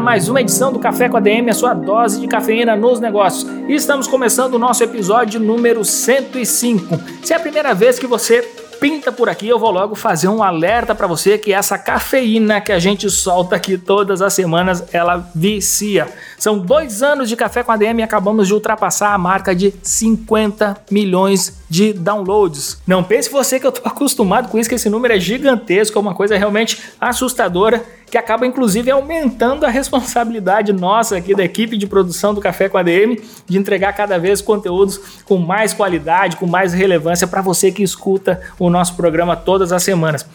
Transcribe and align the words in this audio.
mais 0.00 0.28
uma 0.28 0.40
edição 0.40 0.72
do 0.72 0.78
Café 0.78 1.08
com 1.08 1.18
a 1.18 1.20
DM, 1.20 1.50
a 1.50 1.54
sua 1.54 1.74
dose 1.74 2.20
de 2.20 2.26
cafeína 2.26 2.74
nos 2.74 2.98
negócios. 2.98 3.46
E 3.68 3.74
estamos 3.74 4.06
começando 4.06 4.54
o 4.54 4.58
nosso 4.58 4.82
episódio 4.82 5.38
número 5.38 5.84
105. 5.84 6.98
Se 7.22 7.34
é 7.34 7.36
a 7.36 7.40
primeira 7.40 7.74
vez 7.74 7.98
que 7.98 8.06
você 8.06 8.40
pinta 8.80 9.12
por 9.12 9.28
aqui, 9.28 9.46
eu 9.46 9.58
vou 9.58 9.70
logo 9.70 9.94
fazer 9.94 10.26
um 10.28 10.42
alerta 10.42 10.94
para 10.94 11.06
você 11.06 11.36
que 11.36 11.52
essa 11.52 11.76
cafeína 11.76 12.62
que 12.62 12.72
a 12.72 12.78
gente 12.78 13.10
solta 13.10 13.54
aqui 13.54 13.76
todas 13.76 14.22
as 14.22 14.32
semanas, 14.32 14.82
ela 14.90 15.30
vicia. 15.34 16.08
São 16.38 16.58
dois 16.58 17.02
anos 17.02 17.28
de 17.28 17.36
Café 17.36 17.62
com 17.62 17.70
a 17.70 17.76
DM 17.76 18.00
e 18.00 18.02
acabamos 18.02 18.48
de 18.48 18.54
ultrapassar 18.54 19.12
a 19.12 19.18
marca 19.18 19.54
de 19.54 19.74
50 19.82 20.78
milhões 20.90 21.60
de 21.68 21.92
downloads. 21.92 22.78
Não 22.86 23.04
pense 23.04 23.30
você 23.30 23.60
que 23.60 23.66
eu 23.66 23.72
tô 23.72 23.82
acostumado 23.86 24.48
com 24.48 24.58
isso, 24.58 24.68
que 24.68 24.74
esse 24.76 24.88
número 24.88 25.12
é 25.12 25.20
gigantesco, 25.20 25.98
é 25.98 26.00
uma 26.00 26.14
coisa 26.14 26.38
realmente 26.38 26.80
assustadora 26.98 27.84
que 28.10 28.18
acaba 28.18 28.46
inclusive 28.46 28.90
aumentando 28.90 29.64
a 29.64 29.70
responsabilidade 29.70 30.72
nossa 30.72 31.16
aqui 31.16 31.34
da 31.34 31.44
equipe 31.44 31.76
de 31.76 31.86
produção 31.86 32.34
do 32.34 32.40
Café 32.40 32.68
com 32.68 32.76
a 32.76 32.82
DM 32.82 33.20
de 33.46 33.56
entregar 33.56 33.92
cada 33.92 34.18
vez 34.18 34.42
conteúdos 34.42 35.00
com 35.24 35.38
mais 35.38 35.72
qualidade, 35.72 36.36
com 36.36 36.46
mais 36.46 36.72
relevância 36.72 37.26
para 37.26 37.40
você 37.40 37.70
que 37.70 37.82
escuta 37.82 38.40
o 38.58 38.68
nosso 38.68 38.96
programa 38.96 39.36
todas 39.36 39.72
as 39.72 39.82
semanas. 39.82 40.26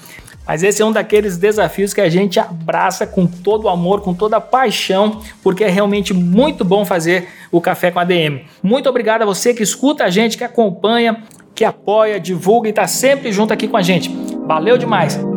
Mas 0.47 0.61
esse 0.61 0.81
é 0.81 0.85
um 0.85 0.91
daqueles 0.91 1.37
desafios 1.37 1.93
que 1.93 2.01
a 2.01 2.09
gente 2.09 2.39
abraça 2.39 3.07
com 3.07 3.25
todo 3.25 3.65
o 3.65 3.69
amor, 3.69 4.01
com 4.01 4.13
toda 4.13 4.37
a 4.37 4.41
paixão, 4.41 5.19
porque 5.41 5.63
é 5.63 5.69
realmente 5.69 6.13
muito 6.13 6.63
bom 6.63 6.85
fazer 6.85 7.27
o 7.51 7.59
Café 7.59 7.89
com 7.89 7.99
a 7.99 8.03
DM. 8.03 8.45
Muito 8.61 8.87
obrigado 8.87 9.23
a 9.23 9.25
você 9.25 9.53
que 9.53 9.63
escuta 9.63 10.03
a 10.03 10.09
gente, 10.09 10.37
que 10.37 10.43
acompanha, 10.43 11.23
que 11.55 11.65
apoia, 11.65 12.19
divulga 12.19 12.67
e 12.67 12.71
está 12.71 12.85
sempre 12.85 13.31
junto 13.31 13.53
aqui 13.53 13.67
com 13.67 13.77
a 13.77 13.81
gente. 13.81 14.15
Valeu 14.45 14.77
demais! 14.77 15.34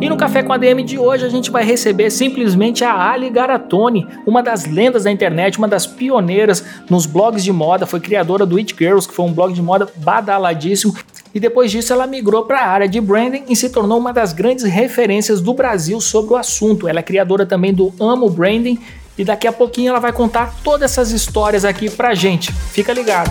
E 0.00 0.08
no 0.08 0.16
Café 0.16 0.42
com 0.42 0.50
a 0.50 0.56
DM 0.56 0.82
de 0.82 0.98
hoje 0.98 1.26
a 1.26 1.28
gente 1.28 1.50
vai 1.50 1.62
receber 1.62 2.10
simplesmente 2.10 2.82
a 2.82 3.10
Ali 3.10 3.28
Garatoni, 3.28 4.06
uma 4.26 4.42
das 4.42 4.64
lendas 4.64 5.04
da 5.04 5.10
internet, 5.10 5.58
uma 5.58 5.68
das 5.68 5.86
pioneiras 5.86 6.64
nos 6.88 7.04
blogs 7.04 7.44
de 7.44 7.52
moda, 7.52 7.84
foi 7.84 8.00
criadora 8.00 8.46
do 8.46 8.56
It 8.56 8.74
Girls, 8.78 9.06
que 9.06 9.12
foi 9.12 9.26
um 9.26 9.32
blog 9.32 9.52
de 9.52 9.60
moda 9.60 9.86
badaladíssimo, 9.96 10.96
e 11.34 11.38
depois 11.38 11.70
disso 11.70 11.92
ela 11.92 12.06
migrou 12.06 12.44
para 12.46 12.60
a 12.60 12.68
área 12.68 12.88
de 12.88 12.98
branding 12.98 13.44
e 13.46 13.54
se 13.54 13.68
tornou 13.68 13.98
uma 13.98 14.10
das 14.10 14.32
grandes 14.32 14.64
referências 14.64 15.38
do 15.42 15.52
Brasil 15.52 16.00
sobre 16.00 16.32
o 16.32 16.36
assunto. 16.36 16.88
Ela 16.88 17.00
é 17.00 17.02
criadora 17.02 17.44
também 17.44 17.74
do 17.74 17.92
Amo 18.00 18.30
Branding 18.30 18.78
e 19.18 19.24
daqui 19.24 19.46
a 19.46 19.52
pouquinho 19.52 19.90
ela 19.90 20.00
vai 20.00 20.14
contar 20.14 20.54
todas 20.64 20.90
essas 20.90 21.10
histórias 21.10 21.62
aqui 21.62 21.90
pra 21.90 22.14
gente. 22.14 22.50
Fica 22.52 22.90
ligado. 22.94 23.30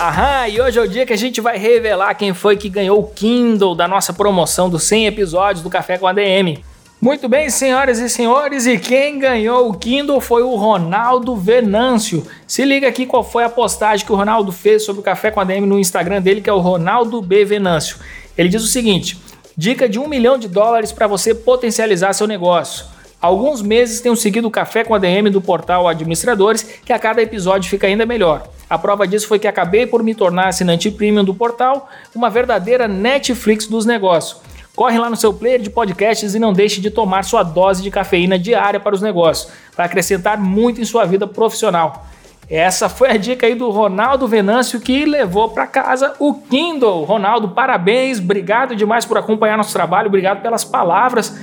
Aham, 0.00 0.46
e 0.46 0.60
hoje 0.60 0.78
é 0.78 0.82
o 0.82 0.86
dia 0.86 1.04
que 1.04 1.12
a 1.12 1.16
gente 1.16 1.40
vai 1.40 1.58
revelar 1.58 2.14
quem 2.14 2.32
foi 2.32 2.56
que 2.56 2.68
ganhou 2.68 3.00
o 3.00 3.06
Kindle 3.08 3.74
da 3.74 3.88
nossa 3.88 4.12
promoção 4.12 4.70
dos 4.70 4.84
100 4.84 5.06
episódios 5.06 5.60
do 5.60 5.68
Café 5.68 5.98
com 5.98 6.06
a 6.06 6.12
DM. 6.12 6.62
Muito 7.00 7.28
bem, 7.28 7.50
senhoras 7.50 7.98
e 7.98 8.08
senhores, 8.08 8.64
e 8.64 8.78
quem 8.78 9.18
ganhou 9.18 9.68
o 9.68 9.74
Kindle 9.74 10.20
foi 10.20 10.44
o 10.44 10.54
Ronaldo 10.54 11.34
Venâncio. 11.34 12.24
Se 12.46 12.64
liga 12.64 12.86
aqui 12.86 13.06
qual 13.06 13.24
foi 13.24 13.42
a 13.42 13.48
postagem 13.48 14.06
que 14.06 14.12
o 14.12 14.16
Ronaldo 14.16 14.52
fez 14.52 14.84
sobre 14.84 15.00
o 15.00 15.04
Café 15.04 15.32
com 15.32 15.40
a 15.40 15.44
DM 15.44 15.66
no 15.66 15.80
Instagram 15.80 16.22
dele, 16.22 16.40
que 16.40 16.50
é 16.50 16.52
o 16.52 16.60
Ronaldo 16.60 17.20
B 17.20 17.44
Venâncio. 17.44 17.96
Ele 18.36 18.48
diz 18.48 18.62
o 18.62 18.68
seguinte: 18.68 19.18
dica 19.56 19.88
de 19.88 19.98
um 19.98 20.06
milhão 20.06 20.38
de 20.38 20.46
dólares 20.46 20.92
para 20.92 21.08
você 21.08 21.34
potencializar 21.34 22.12
seu 22.12 22.28
negócio. 22.28 22.86
Alguns 23.20 23.60
meses 23.62 24.00
tenho 24.00 24.14
seguido 24.14 24.46
o 24.46 24.50
Café 24.50 24.84
com 24.84 24.94
a 24.94 24.98
DM 24.98 25.28
do 25.28 25.40
portal 25.40 25.88
Administradores, 25.88 26.62
que 26.84 26.92
a 26.92 26.98
cada 27.00 27.20
episódio 27.20 27.68
fica 27.68 27.88
ainda 27.88 28.06
melhor. 28.06 28.48
A 28.70 28.78
prova 28.78 29.08
disso 29.08 29.26
foi 29.26 29.40
que 29.40 29.48
acabei 29.48 29.86
por 29.86 30.04
me 30.04 30.14
tornar 30.14 30.48
assinante 30.48 30.88
premium 30.88 31.24
do 31.24 31.34
portal, 31.34 31.88
uma 32.14 32.30
verdadeira 32.30 32.86
Netflix 32.86 33.66
dos 33.66 33.84
negócios. 33.84 34.40
Corre 34.76 34.96
lá 34.96 35.10
no 35.10 35.16
seu 35.16 35.34
player 35.34 35.60
de 35.60 35.68
podcasts 35.68 36.36
e 36.36 36.38
não 36.38 36.52
deixe 36.52 36.80
de 36.80 36.90
tomar 36.90 37.24
sua 37.24 37.42
dose 37.42 37.82
de 37.82 37.90
cafeína 37.90 38.38
diária 38.38 38.78
para 38.78 38.94
os 38.94 39.02
negócios, 39.02 39.50
para 39.74 39.86
acrescentar 39.86 40.38
muito 40.38 40.80
em 40.80 40.84
sua 40.84 41.04
vida 41.04 41.26
profissional. 41.26 42.06
Essa 42.48 42.88
foi 42.88 43.10
a 43.10 43.16
dica 43.16 43.48
aí 43.48 43.56
do 43.56 43.68
Ronaldo 43.68 44.28
Venâncio 44.28 44.80
que 44.80 45.04
levou 45.04 45.48
para 45.48 45.66
casa 45.66 46.14
o 46.20 46.34
Kindle. 46.34 47.02
Ronaldo, 47.02 47.48
parabéns, 47.48 48.20
obrigado 48.20 48.76
demais 48.76 49.04
por 49.04 49.18
acompanhar 49.18 49.56
nosso 49.56 49.72
trabalho, 49.72 50.06
obrigado 50.06 50.40
pelas 50.40 50.64
palavras. 50.64 51.36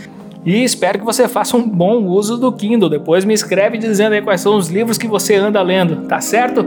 E 0.45 0.63
espero 0.63 0.99
que 0.99 1.05
você 1.05 1.27
faça 1.27 1.57
um 1.57 1.67
bom 1.67 2.03
uso 2.03 2.37
do 2.37 2.51
Kindle. 2.51 2.87
Depois 2.87 3.25
me 3.25 3.33
escreve 3.33 3.79
dizendo 3.79 4.13
aí 4.13 4.21
quais 4.21 4.41
são 4.41 4.55
os 4.55 4.69
livros 4.69 4.95
que 4.95 5.07
você 5.07 5.35
anda 5.35 5.59
lendo, 5.63 6.07
tá 6.07 6.21
certo? 6.21 6.63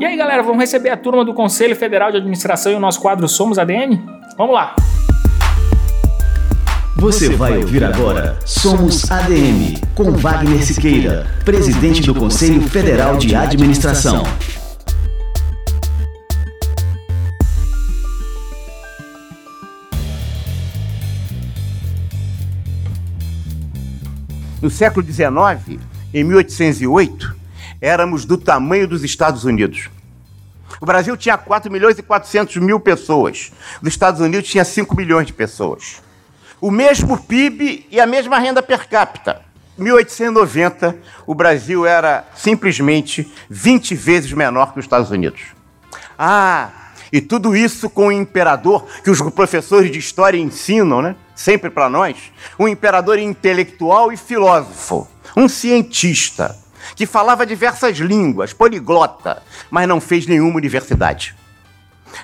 E 0.00 0.04
aí, 0.04 0.16
galera, 0.16 0.42
vamos 0.42 0.58
receber 0.58 0.88
a 0.88 0.96
turma 0.96 1.22
do 1.22 1.34
Conselho 1.34 1.76
Federal 1.76 2.10
de 2.10 2.16
Administração 2.16 2.72
e 2.72 2.74
o 2.74 2.80
nosso 2.80 3.00
quadro 3.00 3.28
Somos 3.28 3.58
ADN? 3.58 4.02
Vamos 4.38 4.54
lá! 4.54 4.74
Você 6.96 7.28
vai 7.36 7.58
ouvir 7.58 7.84
agora 7.84 8.38
Somos 8.46 9.10
ADM, 9.10 9.78
com 9.94 10.12
Wagner 10.12 10.64
Siqueira, 10.64 11.26
presidente 11.44 12.00
do 12.00 12.14
Conselho 12.14 12.62
Federal 12.62 13.18
de 13.18 13.34
Administração. 13.34 14.22
No 24.66 24.70
século 24.70 25.06
XIX, 25.06 25.80
em 26.12 26.24
1808, 26.24 27.36
éramos 27.80 28.24
do 28.24 28.36
tamanho 28.36 28.88
dos 28.88 29.04
Estados 29.04 29.44
Unidos. 29.44 29.88
O 30.80 30.84
Brasil 30.84 31.16
tinha 31.16 31.38
4 31.38 31.70
milhões 31.70 31.96
e 32.00 32.02
400 32.02 32.56
mil 32.56 32.80
pessoas. 32.80 33.52
Os 33.80 33.86
Estados 33.86 34.20
Unidos 34.20 34.50
tinha 34.50 34.64
5 34.64 34.96
milhões 34.96 35.28
de 35.28 35.32
pessoas. 35.32 36.02
O 36.60 36.68
mesmo 36.68 37.16
PIB 37.16 37.86
e 37.92 38.00
a 38.00 38.06
mesma 38.06 38.40
renda 38.40 38.60
per 38.60 38.88
capita. 38.88 39.40
Em 39.78 39.84
1890, 39.84 40.96
o 41.24 41.32
Brasil 41.32 41.86
era 41.86 42.24
simplesmente 42.34 43.32
20 43.48 43.94
vezes 43.94 44.32
menor 44.32 44.72
que 44.72 44.80
os 44.80 44.84
Estados 44.84 45.12
Unidos. 45.12 45.42
Ah, 46.18 46.70
e 47.12 47.20
tudo 47.20 47.54
isso 47.54 47.88
com 47.88 48.08
o 48.08 48.12
imperador 48.12 48.84
que 49.04 49.10
os 49.10 49.20
professores 49.30 49.92
de 49.92 50.00
história 50.00 50.38
ensinam, 50.38 51.00
né? 51.00 51.14
Sempre 51.36 51.68
para 51.68 51.90
nós, 51.90 52.16
um 52.58 52.66
imperador 52.66 53.18
intelectual 53.18 54.10
e 54.10 54.16
filósofo, 54.16 55.06
um 55.36 55.48
cientista 55.48 56.56
que 56.94 57.04
falava 57.04 57.44
diversas 57.44 57.98
línguas, 57.98 58.54
poliglota, 58.54 59.42
mas 59.70 59.86
não 59.86 60.00
fez 60.00 60.26
nenhuma 60.26 60.56
universidade. 60.56 61.36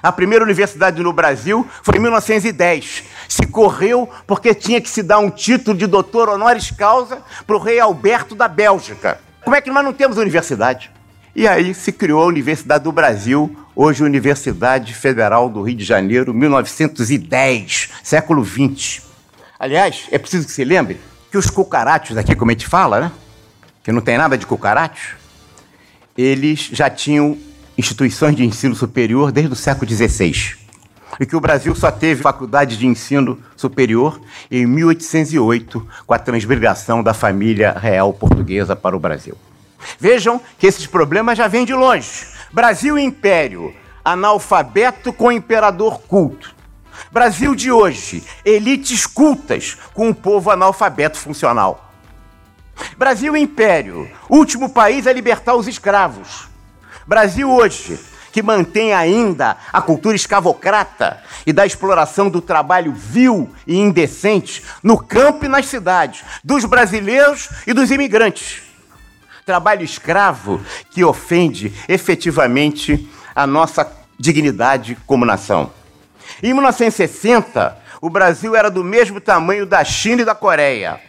A 0.03 0.11
primeira 0.11 0.43
universidade 0.43 1.03
no 1.03 1.12
Brasil 1.12 1.69
foi 1.83 1.99
em 1.99 2.00
1910. 2.00 3.05
Se 3.28 3.47
correu 3.47 4.09
porque 4.27 4.55
tinha 4.55 4.81
que 4.81 4.89
se 4.89 5.03
dar 5.03 5.19
um 5.19 5.29
título 5.29 5.77
de 5.77 5.87
doutor 5.87 6.31
honoris 6.31 6.71
causa 6.71 7.21
para 7.47 7.56
o 7.56 7.59
rei 7.59 7.79
Alberto 7.79 8.34
da 8.34 8.49
Bélgica. 8.49 9.21
Como 9.44 9.55
é 9.55 9.61
que 9.61 9.71
nós 9.71 9.84
não 9.84 9.93
temos 9.93 10.17
universidade? 10.17 10.91
E 11.34 11.48
aí 11.48 11.72
se 11.72 11.91
criou 11.91 12.22
a 12.22 12.26
Universidade 12.26 12.84
do 12.84 12.93
Brasil, 12.93 13.56
hoje 13.75 14.04
Universidade 14.04 14.93
Federal 14.93 15.48
do 15.48 15.62
Rio 15.62 15.76
de 15.76 15.84
Janeiro, 15.84 16.34
1910, 16.34 17.88
século 18.03 18.43
20. 18.43 19.03
Aliás, 19.59 20.09
é 20.10 20.19
preciso 20.19 20.47
que 20.47 20.53
se 20.53 20.62
lembre 20.62 21.00
que 21.31 21.38
os 21.38 21.48
cucarachos 21.48 22.19
aqui, 22.19 22.37
como 22.37 22.50
a 22.50 22.55
gente 22.55 22.67
fala, 22.67 23.00
né? 23.00 23.12
Que 23.82 23.90
não 23.90 24.02
tem 24.02 24.19
nada 24.19 24.37
de 24.37 24.44
cucaracho, 24.44 25.17
eles 26.19 26.69
já 26.70 26.90
tinham 26.90 27.38
instituições 27.78 28.37
de 28.37 28.44
ensino 28.44 28.75
superior 28.75 29.32
desde 29.32 29.55
o 29.55 29.56
século 29.56 29.90
XVI. 29.90 30.58
E 31.19 31.25
que 31.25 31.35
o 31.35 31.40
Brasil 31.40 31.75
só 31.75 31.90
teve 31.90 32.20
faculdade 32.20 32.76
de 32.76 32.87
ensino 32.87 33.38
superior 33.56 34.20
em 34.50 34.67
1808, 34.67 35.88
com 36.06 36.12
a 36.12 36.19
transmigração 36.19 37.02
da 37.02 37.14
família 37.14 37.73
real 37.73 38.12
portuguesa 38.12 38.76
para 38.76 38.94
o 38.94 39.00
Brasil. 39.00 39.35
Vejam 39.99 40.40
que 40.58 40.67
esses 40.67 40.87
problemas 40.87 41.38
já 41.38 41.49
vêm 41.49 41.64
de 41.64 41.75
longe. 41.75 42.26
Brasil 42.52 42.99
Império, 42.99 43.75
analfabeto 44.05 45.12
com 45.12 45.32
imperador 45.32 46.00
culto. 46.02 46.55
Brasil 47.11 47.55
de 47.55 47.70
hoje, 47.70 48.23
elites 48.44 49.06
cultas 49.06 49.76
com 49.94 50.08
um 50.08 50.14
povo 50.14 50.50
analfabeto 50.50 51.19
funcional. 51.19 51.93
Brasil 52.96 53.37
Império, 53.37 54.11
último 54.29 54.69
país 54.69 55.06
a 55.06 55.12
libertar 55.12 55.55
os 55.55 55.69
escravos. 55.69 56.49
Brasil 57.06 57.50
hoje, 57.50 57.99
que 58.32 58.43
mantém 58.43 58.94
ainda 58.94 59.56
a 59.73 59.81
cultura 59.82 60.17
escravocrata 60.17 61.23
e 61.46 61.52
da 61.52 61.67
exploração 61.67 62.31
do 62.31 62.40
trabalho 62.40 62.93
vil 62.93 63.50
e 63.67 63.76
indecente 63.76 64.62
no 64.82 64.96
campo 64.96 65.44
e 65.44 65.49
nas 65.49 65.67
cidades, 65.67 66.25
dos 66.43 66.64
brasileiros 66.64 67.50
e 67.67 67.73
dos 67.73 67.90
imigrantes. 67.90 68.72
Trabalho 69.44 69.83
escravo 69.83 70.61
que 70.93 71.03
ofende 71.03 71.73
efetivamente 71.89 73.09
a 73.35 73.44
nossa 73.44 73.91
dignidade 74.17 74.97
como 75.05 75.25
nação. 75.25 75.73
Em 76.41 76.53
1960, 76.53 77.77
o 78.00 78.09
Brasil 78.09 78.55
era 78.55 78.71
do 78.71 78.85
mesmo 78.85 79.21
tamanho 79.21 79.67
da 79.67 79.83
China 79.85 80.23
e 80.23 80.25
da 80.25 80.35
Coreia. 80.35 81.00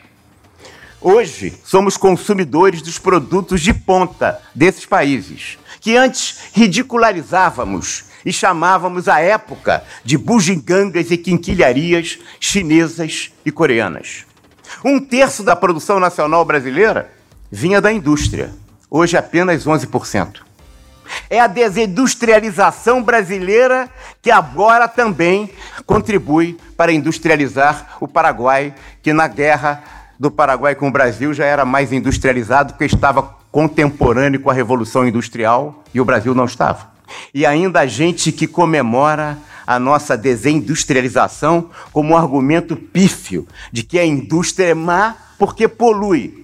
Hoje, 0.99 1.53
somos 1.63 1.95
consumidores 1.95 2.81
dos 2.81 2.97
produtos 2.97 3.61
de 3.61 3.71
ponta 3.71 4.41
desses 4.55 4.85
países, 4.85 5.59
que 5.79 5.95
antes 5.95 6.39
ridicularizávamos 6.53 8.05
e 8.25 8.33
chamávamos 8.33 9.07
a 9.07 9.19
época 9.19 9.83
de 10.03 10.17
bugigangas 10.17 11.11
e 11.11 11.17
quinquilharias 11.17 12.17
chinesas 12.39 13.31
e 13.45 13.51
coreanas. 13.51 14.25
Um 14.83 14.99
terço 14.99 15.43
da 15.43 15.55
produção 15.55 15.99
nacional 15.99 16.43
brasileira 16.43 17.11
vinha 17.53 17.79
da 17.79 17.93
indústria, 17.93 18.51
hoje 18.89 19.15
apenas 19.15 19.67
11%. 19.67 20.41
É 21.29 21.39
a 21.39 21.45
desindustrialização 21.45 23.03
brasileira 23.03 23.87
que 24.23 24.31
agora 24.31 24.87
também 24.87 25.51
contribui 25.85 26.57
para 26.75 26.91
industrializar 26.91 27.97
o 28.01 28.07
Paraguai, 28.07 28.73
que 29.03 29.13
na 29.13 29.27
guerra 29.27 29.83
do 30.19 30.31
Paraguai 30.31 30.73
com 30.73 30.87
o 30.87 30.91
Brasil 30.91 31.31
já 31.31 31.45
era 31.45 31.63
mais 31.63 31.93
industrializado 31.93 32.73
porque 32.73 32.85
estava 32.85 33.21
contemporâneo 33.51 34.39
com 34.39 34.49
a 34.49 34.53
Revolução 34.53 35.07
Industrial 35.07 35.83
e 35.93 36.01
o 36.01 36.05
Brasil 36.05 36.33
não 36.33 36.45
estava. 36.45 36.91
E 37.31 37.45
ainda 37.45 37.81
a 37.81 37.85
gente 37.85 38.31
que 38.31 38.47
comemora 38.47 39.37
a 39.67 39.77
nossa 39.77 40.17
desindustrialização 40.17 41.69
como 41.91 42.13
um 42.13 42.17
argumento 42.17 42.75
pífio 42.75 43.47
de 43.71 43.83
que 43.83 43.99
a 43.99 44.05
indústria 44.05 44.69
é 44.69 44.73
má 44.73 45.15
porque 45.37 45.67
polui. 45.67 46.42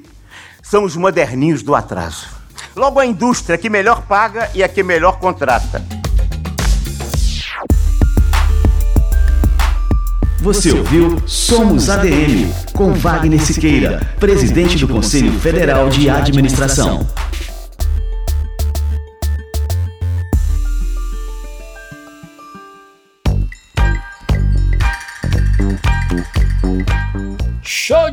São 0.69 0.83
os 0.83 0.95
moderninhos 0.95 1.63
do 1.63 1.73
atraso. 1.73 2.27
Logo 2.75 2.99
a 2.99 3.05
indústria 3.05 3.57
que 3.57 3.71
melhor 3.71 4.03
paga 4.03 4.51
e 4.53 4.61
a 4.61 4.69
que 4.69 4.83
melhor 4.83 5.17
contrata. 5.17 5.83
Você 10.39 10.71
ouviu 10.71 11.23
Somos 11.25 11.89
ADM, 11.89 12.53
com 12.71 12.93
Wagner 12.93 13.43
Siqueira, 13.43 14.07
presidente 14.19 14.77
do 14.77 14.87
Conselho 14.87 15.31
Federal 15.39 15.89
de 15.89 16.07
Administração. 16.07 17.07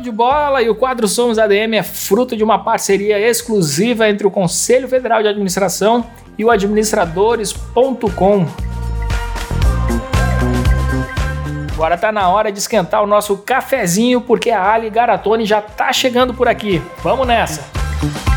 De 0.07 0.11
bola! 0.11 0.61
E 0.61 0.69
o 0.69 0.75
quadro 0.75 1.07
Somos 1.07 1.37
ADM 1.37 1.75
é 1.75 1.83
fruto 1.83 2.35
de 2.35 2.43
uma 2.43 2.57
parceria 2.59 3.19
exclusiva 3.19 4.09
entre 4.09 4.25
o 4.25 4.31
Conselho 4.31 4.87
Federal 4.87 5.21
de 5.21 5.27
Administração 5.27 6.05
e 6.37 6.45
o 6.45 6.49
administradores.com. 6.49 8.45
Agora 11.73 11.97
tá 11.97 12.11
na 12.11 12.29
hora 12.29 12.51
de 12.51 12.57
esquentar 12.57 13.03
o 13.03 13.07
nosso 13.07 13.37
cafezinho, 13.37 14.19
porque 14.21 14.49
a 14.49 14.71
Ali 14.71 14.89
Garatoni 14.89 15.45
já 15.45 15.61
tá 15.61 15.93
chegando 15.93 16.33
por 16.33 16.47
aqui. 16.47 16.81
Vamos 17.03 17.27
nessa! 17.27 18.36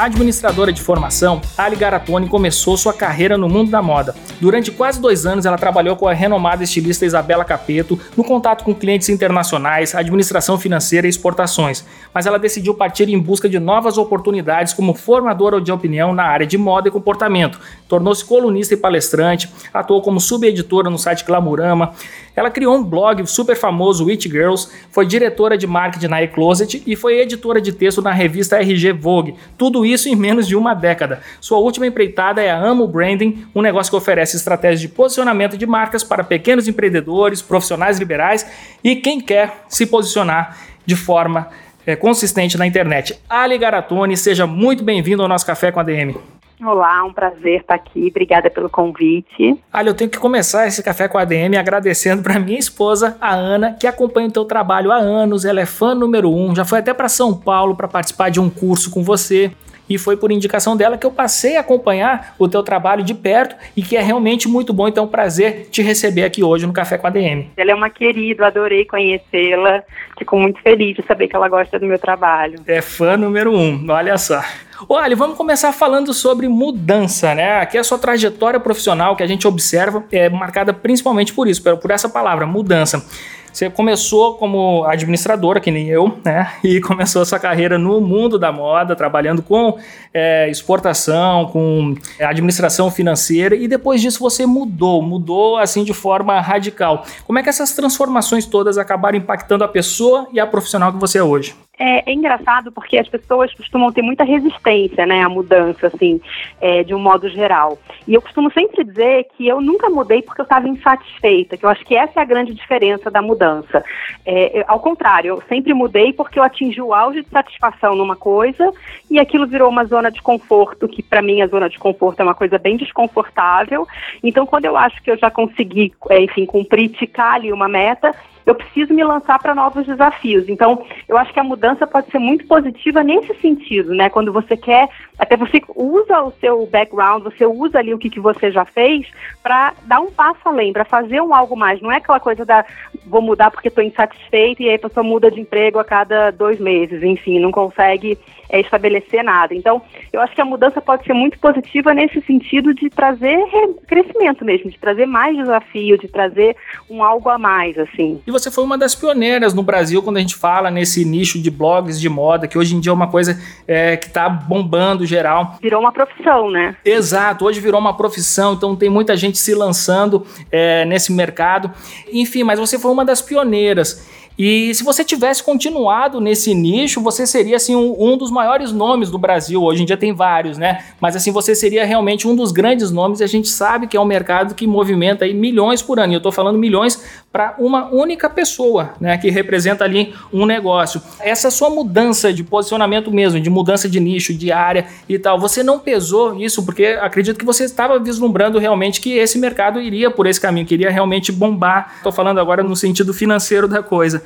Administradora 0.00 0.72
de 0.72 0.80
formação, 0.80 1.42
Ali 1.58 1.76
Garatoni 1.76 2.26
começou 2.26 2.74
sua 2.74 2.94
carreira 2.94 3.36
no 3.36 3.50
mundo 3.50 3.70
da 3.70 3.82
moda. 3.82 4.14
Durante 4.40 4.70
quase 4.70 4.98
dois 4.98 5.26
anos, 5.26 5.44
ela 5.44 5.58
trabalhou 5.58 5.94
com 5.94 6.08
a 6.08 6.14
renomada 6.14 6.64
estilista 6.64 7.04
Isabela 7.04 7.44
Capeto 7.44 8.00
no 8.16 8.24
contato 8.24 8.64
com 8.64 8.74
clientes 8.74 9.10
internacionais, 9.10 9.94
administração 9.94 10.58
financeira 10.58 11.06
e 11.06 11.10
exportações. 11.10 11.84
Mas 12.14 12.24
ela 12.24 12.38
decidiu 12.38 12.72
partir 12.72 13.10
em 13.10 13.18
busca 13.18 13.46
de 13.46 13.58
novas 13.58 13.98
oportunidades 13.98 14.72
como 14.72 14.94
formadora 14.94 15.60
de 15.60 15.70
opinião 15.70 16.14
na 16.14 16.24
área 16.24 16.46
de 16.46 16.56
moda 16.56 16.88
e 16.88 16.90
comportamento. 16.90 17.60
Tornou-se 17.86 18.24
colunista 18.24 18.72
e 18.72 18.78
palestrante, 18.78 19.52
atuou 19.70 20.00
como 20.00 20.18
subeditora 20.18 20.88
no 20.88 20.96
site 20.96 21.26
Glamurama. 21.26 21.92
Ela 22.34 22.50
criou 22.50 22.76
um 22.76 22.82
blog 22.82 23.26
super 23.26 23.56
famoso, 23.56 24.04
Witch 24.04 24.26
Girls, 24.26 24.68
foi 24.90 25.06
diretora 25.06 25.58
de 25.58 25.66
marketing 25.66 26.06
na 26.06 26.22
eCloset 26.22 26.82
e 26.86 26.96
foi 26.96 27.20
editora 27.20 27.60
de 27.60 27.72
texto 27.72 28.00
na 28.00 28.12
revista 28.12 28.58
RG 28.58 28.92
Vogue. 28.92 29.34
Tudo 29.58 29.84
isso 29.84 30.08
em 30.08 30.16
menos 30.16 30.46
de 30.46 30.56
uma 30.56 30.74
década. 30.74 31.20
Sua 31.40 31.58
última 31.58 31.86
empreitada 31.86 32.42
é 32.42 32.50
a 32.50 32.58
Amo 32.58 32.86
Branding, 32.86 33.44
um 33.54 33.62
negócio 33.62 33.90
que 33.90 33.96
oferece 33.96 34.36
estratégias 34.36 34.80
de 34.80 34.88
posicionamento 34.88 35.56
de 35.56 35.66
marcas 35.66 36.04
para 36.04 36.24
pequenos 36.24 36.68
empreendedores, 36.68 37.42
profissionais 37.42 37.98
liberais 37.98 38.46
e 38.82 38.96
quem 38.96 39.20
quer 39.20 39.64
se 39.68 39.86
posicionar 39.86 40.56
de 40.86 40.96
forma 40.96 41.48
é, 41.86 41.96
consistente 41.96 42.56
na 42.56 42.66
internet. 42.66 43.18
Ali 43.28 43.58
Garatoni, 43.58 44.16
seja 44.16 44.46
muito 44.46 44.84
bem-vindo 44.84 45.22
ao 45.22 45.28
nosso 45.28 45.46
Café 45.46 45.70
com 45.72 45.80
a 45.80 45.82
DM. 45.82 46.16
Olá, 46.62 47.02
um 47.04 47.12
prazer 47.12 47.62
estar 47.62 47.74
aqui. 47.74 48.08
Obrigada 48.08 48.50
pelo 48.50 48.68
convite. 48.68 49.58
Olha, 49.72 49.88
eu 49.88 49.94
tenho 49.94 50.10
que 50.10 50.18
começar 50.18 50.66
esse 50.66 50.82
café 50.82 51.08
com 51.08 51.16
a 51.16 51.22
ADM 51.22 51.56
agradecendo 51.58 52.22
para 52.22 52.38
minha 52.38 52.58
esposa, 52.58 53.16
a 53.18 53.34
Ana, 53.34 53.76
que 53.80 53.86
acompanha 53.86 54.28
o 54.28 54.32
teu 54.32 54.44
trabalho 54.44 54.92
há 54.92 54.96
anos. 54.96 55.46
Ela 55.46 55.60
é 55.60 55.66
fã 55.66 55.94
número 55.94 56.30
um, 56.30 56.54
já 56.54 56.64
foi 56.64 56.80
até 56.80 56.92
para 56.92 57.08
São 57.08 57.34
Paulo 57.34 57.74
para 57.74 57.88
participar 57.88 58.30
de 58.30 58.38
um 58.38 58.50
curso 58.50 58.90
com 58.90 59.02
você 59.02 59.50
e 59.90 59.98
foi 59.98 60.16
por 60.16 60.30
indicação 60.30 60.76
dela 60.76 60.96
que 60.96 61.04
eu 61.04 61.10
passei 61.10 61.56
a 61.56 61.60
acompanhar 61.60 62.36
o 62.38 62.46
teu 62.46 62.62
trabalho 62.62 63.02
de 63.02 63.12
perto 63.12 63.56
e 63.76 63.82
que 63.82 63.96
é 63.96 64.00
realmente 64.00 64.46
muito 64.46 64.72
bom. 64.72 64.86
Então, 64.86 65.02
é 65.02 65.06
um 65.06 65.10
prazer 65.10 65.66
te 65.70 65.82
receber 65.82 66.22
aqui 66.22 66.44
hoje 66.44 66.64
no 66.64 66.72
Café 66.72 66.96
com 66.96 67.08
a 67.08 67.10
DM. 67.10 67.50
Ela 67.56 67.72
é 67.72 67.74
uma 67.74 67.90
querida, 67.90 68.46
adorei 68.46 68.84
conhecê-la. 68.84 69.82
Fico 70.16 70.38
muito 70.38 70.62
feliz 70.62 70.94
de 70.94 71.04
saber 71.04 71.26
que 71.26 71.34
ela 71.34 71.48
gosta 71.48 71.78
do 71.78 71.86
meu 71.86 71.98
trabalho. 71.98 72.60
É 72.66 72.80
fã 72.80 73.16
número 73.16 73.52
um, 73.52 73.84
olha 73.90 74.16
só. 74.16 74.40
Olha, 74.88 75.14
vamos 75.14 75.36
começar 75.36 75.72
falando 75.72 76.14
sobre 76.14 76.48
mudança, 76.48 77.34
né? 77.34 77.60
Aqui 77.60 77.76
a 77.76 77.84
sua 77.84 77.98
trajetória 77.98 78.58
profissional 78.58 79.14
que 79.14 79.22
a 79.22 79.26
gente 79.26 79.46
observa 79.46 80.02
é 80.10 80.28
marcada 80.28 80.72
principalmente 80.72 81.34
por 81.34 81.48
isso, 81.48 81.62
por 81.62 81.90
essa 81.90 82.08
palavra, 82.08 82.46
mudança. 82.46 83.04
Você 83.52 83.68
começou 83.68 84.34
como 84.34 84.84
administradora, 84.84 85.60
que 85.60 85.70
nem 85.70 85.88
eu, 85.88 86.18
né? 86.24 86.52
E 86.62 86.80
começou 86.80 87.22
a 87.22 87.24
sua 87.24 87.38
carreira 87.38 87.78
no 87.78 88.00
mundo 88.00 88.38
da 88.38 88.52
moda, 88.52 88.94
trabalhando 88.94 89.42
com 89.42 89.78
é, 90.14 90.48
exportação, 90.48 91.46
com 91.46 91.94
é, 92.18 92.24
administração 92.24 92.90
financeira, 92.90 93.54
e 93.54 93.66
depois 93.66 94.00
disso 94.00 94.20
você 94.20 94.46
mudou, 94.46 95.02
mudou 95.02 95.56
assim 95.56 95.82
de 95.82 95.92
forma 95.92 96.40
radical. 96.40 97.04
Como 97.26 97.38
é 97.38 97.42
que 97.42 97.48
essas 97.48 97.72
transformações 97.72 98.46
todas 98.46 98.78
acabaram 98.78 99.18
impactando 99.18 99.64
a 99.64 99.68
pessoa 99.68 100.28
e 100.32 100.38
a 100.38 100.46
profissional 100.46 100.92
que 100.92 100.98
você 100.98 101.18
é 101.18 101.22
hoje? 101.22 101.54
É, 101.82 102.10
é, 102.10 102.12
engraçado 102.12 102.70
porque 102.70 102.98
as 102.98 103.08
pessoas 103.08 103.54
costumam 103.54 103.90
ter 103.90 104.02
muita 104.02 104.22
resistência, 104.22 105.06
né, 105.06 105.22
à 105.24 105.30
mudança, 105.30 105.86
assim, 105.86 106.20
é, 106.60 106.84
de 106.84 106.94
um 106.94 106.98
modo 106.98 107.26
geral. 107.30 107.78
E 108.06 108.12
eu 108.12 108.20
costumo 108.20 108.52
sempre 108.52 108.84
dizer 108.84 109.26
que 109.34 109.48
eu 109.48 109.62
nunca 109.62 109.88
mudei 109.88 110.20
porque 110.20 110.42
eu 110.42 110.44
estava 110.44 110.68
insatisfeita, 110.68 111.56
que 111.56 111.64
eu 111.64 111.70
acho 111.70 111.82
que 111.86 111.96
essa 111.96 112.20
é 112.20 112.22
a 112.22 112.26
grande 112.26 112.52
diferença 112.52 113.10
da 113.10 113.22
mudança. 113.22 113.82
É, 114.26 114.62
ao 114.68 114.78
contrário, 114.78 115.28
eu 115.30 115.42
sempre 115.48 115.72
mudei 115.72 116.12
porque 116.12 116.38
eu 116.38 116.42
atingi 116.42 116.82
o 116.82 116.92
auge 116.92 117.22
de 117.22 117.30
satisfação 117.30 117.96
numa 117.96 118.14
coisa 118.14 118.70
e 119.10 119.18
aquilo 119.18 119.46
virou 119.46 119.70
uma 119.70 119.86
zona 119.86 120.10
de 120.10 120.20
conforto, 120.20 120.86
que 120.86 121.02
para 121.02 121.22
mim 121.22 121.40
a 121.40 121.46
zona 121.46 121.70
de 121.70 121.78
conforto 121.78 122.20
é 122.20 122.24
uma 122.24 122.34
coisa 122.34 122.58
bem 122.58 122.76
desconfortável. 122.76 123.88
Então, 124.22 124.44
quando 124.44 124.66
eu 124.66 124.76
acho 124.76 125.02
que 125.02 125.10
eu 125.10 125.16
já 125.16 125.30
consegui, 125.30 125.94
é, 126.10 126.20
enfim, 126.20 126.44
cumprir, 126.44 126.90
ticar 126.90 127.36
ali 127.36 127.50
uma 127.50 127.68
meta, 127.68 128.14
eu 128.46 128.54
preciso 128.54 128.92
me 128.94 129.04
lançar 129.04 129.38
para 129.38 129.54
novos 129.54 129.86
desafios. 129.86 130.48
Então, 130.48 130.84
eu 131.08 131.16
acho 131.16 131.32
que 131.32 131.40
a 131.40 131.44
mudança 131.44 131.86
pode 131.86 132.10
ser 132.10 132.18
muito 132.18 132.46
positiva 132.46 133.02
nesse 133.02 133.34
sentido, 133.40 133.94
né? 133.94 134.08
Quando 134.08 134.32
você 134.32 134.56
quer, 134.56 134.88
até 135.18 135.36
você 135.36 135.62
usa 135.74 136.22
o 136.22 136.32
seu 136.40 136.66
background, 136.66 137.22
você 137.22 137.46
usa 137.46 137.78
ali 137.78 137.92
o 137.94 137.98
que, 137.98 138.10
que 138.10 138.20
você 138.20 138.50
já 138.50 138.64
fez 138.64 139.06
para 139.42 139.74
dar 139.84 140.00
um 140.00 140.10
passo 140.10 140.40
além, 140.44 140.72
para 140.72 140.84
fazer 140.84 141.20
um 141.20 141.34
algo 141.34 141.56
mais. 141.56 141.80
Não 141.80 141.92
é 141.92 141.96
aquela 141.96 142.20
coisa 142.20 142.44
da 142.44 142.64
vou 143.06 143.22
mudar 143.22 143.50
porque 143.50 143.68
estou 143.68 143.82
insatisfeito 143.82 144.62
e 144.62 144.68
aí 144.68 144.76
a 144.76 144.78
pessoa 144.78 145.02
muda 145.04 145.30
de 145.30 145.40
emprego 145.40 145.78
a 145.78 145.84
cada 145.84 146.30
dois 146.30 146.60
meses, 146.60 147.02
enfim, 147.02 147.38
não 147.38 147.50
consegue 147.50 148.18
é, 148.48 148.60
estabelecer 148.60 149.22
nada. 149.22 149.54
Então, 149.54 149.82
eu 150.12 150.20
acho 150.20 150.34
que 150.34 150.40
a 150.40 150.44
mudança 150.44 150.80
pode 150.80 151.04
ser 151.04 151.12
muito 151.12 151.38
positiva 151.38 151.94
nesse 151.94 152.20
sentido 152.22 152.74
de 152.74 152.90
trazer 152.90 153.38
crescimento 153.86 154.44
mesmo, 154.44 154.70
de 154.70 154.78
trazer 154.78 155.06
mais 155.06 155.36
desafio, 155.36 155.98
de 155.98 156.08
trazer 156.08 156.56
um 156.88 157.02
algo 157.02 157.28
a 157.28 157.38
mais, 157.38 157.78
assim. 157.78 158.20
E 158.30 158.32
você 158.32 158.48
foi 158.48 158.62
uma 158.62 158.78
das 158.78 158.94
pioneiras 158.94 159.52
no 159.52 159.60
Brasil 159.60 160.00
quando 160.04 160.18
a 160.18 160.20
gente 160.20 160.36
fala 160.36 160.70
nesse 160.70 161.04
nicho 161.04 161.36
de 161.42 161.50
blogs 161.50 162.00
de 162.00 162.08
moda, 162.08 162.46
que 162.46 162.56
hoje 162.56 162.76
em 162.76 162.80
dia 162.80 162.90
é 162.90 162.92
uma 162.92 163.08
coisa 163.08 163.36
é, 163.66 163.96
que 163.96 164.06
está 164.06 164.28
bombando 164.28 165.04
geral. 165.04 165.56
Virou 165.60 165.80
uma 165.80 165.90
profissão, 165.90 166.48
né? 166.48 166.76
Exato, 166.84 167.44
hoje 167.44 167.58
virou 167.58 167.80
uma 167.80 167.96
profissão, 167.96 168.54
então 168.54 168.76
tem 168.76 168.88
muita 168.88 169.16
gente 169.16 169.36
se 169.36 169.52
lançando 169.52 170.24
é, 170.48 170.84
nesse 170.84 171.12
mercado. 171.12 171.72
Enfim, 172.12 172.44
mas 172.44 172.60
você 172.60 172.78
foi 172.78 172.92
uma 172.92 173.04
das 173.04 173.20
pioneiras. 173.20 174.08
E 174.42 174.74
se 174.74 174.82
você 174.82 175.04
tivesse 175.04 175.42
continuado 175.42 176.18
nesse 176.18 176.54
nicho, 176.54 177.02
você 177.02 177.26
seria 177.26 177.56
assim 177.56 177.76
um, 177.76 177.94
um 177.98 178.16
dos 178.16 178.30
maiores 178.30 178.72
nomes 178.72 179.10
do 179.10 179.18
Brasil. 179.18 179.62
Hoje 179.62 179.82
em 179.82 179.84
dia 179.84 179.98
tem 179.98 180.14
vários, 180.14 180.56
né? 180.56 180.82
Mas 180.98 181.14
assim, 181.14 181.30
você 181.30 181.54
seria 181.54 181.84
realmente 181.84 182.26
um 182.26 182.34
dos 182.34 182.50
grandes 182.50 182.90
nomes 182.90 183.20
e 183.20 183.24
a 183.24 183.26
gente 183.26 183.50
sabe 183.50 183.86
que 183.86 183.98
é 183.98 184.00
um 184.00 184.04
mercado 184.06 184.54
que 184.54 184.66
movimenta 184.66 185.26
aí 185.26 185.34
milhões 185.34 185.82
por 185.82 186.00
ano. 186.00 186.14
E 186.14 186.16
eu 186.16 186.20
estou 186.20 186.32
falando 186.32 186.58
milhões 186.58 187.04
para 187.30 187.54
uma 187.58 187.90
única 187.92 188.30
pessoa, 188.30 188.94
né, 188.98 189.18
que 189.18 189.28
representa 189.28 189.84
ali 189.84 190.14
um 190.32 190.46
negócio. 190.46 191.02
Essa 191.20 191.50
sua 191.50 191.68
mudança 191.68 192.32
de 192.32 192.42
posicionamento 192.42 193.12
mesmo, 193.12 193.38
de 193.38 193.50
mudança 193.50 193.90
de 193.90 194.00
nicho, 194.00 194.32
de 194.32 194.50
área 194.50 194.86
e 195.06 195.18
tal, 195.18 195.38
você 195.38 195.62
não 195.62 195.78
pesou 195.78 196.34
isso 196.40 196.64
porque 196.64 196.98
acredito 197.00 197.38
que 197.38 197.44
você 197.44 197.64
estava 197.64 197.98
vislumbrando 197.98 198.58
realmente 198.58 199.02
que 199.02 199.18
esse 199.18 199.38
mercado 199.38 199.82
iria 199.82 200.10
por 200.10 200.26
esse 200.26 200.40
caminho, 200.40 200.66
que 200.66 200.72
iria 200.72 200.90
realmente 200.90 201.30
bombar. 201.30 201.96
Estou 201.98 202.10
falando 202.10 202.40
agora 202.40 202.62
no 202.62 202.74
sentido 202.74 203.12
financeiro 203.12 203.68
da 203.68 203.82
coisa. 203.82 204.24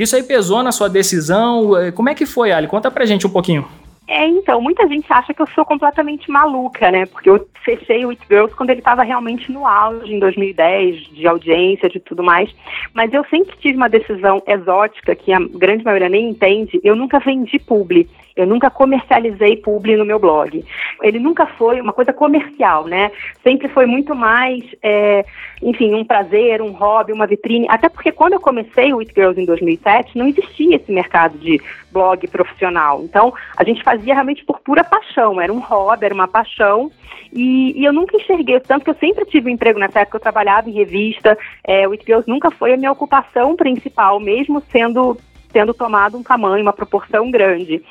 Isso 0.00 0.16
aí 0.16 0.22
pesou 0.22 0.62
na 0.62 0.72
sua 0.72 0.88
decisão? 0.88 1.72
Como 1.94 2.08
é 2.08 2.14
que 2.14 2.24
foi, 2.24 2.52
Ali? 2.52 2.66
Conta 2.66 2.90
pra 2.90 3.04
gente 3.04 3.26
um 3.26 3.30
pouquinho. 3.30 3.68
É, 4.08 4.26
então, 4.26 4.60
muita 4.60 4.88
gente 4.88 5.06
acha 5.12 5.34
que 5.34 5.40
eu 5.40 5.46
sou 5.54 5.64
completamente 5.64 6.30
maluca, 6.30 6.90
né? 6.90 7.04
Porque 7.04 7.28
eu 7.30 7.46
fechei 7.62 8.04
o 8.04 8.08
It 8.08 8.20
Girls 8.28 8.52
quando 8.56 8.70
ele 8.70 8.80
estava 8.80 9.02
realmente 9.04 9.52
no 9.52 9.66
auge, 9.66 10.12
em 10.12 10.18
2010, 10.18 10.96
de 11.12 11.28
audiência, 11.28 11.88
de 11.88 12.00
tudo 12.00 12.22
mais. 12.22 12.50
Mas 12.94 13.12
eu 13.12 13.24
sempre 13.26 13.54
tive 13.58 13.76
uma 13.76 13.88
decisão 13.88 14.42
exótica, 14.48 15.14
que 15.14 15.32
a 15.32 15.38
grande 15.38 15.84
maioria 15.84 16.08
nem 16.08 16.30
entende. 16.30 16.80
Eu 16.82 16.96
nunca 16.96 17.20
vendi 17.20 17.58
publi. 17.58 18.08
Eu 18.40 18.46
nunca 18.46 18.70
comercializei 18.70 19.56
publi 19.56 19.96
no 19.96 20.04
meu 20.04 20.18
blog. 20.18 20.64
Ele 21.02 21.18
nunca 21.18 21.46
foi 21.46 21.80
uma 21.80 21.92
coisa 21.92 22.12
comercial, 22.12 22.86
né? 22.86 23.10
Sempre 23.42 23.68
foi 23.68 23.86
muito 23.86 24.14
mais, 24.14 24.64
é, 24.82 25.24
enfim, 25.62 25.94
um 25.94 26.04
prazer, 26.04 26.62
um 26.62 26.72
hobby, 26.72 27.12
uma 27.12 27.26
vitrine. 27.26 27.66
Até 27.68 27.88
porque 27.88 28.10
quando 28.10 28.34
eu 28.34 28.40
comecei 28.40 28.92
o 28.92 29.00
It 29.00 29.12
Girls 29.14 29.40
em 29.40 29.44
2007, 29.44 30.16
não 30.16 30.26
existia 30.26 30.76
esse 30.76 30.90
mercado 30.90 31.38
de 31.38 31.60
blog 31.92 32.26
profissional. 32.28 33.02
Então, 33.02 33.32
a 33.56 33.64
gente 33.64 33.82
fazia 33.82 34.14
realmente 34.14 34.44
por 34.44 34.60
pura 34.60 34.82
paixão. 34.82 35.40
Era 35.40 35.52
um 35.52 35.60
hobby, 35.60 36.06
era 36.06 36.14
uma 36.14 36.28
paixão. 36.28 36.90
E, 37.32 37.78
e 37.78 37.84
eu 37.84 37.92
nunca 37.92 38.16
enxerguei, 38.16 38.58
tanto 38.60 38.84
que 38.84 38.90
eu 38.90 38.96
sempre 38.96 39.24
tive 39.24 39.50
um 39.50 39.54
emprego 39.54 39.78
nessa 39.78 40.00
época, 40.00 40.16
eu 40.16 40.22
trabalhava 40.22 40.68
em 40.68 40.72
revista. 40.72 41.38
É, 41.64 41.86
o 41.86 41.92
It 41.92 42.04
Girls 42.04 42.28
nunca 42.28 42.50
foi 42.50 42.72
a 42.72 42.76
minha 42.76 42.90
ocupação 42.90 43.54
principal, 43.54 44.18
mesmo 44.18 44.62
sendo 44.72 45.16
tendo 45.52 45.74
tomado 45.74 46.16
um 46.16 46.22
tamanho, 46.22 46.62
uma 46.62 46.72
proporção 46.72 47.30
grande. 47.30 47.82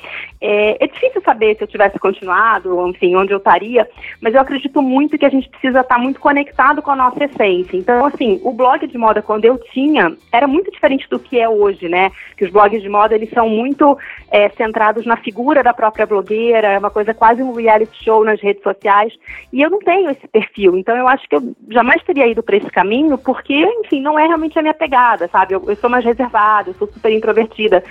É, 0.42 0.84
é, 0.84 0.88
difícil 0.88 1.22
saber 1.22 1.56
se 1.56 1.63
eu 1.63 1.68
tivesse 1.68 2.00
continuado, 2.00 2.88
enfim, 2.88 3.16
onde 3.16 3.34
eu 3.34 3.38
estaria, 3.38 3.88
mas 4.22 4.34
eu 4.34 4.42
acredito 4.42 4.82
muito 4.82 5.18
que 5.18 5.25
a 5.25 5.30
gente 5.30 5.50
precisa 5.50 5.82
estar 5.82 5.98
muito 5.98 6.20
conectado 6.20 6.82
com 6.82 6.92
a 6.92 6.96
nossa 6.96 7.24
essência. 7.24 7.78
Então, 7.78 8.06
assim, 8.06 8.39
o 8.44 8.51
blog 8.51 8.86
de 8.88 8.98
moda, 8.98 9.22
quando 9.22 9.46
eu 9.46 9.58
tinha, 9.72 10.16
era 10.32 10.48
muito 10.48 10.72
diferente 10.72 11.08
do 11.10 11.20
que 11.20 11.39
é 11.39 11.48
hoje, 11.48 11.89
né? 11.89 12.12
Que 12.38 12.46
os 12.46 12.51
blogs 12.51 12.82
de 12.82 12.89
moda, 12.89 13.16
eles 13.16 13.30
são 13.32 13.50
muito 13.50 13.98
é, 14.32 14.50
centrados 14.50 15.06
na 15.06 15.18
figura 15.18 15.62
da 15.62 15.74
própria 15.74 16.06
blogueira, 16.06 16.68
é 16.68 16.80
uma 16.80 16.89
coisa 16.89 17.13
quase 17.13 17.44
um 17.44 17.54
reality 17.54 18.04
show 18.04 18.24
nas 18.24 18.42
redes 18.42 18.63
sociais, 18.63 19.13
e 19.51 19.62
eu 19.62 19.70
não 19.70 19.80
tenho 19.80 20.10
esse 20.10 20.28
perfil, 20.28 20.78
então 20.78 20.96
eu 20.96 21.08
acho 21.08 21.28
que 21.28 21.36
eu 21.36 21.56
jamais 21.70 22.01
teria 22.04 22.28
ido 22.28 22.42
para 22.44 22.58
esse 22.58 22.70
caminho, 22.70 23.18
porque, 23.18 23.56
enfim, 23.84 24.01
não 24.01 24.18
é 24.18 24.25
realmente 24.25 24.58
a 24.58 24.62
minha 24.62 24.74
pegada, 24.74 25.28
sabe? 25.28 25.54
Eu, 25.56 25.63
eu 25.68 25.75
sou 25.75 25.89
mais 25.89 26.06
reservada, 26.06 26.70
eu 26.70 26.74
sou 26.75 26.88
super 26.88 27.12
introvertida, 27.12 27.49
divertida. 27.50 27.84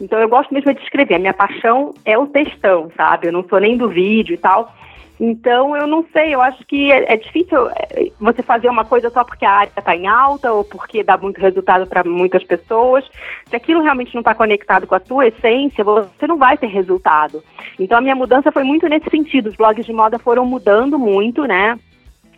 Então 0.00 0.20
eu 0.20 0.28
gosto 0.28 0.52
mesmo 0.52 0.72
de 0.72 0.82
escrever. 0.82 1.14
A 1.14 1.18
minha 1.18 1.34
paixão 1.34 1.94
é 2.04 2.16
o 2.18 2.26
textão, 2.26 2.90
sabe? 2.96 3.28
Eu 3.28 3.32
não 3.32 3.44
sou 3.48 3.58
nem 3.58 3.76
do 3.76 3.88
vídeo 3.88 4.34
e 4.34 4.38
tal. 4.38 4.72
Então, 5.18 5.74
eu 5.74 5.86
não 5.86 6.04
sei, 6.12 6.34
eu 6.34 6.42
acho 6.42 6.62
que 6.66 6.92
é, 6.92 7.14
é 7.14 7.16
difícil 7.16 7.70
é, 7.70 8.10
você 8.20 8.42
fazer 8.42 8.68
uma 8.68 8.84
coisa 8.84 9.08
só 9.08 9.24
porque 9.24 9.46
a 9.46 9.50
área 9.50 9.72
está 9.74 9.96
em 9.96 10.06
alta 10.06 10.52
ou 10.52 10.62
porque 10.62 11.02
dá 11.02 11.16
muito 11.16 11.40
resultado 11.40 11.86
para 11.86 12.04
muitas 12.04 12.44
pessoas. 12.44 13.02
Se 13.48 13.56
aquilo 13.56 13.82
realmente 13.82 14.14
não 14.14 14.20
está 14.20 14.34
conectado 14.34 14.86
com 14.86 14.94
a 14.94 15.00
tua 15.00 15.26
essência, 15.26 15.82
você 15.82 16.26
não 16.26 16.36
vai 16.36 16.58
ter 16.58 16.66
resultado. 16.66 17.42
Então, 17.78 17.96
a 17.96 18.00
minha 18.02 18.14
mudança 18.14 18.52
foi 18.52 18.62
muito 18.62 18.86
nesse 18.88 19.08
sentido. 19.08 19.48
Os 19.48 19.56
blogs 19.56 19.86
de 19.86 19.92
moda 19.92 20.18
foram 20.18 20.44
mudando 20.44 20.98
muito, 20.98 21.44
né? 21.44 21.78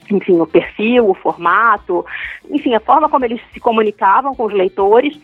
Enfim, 0.08 0.40
o 0.40 0.46
perfil, 0.46 1.10
o 1.10 1.14
formato, 1.14 2.06
enfim, 2.48 2.74
a 2.74 2.80
forma 2.80 3.08
como 3.08 3.24
eles 3.24 3.40
se 3.52 3.58
comunicavam 3.58 4.36
com 4.36 4.44
os 4.44 4.52
leitores. 4.52 5.18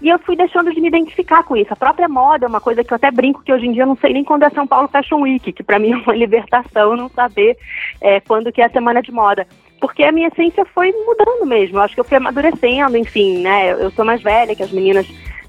E 0.00 0.08
eu 0.08 0.18
fui 0.18 0.36
deixando 0.36 0.72
de 0.72 0.80
me 0.80 0.88
identificar 0.88 1.42
com 1.42 1.56
isso. 1.56 1.72
A 1.72 1.76
própria 1.76 2.08
moda 2.08 2.44
é 2.44 2.48
uma 2.48 2.60
coisa 2.60 2.84
que 2.84 2.92
eu 2.92 2.96
até 2.96 3.10
brinco 3.10 3.42
que 3.42 3.52
hoje 3.52 3.66
em 3.66 3.72
dia 3.72 3.82
eu 3.82 3.86
não 3.86 3.96
sei 3.96 4.12
nem 4.12 4.24
quando 4.24 4.42
é 4.42 4.50
São 4.50 4.66
Paulo 4.66 4.88
Fashion 4.88 5.22
Week, 5.22 5.52
que 5.52 5.62
para 5.62 5.78
mim 5.78 5.92
é 5.94 5.96
uma 5.96 6.14
libertação 6.14 6.96
não 6.96 7.08
saber 7.08 7.56
é, 8.00 8.20
quando 8.20 8.52
que 8.52 8.60
é 8.60 8.66
a 8.66 8.70
semana 8.70 9.00
de 9.00 9.10
moda. 9.10 9.46
Porque 9.80 10.02
a 10.02 10.12
minha 10.12 10.28
essência 10.28 10.64
foi 10.74 10.92
mudando 10.92 11.46
mesmo. 11.46 11.78
Eu 11.78 11.82
acho 11.82 11.94
que 11.94 12.00
eu 12.00 12.04
fui 12.04 12.16
amadurecendo, 12.16 12.96
enfim, 12.96 13.38
né? 13.38 13.72
Eu 13.72 13.90
sou 13.90 14.04
mais 14.04 14.22
velha 14.22 14.54
que 14.54 14.62
as 14.62 14.72
meninas 14.72 15.06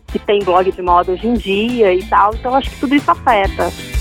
que 0.08 0.20
têm 0.20 0.40
blog 0.40 0.72
de 0.72 0.82
moda 0.82 1.12
hoje 1.12 1.28
em 1.28 1.34
dia 1.34 1.94
e 1.94 2.04
tal. 2.06 2.34
Então 2.34 2.56
acho 2.56 2.70
que 2.70 2.80
tudo 2.80 2.96
isso 2.96 3.10
afeta. 3.10 3.97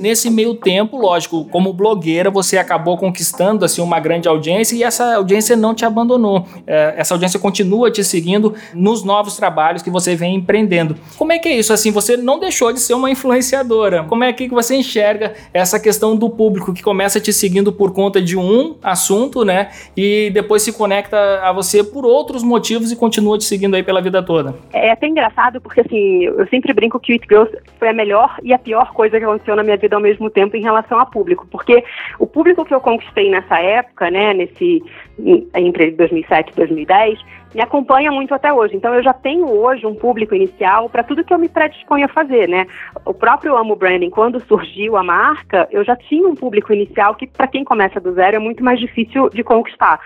Nesse 0.00 0.30
meio 0.30 0.54
tempo, 0.54 0.96
lógico, 0.96 1.44
como 1.50 1.74
blogueira, 1.74 2.30
você 2.30 2.56
acabou 2.56 2.96
conquistando 2.96 3.66
assim 3.66 3.82
uma 3.82 4.00
grande 4.00 4.26
audiência 4.26 4.74
e 4.74 4.82
essa 4.82 5.16
audiência 5.16 5.54
não 5.54 5.74
te 5.74 5.84
abandonou. 5.84 6.46
É, 6.66 6.94
essa 6.96 7.12
audiência 7.12 7.38
continua 7.38 7.90
te 7.90 8.02
seguindo 8.02 8.54
nos 8.72 9.04
novos 9.04 9.36
trabalhos 9.36 9.82
que 9.82 9.90
você 9.90 10.16
vem 10.16 10.36
empreendendo. 10.36 10.96
Como 11.18 11.32
é 11.32 11.38
que 11.38 11.50
é 11.50 11.52
isso? 11.52 11.70
Assim, 11.70 11.90
você 11.90 12.16
não 12.16 12.40
deixou 12.40 12.72
de 12.72 12.80
ser 12.80 12.94
uma 12.94 13.10
influenciadora. 13.10 14.04
Como 14.04 14.24
é 14.24 14.32
que 14.32 14.48
você 14.48 14.74
enxerga 14.74 15.34
essa 15.52 15.78
questão 15.78 16.16
do 16.16 16.30
público 16.30 16.72
que 16.72 16.82
começa 16.82 17.20
te 17.20 17.30
seguindo 17.30 17.70
por 17.70 17.92
conta 17.92 18.22
de 18.22 18.38
um 18.38 18.76
assunto, 18.82 19.44
né? 19.44 19.68
E 19.94 20.30
depois 20.32 20.62
se 20.62 20.72
conecta 20.72 21.42
a 21.42 21.52
você 21.52 21.84
por 21.84 22.06
outros 22.06 22.42
motivos 22.42 22.90
e 22.90 22.96
continua 22.96 23.36
te 23.36 23.44
seguindo 23.44 23.74
aí 23.74 23.82
pela 23.82 24.00
vida 24.00 24.22
toda? 24.22 24.54
É 24.72 24.92
até 24.92 25.06
engraçado 25.06 25.60
porque 25.60 25.82
assim, 25.82 26.24
eu 26.24 26.46
sempre 26.48 26.72
brinco 26.72 26.98
que 26.98 27.12
o 27.12 27.14
It 27.14 27.26
Girls 27.28 27.54
foi 27.78 27.90
a 27.90 27.92
melhor 27.92 28.38
e 28.42 28.54
a 28.54 28.58
pior 28.58 28.94
coisa 28.94 29.18
que 29.18 29.24
aconteceu 29.24 29.54
na 29.54 29.62
minha 29.62 29.76
vida 29.76 29.89
ao 29.94 30.00
mesmo 30.00 30.30
tempo 30.30 30.56
em 30.56 30.62
relação 30.62 30.98
a 30.98 31.06
público, 31.06 31.46
porque 31.50 31.84
o 32.18 32.26
público 32.26 32.64
que 32.64 32.74
eu 32.74 32.80
conquistei 32.80 33.30
nessa 33.30 33.58
época, 33.58 34.10
né, 34.10 34.34
nesse 34.34 34.82
entre 35.54 35.90
2007 35.92 36.52
e 36.52 36.56
2010, 36.56 37.18
me 37.54 37.60
acompanha 37.60 38.12
muito 38.12 38.32
até 38.34 38.52
hoje. 38.52 38.76
Então 38.76 38.94
eu 38.94 39.02
já 39.02 39.12
tenho 39.12 39.48
hoje 39.48 39.86
um 39.86 39.94
público 39.94 40.34
inicial 40.34 40.88
para 40.88 41.02
tudo 41.02 41.24
que 41.24 41.34
eu 41.34 41.38
me 41.38 41.48
predisponho 41.48 42.04
a 42.04 42.08
fazer, 42.08 42.48
né? 42.48 42.66
O 43.04 43.12
próprio 43.12 43.56
Amo 43.56 43.74
Branding, 43.74 44.10
quando 44.10 44.40
surgiu 44.46 44.96
a 44.96 45.02
marca, 45.02 45.68
eu 45.70 45.84
já 45.84 45.96
tinha 45.96 46.28
um 46.28 46.34
público 46.34 46.72
inicial 46.72 47.14
que 47.14 47.26
para 47.26 47.48
quem 47.48 47.64
começa 47.64 48.00
do 48.00 48.12
zero 48.12 48.36
é 48.36 48.38
muito 48.38 48.62
mais 48.62 48.78
difícil 48.78 49.28
de 49.30 49.42
conquistar. 49.42 50.00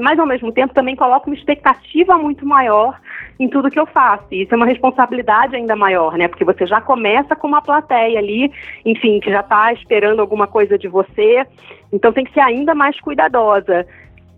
Mas 0.00 0.18
ao 0.18 0.26
mesmo 0.26 0.50
tempo 0.50 0.74
também 0.74 0.96
coloco 0.96 1.30
uma 1.30 1.36
expectativa 1.36 2.18
muito 2.18 2.44
maior 2.44 2.98
em 3.38 3.48
tudo 3.48 3.70
que 3.70 3.78
eu 3.78 3.86
faço. 3.86 4.24
E 4.32 4.42
isso 4.42 4.52
é 4.52 4.56
uma 4.56 4.66
responsabilidade 4.66 5.54
ainda 5.54 5.76
maior, 5.76 6.16
né? 6.16 6.26
Porque 6.26 6.44
você 6.44 6.66
já 6.66 6.80
começa 6.80 7.36
com 7.36 7.46
uma 7.46 7.62
plateia 7.62 8.18
ali, 8.18 8.50
enfim, 8.84 9.20
que 9.20 9.30
já 9.30 9.40
está 9.40 9.72
esperando 9.72 10.20
alguma 10.20 10.48
coisa 10.48 10.76
de 10.76 10.88
você. 10.88 11.46
Então 11.92 12.12
tem 12.12 12.24
que 12.24 12.32
ser 12.32 12.40
ainda 12.40 12.74
mais 12.74 13.00
cuidadosa. 13.00 13.86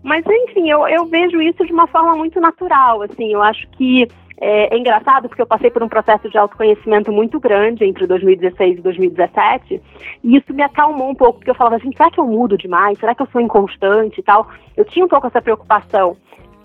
Mas, 0.03 0.25
enfim, 0.25 0.69
eu, 0.69 0.87
eu 0.87 1.05
vejo 1.05 1.41
isso 1.41 1.65
de 1.65 1.71
uma 1.71 1.87
forma 1.87 2.15
muito 2.15 2.39
natural, 2.39 3.01
assim, 3.03 3.31
eu 3.31 3.41
acho 3.41 3.67
que 3.71 4.07
é, 4.43 4.73
é, 4.73 4.77
engraçado 4.77 5.29
porque 5.29 5.41
eu 5.41 5.45
passei 5.45 5.69
por 5.69 5.83
um 5.83 5.87
processo 5.87 6.27
de 6.27 6.35
autoconhecimento 6.35 7.11
muito 7.11 7.39
grande 7.39 7.85
entre 7.85 8.07
2016 8.07 8.79
e 8.79 8.81
2017, 8.81 9.81
e 10.23 10.35
isso 10.35 10.51
me 10.51 10.63
acalmou 10.63 11.11
um 11.11 11.15
pouco, 11.15 11.37
porque 11.37 11.51
eu 11.51 11.55
falava 11.55 11.75
assim, 11.75 11.91
será 11.95 12.09
que 12.09 12.19
eu 12.19 12.25
mudo 12.25 12.57
demais? 12.57 12.97
Será 12.97 13.13
que 13.13 13.21
eu 13.21 13.27
sou 13.27 13.39
inconstante 13.39 14.19
e 14.19 14.23
tal? 14.23 14.49
Eu 14.75 14.83
tinha 14.83 15.05
um 15.05 15.07
pouco 15.07 15.27
essa 15.27 15.41
preocupação. 15.41 16.17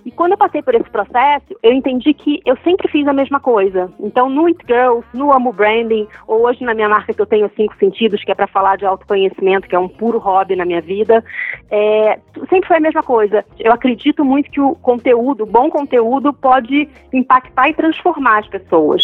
E 0.07 0.11
quando 0.13 0.33
eu 0.33 0.39
passei 0.39 0.63
por 0.63 0.73
esse 0.73 0.89
processo, 0.89 1.47
eu 1.61 1.73
entendi 1.73 2.15
que 2.15 2.41
eu 2.47 2.57
sempre 2.63 2.87
fiz 2.87 3.09
a 3.09 3.13
mesma 3.13 3.41
coisa. 3.41 3.93
Então, 3.99 4.31
no 4.31 4.47
It 4.47 4.65
Girls, 4.65 5.05
no 5.13 5.33
Amo 5.33 5.53
Branding, 5.53 6.07
ou 6.29 6.47
hoje 6.47 6.63
na 6.63 6.75
minha 6.75 6.89
marca 6.89 7.13
que 7.13 7.21
eu 7.21 7.27
tenho 7.27 7.51
Cinco 7.57 7.75
Sentidos, 7.77 8.23
que 8.23 8.31
é 8.31 8.35
para 8.37 8.47
falar 8.47 8.77
de 8.77 8.87
autoconhecimento, 8.87 9.67
que 9.67 9.75
é 9.75 9.79
um 9.79 9.89
puro 9.89 10.19
hobby 10.19 10.55
na 10.55 10.65
minha 10.65 10.81
vida, 10.81 11.25
é, 11.69 12.21
sempre 12.49 12.69
foi 12.69 12.77
a 12.77 12.81
mesma 12.81 13.03
coisa. 13.03 13.45
Eu 13.59 13.73
acredito 13.73 14.25
muito 14.25 14.49
que 14.49 14.61
o 14.61 14.77
conteúdo, 14.77 15.45
bom 15.45 15.69
conteúdo, 15.69 16.33
pode 16.33 16.89
impactar 17.13 17.69
e 17.71 17.75
transformar 17.75 18.39
as 18.39 18.49
pessoas 18.49 19.03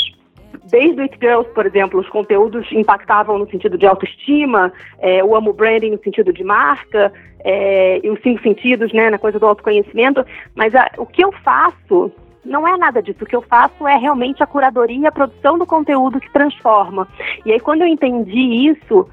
desde 0.70 1.00
o 1.00 1.02
It 1.02 1.16
Girls, 1.20 1.48
por 1.52 1.66
exemplo, 1.66 2.00
os 2.00 2.08
conteúdos 2.08 2.70
impactavam 2.72 3.38
no 3.38 3.50
sentido 3.50 3.76
de 3.76 3.86
autoestima, 3.86 4.72
é, 4.98 5.22
o 5.22 5.34
Amo 5.34 5.52
Branding 5.52 5.90
no 5.90 6.02
sentido 6.02 6.32
de 6.32 6.44
marca, 6.44 7.12
é, 7.44 8.00
e 8.02 8.10
os 8.10 8.20
cinco 8.22 8.42
sentidos, 8.42 8.92
né, 8.92 9.10
na 9.10 9.18
coisa 9.18 9.38
do 9.38 9.46
autoconhecimento, 9.46 10.24
mas 10.54 10.74
a, 10.74 10.90
o 10.98 11.06
que 11.06 11.24
eu 11.24 11.32
faço 11.44 12.12
não 12.44 12.66
é 12.66 12.76
nada 12.76 13.02
disso. 13.02 13.22
O 13.22 13.26
que 13.26 13.36
eu 13.36 13.42
faço 13.42 13.86
é 13.86 13.96
realmente 13.96 14.42
a 14.42 14.46
curadoria 14.46 15.08
a 15.08 15.12
produção 15.12 15.58
do 15.58 15.66
conteúdo 15.66 16.20
que 16.20 16.32
transforma. 16.32 17.06
E 17.46 17.52
aí, 17.52 17.60
quando 17.60 17.82
eu 17.82 17.88
entendi 17.88 18.68
isso, 18.68 19.08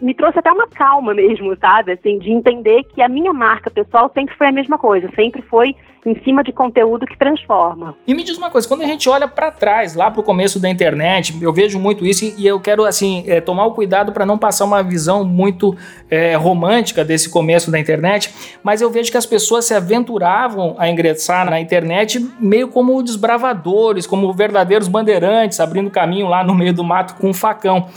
me 0.00 0.14
trouxe 0.14 0.38
até 0.38 0.50
uma 0.50 0.66
calma 0.66 1.14
mesmo, 1.14 1.56
sabe? 1.60 1.92
Assim, 1.92 2.18
de 2.18 2.30
entender 2.30 2.84
que 2.84 3.02
a 3.02 3.08
minha 3.08 3.32
marca 3.32 3.70
pessoal 3.70 4.10
sempre 4.12 4.34
foi 4.36 4.48
a 4.48 4.52
mesma 4.52 4.78
coisa, 4.78 5.10
sempre 5.14 5.42
foi 5.42 5.74
em 6.04 6.18
cima 6.22 6.42
de 6.42 6.52
conteúdo 6.52 7.06
que 7.06 7.16
transforma. 7.18 7.94
E 8.06 8.14
me 8.14 8.22
diz 8.22 8.38
uma 8.38 8.50
coisa, 8.50 8.66
quando 8.66 8.82
a 8.82 8.86
gente 8.86 9.08
olha 9.08 9.28
para 9.28 9.50
trás, 9.50 9.94
lá 9.94 10.10
para 10.10 10.20
o 10.20 10.24
começo 10.24 10.58
da 10.58 10.68
internet, 10.68 11.36
eu 11.42 11.52
vejo 11.52 11.78
muito 11.78 12.06
isso 12.06 12.24
e 12.38 12.46
eu 12.46 12.58
quero 12.58 12.84
assim 12.84 13.24
é, 13.26 13.40
tomar 13.40 13.66
o 13.66 13.74
cuidado 13.74 14.12
para 14.12 14.24
não 14.24 14.38
passar 14.38 14.64
uma 14.64 14.82
visão 14.82 15.24
muito 15.24 15.76
é, 16.10 16.34
romântica 16.36 17.04
desse 17.04 17.28
começo 17.28 17.70
da 17.70 17.78
internet, 17.78 18.32
mas 18.62 18.80
eu 18.80 18.90
vejo 18.90 19.10
que 19.10 19.18
as 19.18 19.26
pessoas 19.26 19.66
se 19.66 19.74
aventuravam 19.74 20.74
a 20.78 20.88
ingressar 20.88 21.48
na 21.48 21.60
internet 21.60 22.18
meio 22.38 22.68
como 22.68 23.02
desbravadores, 23.02 24.06
como 24.06 24.32
verdadeiros 24.32 24.88
bandeirantes, 24.88 25.60
abrindo 25.60 25.90
caminho 25.90 26.28
lá 26.28 26.42
no 26.42 26.54
meio 26.54 26.72
do 26.72 26.82
mato 26.82 27.14
com 27.16 27.28
um 27.28 27.34
facão. 27.34 27.88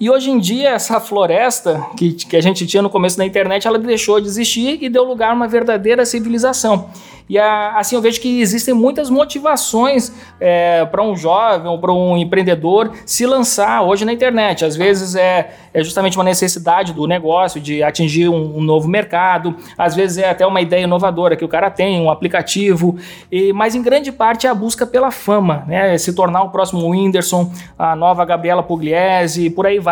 E 0.00 0.08
hoje 0.08 0.30
em 0.30 0.38
dia, 0.38 0.70
essa 0.70 0.98
floresta 0.98 1.86
que, 1.94 2.14
que 2.14 2.34
a 2.34 2.40
gente 2.40 2.66
tinha 2.66 2.82
no 2.82 2.88
começo 2.88 3.18
da 3.18 3.26
internet, 3.26 3.66
ela 3.66 3.78
deixou 3.78 4.18
de 4.18 4.28
existir 4.28 4.78
e 4.82 4.88
deu 4.88 5.04
lugar 5.04 5.30
a 5.30 5.34
uma 5.34 5.46
verdadeira 5.46 6.06
civilização. 6.06 6.88
E 7.30 7.38
a, 7.38 7.78
assim 7.78 7.94
eu 7.94 8.02
vejo 8.02 8.20
que 8.20 8.40
existem 8.40 8.74
muitas 8.74 9.08
motivações 9.08 10.12
é, 10.40 10.84
para 10.86 11.00
um 11.00 11.14
jovem 11.14 11.70
ou 11.70 11.78
para 11.78 11.92
um 11.92 12.16
empreendedor 12.16 12.90
se 13.06 13.24
lançar 13.24 13.82
hoje 13.82 14.04
na 14.04 14.12
internet. 14.12 14.64
Às 14.64 14.74
vezes 14.74 15.14
é, 15.14 15.52
é 15.72 15.84
justamente 15.84 16.18
uma 16.18 16.24
necessidade 16.24 16.92
do 16.92 17.06
negócio 17.06 17.60
de 17.60 17.84
atingir 17.84 18.28
um, 18.28 18.56
um, 18.58 18.60
novo 18.60 18.88
mercado, 18.88 19.54
às 19.78 19.94
vezes 19.94 20.18
é 20.18 20.28
até 20.28 20.44
uma 20.44 20.60
ideia 20.60 20.82
inovadora 20.82 21.36
que 21.36 21.44
o 21.44 21.48
cara 21.48 21.70
tem, 21.70 22.00
um 22.00 22.10
aplicativo, 22.10 22.96
e, 23.30 23.52
mas 23.52 23.76
em 23.76 23.82
grande 23.82 24.10
parte 24.10 24.48
é 24.48 24.50
a 24.50 24.54
busca 24.54 24.84
pela 24.84 25.12
fama, 25.12 25.62
né? 25.68 25.96
se 25.98 26.12
tornar 26.12 26.42
o 26.42 26.50
próximo 26.50 26.88
Whindersson, 26.88 27.52
a 27.78 27.94
nova 27.94 28.24
Gabriela 28.24 28.62
Pugliese, 28.62 29.50
por 29.50 29.66
aí 29.66 29.78
vai. 29.78 29.89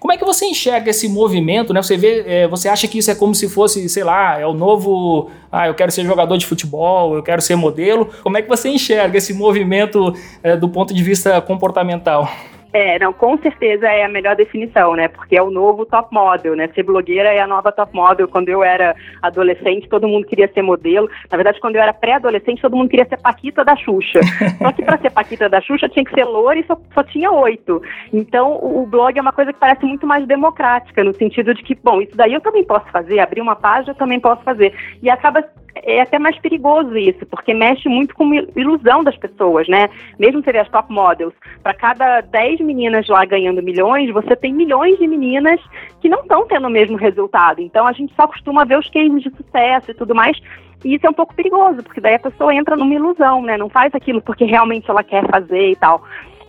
Como 0.00 0.12
é 0.12 0.16
que 0.16 0.24
você 0.24 0.46
enxerga 0.46 0.90
esse 0.90 1.08
movimento? 1.08 1.72
Né? 1.72 1.82
Você, 1.82 1.96
vê, 1.96 2.24
é, 2.26 2.48
você 2.48 2.68
acha 2.68 2.88
que 2.88 2.98
isso 2.98 3.10
é 3.10 3.14
como 3.14 3.34
se 3.34 3.48
fosse, 3.48 3.88
sei 3.88 4.04
lá, 4.04 4.40
é 4.40 4.46
o 4.46 4.52
novo 4.52 5.30
ah, 5.50 5.68
eu 5.68 5.74
quero 5.74 5.92
ser 5.92 6.04
jogador 6.04 6.36
de 6.36 6.46
futebol, 6.46 7.14
eu 7.14 7.22
quero 7.22 7.40
ser 7.40 7.56
modelo. 7.56 8.10
Como 8.22 8.36
é 8.36 8.42
que 8.42 8.48
você 8.48 8.68
enxerga 8.68 9.16
esse 9.16 9.32
movimento 9.32 10.14
é, 10.42 10.56
do 10.56 10.68
ponto 10.68 10.92
de 10.92 11.02
vista 11.02 11.40
comportamental? 11.40 12.28
É, 12.76 12.98
não, 12.98 13.10
com 13.10 13.38
certeza 13.38 13.88
é 13.88 14.04
a 14.04 14.08
melhor 14.08 14.36
definição, 14.36 14.94
né? 14.94 15.08
Porque 15.08 15.34
é 15.34 15.42
o 15.42 15.50
novo 15.50 15.86
top 15.86 16.14
model, 16.14 16.54
né? 16.54 16.68
Ser 16.74 16.82
blogueira 16.82 17.32
é 17.32 17.40
a 17.40 17.46
nova 17.46 17.72
top 17.72 17.94
model. 17.94 18.28
Quando 18.28 18.50
eu 18.50 18.62
era 18.62 18.94
adolescente, 19.22 19.88
todo 19.88 20.06
mundo 20.06 20.26
queria 20.26 20.46
ser 20.52 20.60
modelo. 20.60 21.08
Na 21.30 21.38
verdade, 21.38 21.58
quando 21.58 21.76
eu 21.76 21.80
era 21.80 21.94
pré-adolescente, 21.94 22.60
todo 22.60 22.76
mundo 22.76 22.90
queria 22.90 23.08
ser 23.08 23.16
Paquita 23.16 23.64
da 23.64 23.74
Xuxa. 23.76 24.20
Só 24.60 24.72
que 24.72 24.84
para 24.84 24.98
ser 24.98 25.10
Paquita 25.10 25.48
da 25.48 25.58
Xuxa 25.62 25.88
tinha 25.88 26.04
que 26.04 26.12
ser 26.12 26.24
loura 26.24 26.58
e 26.58 26.66
só, 26.66 26.78
só 26.92 27.02
tinha 27.02 27.30
oito. 27.30 27.80
Então, 28.12 28.52
o, 28.52 28.82
o 28.82 28.86
blog 28.86 29.18
é 29.18 29.22
uma 29.22 29.32
coisa 29.32 29.54
que 29.54 29.58
parece 29.58 29.86
muito 29.86 30.06
mais 30.06 30.26
democrática, 30.26 31.02
no 31.02 31.14
sentido 31.14 31.54
de 31.54 31.62
que, 31.62 31.74
bom, 31.74 32.02
isso 32.02 32.14
daí 32.14 32.34
eu 32.34 32.42
também 32.42 32.62
posso 32.62 32.86
fazer, 32.90 33.20
abrir 33.20 33.40
uma 33.40 33.56
página 33.56 33.92
eu 33.92 33.94
também 33.94 34.20
posso 34.20 34.42
fazer. 34.42 34.74
E 35.02 35.08
acaba 35.08 35.42
é 35.82 36.00
até 36.00 36.18
mais 36.18 36.38
perigoso 36.38 36.96
isso, 36.96 37.24
porque 37.26 37.52
mexe 37.52 37.88
muito 37.88 38.14
com 38.14 38.32
ilusão 38.56 39.02
das 39.04 39.16
pessoas, 39.16 39.68
né? 39.68 39.88
Mesmo 40.18 40.42
se 40.42 40.50
as 40.56 40.68
top 40.68 40.92
models, 40.92 41.34
para 41.62 41.74
cada 41.74 42.20
10 42.20 42.60
meninas 42.60 43.06
lá 43.08 43.24
ganhando 43.24 43.62
milhões, 43.62 44.12
você 44.12 44.34
tem 44.36 44.52
milhões 44.52 44.98
de 44.98 45.06
meninas 45.06 45.60
que 46.00 46.08
não 46.08 46.20
estão 46.20 46.46
tendo 46.46 46.66
o 46.66 46.70
mesmo 46.70 46.96
resultado. 46.96 47.60
Então 47.60 47.86
a 47.86 47.92
gente 47.92 48.14
só 48.14 48.26
costuma 48.26 48.64
ver 48.64 48.78
os 48.78 48.88
cases 48.90 49.22
de 49.22 49.30
sucesso 49.30 49.90
e 49.90 49.94
tudo 49.94 50.14
mais, 50.14 50.38
e 50.84 50.94
isso 50.94 51.06
é 51.06 51.10
um 51.10 51.14
pouco 51.14 51.34
perigoso, 51.34 51.82
porque 51.82 52.00
daí 52.00 52.14
a 52.14 52.20
pessoa 52.20 52.54
entra 52.54 52.76
numa 52.76 52.94
ilusão, 52.94 53.42
né? 53.42 53.56
Não 53.56 53.68
faz 53.68 53.94
aquilo 53.94 54.20
porque 54.22 54.44
realmente 54.44 54.88
ela 54.90 55.02
quer 55.02 55.26
fazer 55.28 55.70
e 55.70 55.76
tal. 55.76 56.02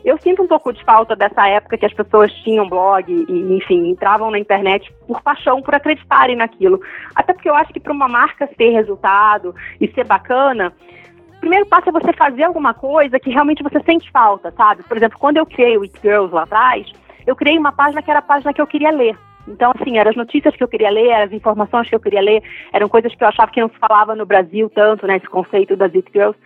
Eu 0.08 0.18
sinto 0.20 0.42
um 0.42 0.48
pouco 0.48 0.72
de 0.72 0.82
falta 0.86 1.18
dessa 1.18 1.50
época 1.50 1.78
que 1.78 1.86
as 1.86 1.92
pessoas 1.92 2.32
tinham 2.36 2.70
blog 2.70 3.12
e, 3.12 3.58
enfim, 3.58 3.90
entravam 3.90 4.32
na 4.32 4.40
internet 4.40 4.90
por 5.06 5.22
paixão, 5.22 5.62
por 5.62 5.76
acreditarem 5.76 6.38
naquilo. 6.38 6.80
Até 7.14 7.34
porque 7.34 7.50
eu 7.50 7.54
acho 7.54 7.74
que 7.74 7.80
para 7.82 7.92
uma 7.92 8.08
marca 8.08 8.48
ter 8.48 8.70
resultado 8.70 9.54
e 9.82 9.88
ser 9.90 10.06
bacana, 10.06 10.72
o 11.36 11.40
primeiro 11.42 11.66
passo 11.66 11.90
é 11.90 11.92
você 11.92 12.14
fazer 12.14 12.44
alguma 12.44 12.74
coisa 12.74 13.20
que 13.20 13.30
realmente 13.30 13.62
você 13.62 13.82
sente 13.82 14.10
falta, 14.10 14.50
sabe? 14.52 14.82
Por 14.84 14.96
exemplo, 14.96 15.20
quando 15.20 15.36
eu 15.36 15.46
criei 15.46 15.78
o 15.78 15.82
It 15.82 16.00
Girls 16.02 16.34
lá 16.34 16.44
atrás, 16.44 16.90
eu 17.26 17.36
criei 17.36 17.60
uma 17.60 17.74
página 17.74 18.02
que 18.02 18.10
era 18.10 18.20
a 18.20 18.24
página 18.24 18.54
que 18.54 18.62
eu 18.62 18.68
queria 18.68 18.92
ler. 18.92 19.27
Então, 19.48 19.72
assim, 19.80 19.98
eram 19.98 20.12
as 20.12 20.18
notícias 20.18 20.56
que 20.56 20.64
eu 20.64 20.68
queria 20.68 20.90
ler, 20.90 21.08
eram 21.08 21.26
as 21.26 21.32
informações 21.32 21.88
que 21.90 21.96
eu 21.96 22.00
queria 22.00 22.22
ler, 22.22 22.44
eram 22.74 22.90
coisas 22.90 23.14
que 23.16 23.24
eu 23.24 23.28
achava 23.28 23.52
que 23.52 23.62
não 23.62 23.70
se 23.70 23.78
falava 23.78 24.16
no 24.16 24.26
Brasil 24.26 24.70
tanto, 24.70 25.08
né, 25.08 25.18
esse 25.18 25.28
conceito 25.28 25.76
das 25.76 25.94
It 25.96 26.10
Girls. 26.12 26.38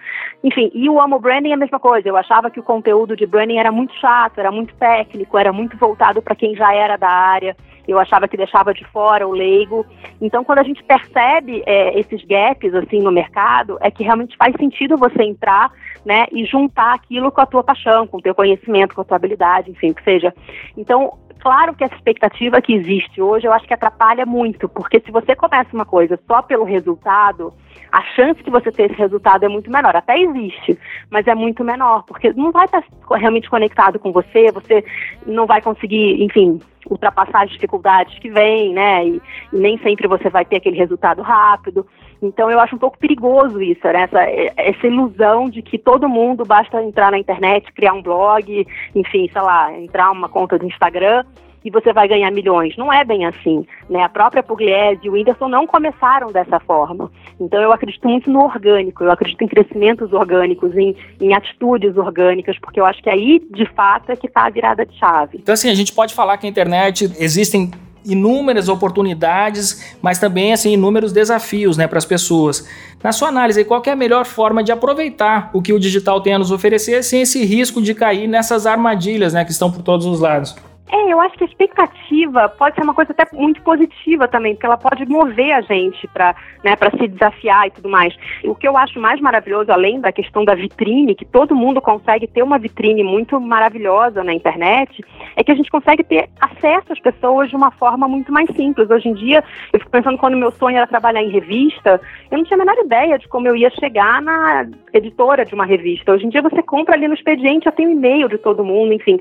Enfim, 0.43 0.71
e 0.73 0.89
o 0.89 0.99
Amo 0.99 1.19
Branding 1.19 1.51
é 1.51 1.53
a 1.53 1.57
mesma 1.57 1.79
coisa. 1.79 2.07
Eu 2.07 2.17
achava 2.17 2.49
que 2.49 2.59
o 2.59 2.63
conteúdo 2.63 3.15
de 3.15 3.25
branding 3.25 3.57
era 3.57 3.71
muito 3.71 3.93
chato, 3.95 4.39
era 4.39 4.51
muito 4.51 4.73
técnico, 4.75 5.37
era 5.37 5.51
muito 5.51 5.77
voltado 5.77 6.21
para 6.21 6.35
quem 6.35 6.55
já 6.55 6.73
era 6.73 6.97
da 6.97 7.09
área. 7.09 7.55
Eu 7.87 7.99
achava 7.99 8.27
que 8.27 8.37
deixava 8.37 8.73
de 8.73 8.85
fora 8.85 9.27
o 9.27 9.31
leigo. 9.31 9.85
Então, 10.21 10.43
quando 10.43 10.59
a 10.59 10.63
gente 10.63 10.83
percebe 10.83 11.63
é, 11.65 11.99
esses 11.99 12.23
gaps 12.25 12.73
assim 12.75 12.99
no 12.99 13.11
mercado, 13.11 13.77
é 13.81 13.89
que 13.89 14.03
realmente 14.03 14.37
faz 14.37 14.55
sentido 14.55 14.97
você 14.97 15.23
entrar, 15.23 15.71
né, 16.05 16.25
e 16.31 16.45
juntar 16.45 16.93
aquilo 16.93 17.31
com 17.31 17.41
a 17.41 17.45
tua 17.45 17.63
paixão, 17.63 18.07
com 18.07 18.17
o 18.17 18.21
teu 18.21 18.33
conhecimento, 18.33 18.95
com 18.95 19.01
a 19.01 19.03
tua 19.03 19.17
habilidade, 19.17 19.71
enfim, 19.71 19.93
que 19.93 20.03
seja. 20.03 20.33
Então, 20.77 21.13
Claro 21.41 21.73
que 21.73 21.83
essa 21.83 21.95
expectativa 21.95 22.61
que 22.61 22.71
existe 22.71 23.19
hoje, 23.19 23.47
eu 23.47 23.51
acho 23.51 23.67
que 23.67 23.73
atrapalha 23.73 24.27
muito, 24.27 24.69
porque 24.69 24.99
se 24.99 25.11
você 25.11 25.35
começa 25.35 25.73
uma 25.73 25.85
coisa 25.85 26.19
só 26.27 26.39
pelo 26.43 26.63
resultado, 26.63 27.51
a 27.91 28.03
chance 28.15 28.43
de 28.43 28.51
você 28.51 28.71
ter 28.71 28.91
esse 28.91 28.93
resultado 28.93 29.43
é 29.43 29.49
muito 29.49 29.71
menor. 29.71 29.95
Até 29.95 30.19
existe, 30.19 30.77
mas 31.09 31.25
é 31.25 31.33
muito 31.33 31.63
menor, 31.63 32.03
porque 32.03 32.31
não 32.33 32.51
vai 32.51 32.65
estar 32.65 32.83
realmente 33.15 33.49
conectado 33.49 33.97
com 33.97 34.11
você, 34.11 34.51
você 34.51 34.85
não 35.25 35.47
vai 35.47 35.63
conseguir, 35.63 36.23
enfim, 36.23 36.59
ultrapassar 36.87 37.45
as 37.45 37.49
dificuldades 37.49 38.19
que 38.19 38.29
vêm, 38.29 38.71
né? 38.71 39.07
E, 39.07 39.21
e 39.51 39.57
nem 39.57 39.79
sempre 39.79 40.07
você 40.07 40.29
vai 40.29 40.45
ter 40.45 40.57
aquele 40.57 40.77
resultado 40.77 41.23
rápido. 41.23 41.87
Então 42.21 42.51
eu 42.51 42.59
acho 42.59 42.75
um 42.75 42.79
pouco 42.79 42.97
perigoso 42.97 43.61
isso, 43.61 43.85
né? 43.85 44.03
essa, 44.03 44.21
essa 44.55 44.87
ilusão 44.87 45.49
de 45.49 45.61
que 45.61 45.77
todo 45.77 46.07
mundo 46.07 46.45
basta 46.45 46.81
entrar 46.83 47.11
na 47.11 47.17
internet, 47.17 47.71
criar 47.73 47.93
um 47.93 48.01
blog, 48.01 48.67
enfim, 48.93 49.29
sei 49.31 49.41
lá, 49.41 49.73
entrar 49.73 50.11
uma 50.11 50.29
conta 50.29 50.59
do 50.59 50.65
Instagram 50.65 51.23
e 51.63 51.69
você 51.69 51.93
vai 51.93 52.07
ganhar 52.07 52.31
milhões. 52.31 52.75
Não 52.75 52.91
é 52.91 53.03
bem 53.03 53.25
assim. 53.25 53.65
Né? 53.89 54.03
A 54.03 54.09
própria 54.09 54.43
Pugliese 54.43 55.01
e 55.03 55.09
o 55.09 55.13
Whindersson 55.13 55.47
não 55.47 55.67
começaram 55.67 56.31
dessa 56.31 56.59
forma. 56.59 57.11
Então 57.39 57.61
eu 57.61 57.71
acredito 57.71 58.07
muito 58.07 58.29
no 58.29 58.43
orgânico, 58.43 59.03
eu 59.03 59.11
acredito 59.11 59.43
em 59.43 59.47
crescimentos 59.47 60.11
orgânicos, 60.13 60.75
em, 60.75 60.95
em 61.19 61.33
atitudes 61.33 61.97
orgânicas, 61.97 62.57
porque 62.59 62.79
eu 62.79 62.85
acho 62.85 63.01
que 63.01 63.09
aí, 63.09 63.41
de 63.51 63.65
fato, 63.73 64.11
é 64.11 64.15
que 64.15 64.27
está 64.27 64.45
a 64.45 64.49
virada 64.49 64.85
de 64.85 64.97
chave. 64.97 65.39
Então, 65.41 65.53
assim, 65.53 65.69
a 65.69 65.75
gente 65.75 65.93
pode 65.93 66.13
falar 66.13 66.37
que 66.37 66.45
a 66.45 66.49
internet 66.49 67.05
existem 67.19 67.71
inúmeras 68.05 68.69
oportunidades, 68.69 69.95
mas 70.01 70.19
também 70.19 70.53
assim 70.53 70.73
inúmeros 70.73 71.11
desafios, 71.11 71.77
né, 71.77 71.87
para 71.87 71.97
as 71.97 72.05
pessoas. 72.05 72.67
Na 73.03 73.11
sua 73.11 73.29
análise, 73.29 73.63
qual 73.63 73.81
é 73.85 73.91
a 73.91 73.95
melhor 73.95 74.25
forma 74.25 74.63
de 74.63 74.71
aproveitar 74.71 75.49
o 75.53 75.61
que 75.61 75.73
o 75.73 75.79
digital 75.79 76.21
tem 76.21 76.33
a 76.33 76.39
nos 76.39 76.51
oferecer 76.51 77.03
sem 77.03 77.21
esse 77.21 77.43
risco 77.43 77.81
de 77.81 77.93
cair 77.93 78.27
nessas 78.27 78.65
armadilhas, 78.65 79.33
né, 79.33 79.43
que 79.45 79.51
estão 79.51 79.71
por 79.71 79.81
todos 79.81 80.05
os 80.05 80.19
lados? 80.19 80.55
É, 80.89 81.13
eu 81.13 81.21
acho 81.21 81.37
que 81.37 81.43
a 81.43 81.47
expectativa 81.47 82.49
pode 82.49 82.75
ser 82.75 82.83
uma 82.83 82.93
coisa 82.93 83.13
até 83.13 83.25
muito 83.35 83.61
positiva 83.61 84.27
também, 84.27 84.53
porque 84.53 84.65
ela 84.65 84.77
pode 84.77 85.05
mover 85.05 85.53
a 85.53 85.61
gente 85.61 86.05
para 86.07 86.35
né, 86.63 86.75
se 86.99 87.07
desafiar 87.07 87.67
e 87.67 87.71
tudo 87.71 87.87
mais. 87.87 88.13
O 88.43 88.55
que 88.55 88.67
eu 88.67 88.75
acho 88.75 88.99
mais 88.99 89.19
maravilhoso, 89.21 89.71
além 89.71 90.01
da 90.01 90.11
questão 90.11 90.43
da 90.43 90.53
vitrine, 90.53 91.15
que 91.15 91.25
todo 91.25 91.55
mundo 91.55 91.81
consegue 91.81 92.27
ter 92.27 92.43
uma 92.43 92.57
vitrine 92.57 93.03
muito 93.03 93.39
maravilhosa 93.39 94.23
na 94.23 94.33
internet, 94.33 95.03
é 95.35 95.43
que 95.43 95.51
a 95.51 95.55
gente 95.55 95.71
consegue 95.71 96.03
ter 96.03 96.29
acesso 96.39 96.91
às 96.91 96.99
pessoas 96.99 97.49
de 97.49 97.55
uma 97.55 97.71
forma 97.71 98.07
muito 98.07 98.31
mais 98.31 98.49
simples. 98.55 98.89
Hoje 98.89 99.07
em 99.07 99.13
dia, 99.13 99.43
eu 99.71 99.79
fico 99.79 99.91
pensando 99.91 100.17
quando 100.17 100.35
meu 100.35 100.51
sonho 100.51 100.77
era 100.77 100.87
trabalhar 100.87 101.23
em 101.23 101.29
revista, 101.29 102.01
eu 102.29 102.37
não 102.37 102.43
tinha 102.43 102.57
a 102.57 102.65
menor 102.65 102.77
ideia 102.83 103.17
de 103.17 103.29
como 103.29 103.47
eu 103.47 103.55
ia 103.55 103.69
chegar 103.69 104.21
na 104.21 104.67
editora 104.93 105.45
de 105.45 105.53
uma 105.53 105.65
revista. 105.65 106.11
Hoje 106.11 106.25
em 106.25 106.29
dia 106.29 106.41
você 106.41 106.61
compra 106.61 106.95
ali 106.95 107.07
no 107.07 107.13
expediente, 107.13 107.65
já 107.65 107.71
tem 107.71 107.87
um 107.87 107.91
e-mail 107.91 108.27
de 108.27 108.37
todo 108.37 108.65
mundo, 108.65 108.91
enfim. 108.91 109.19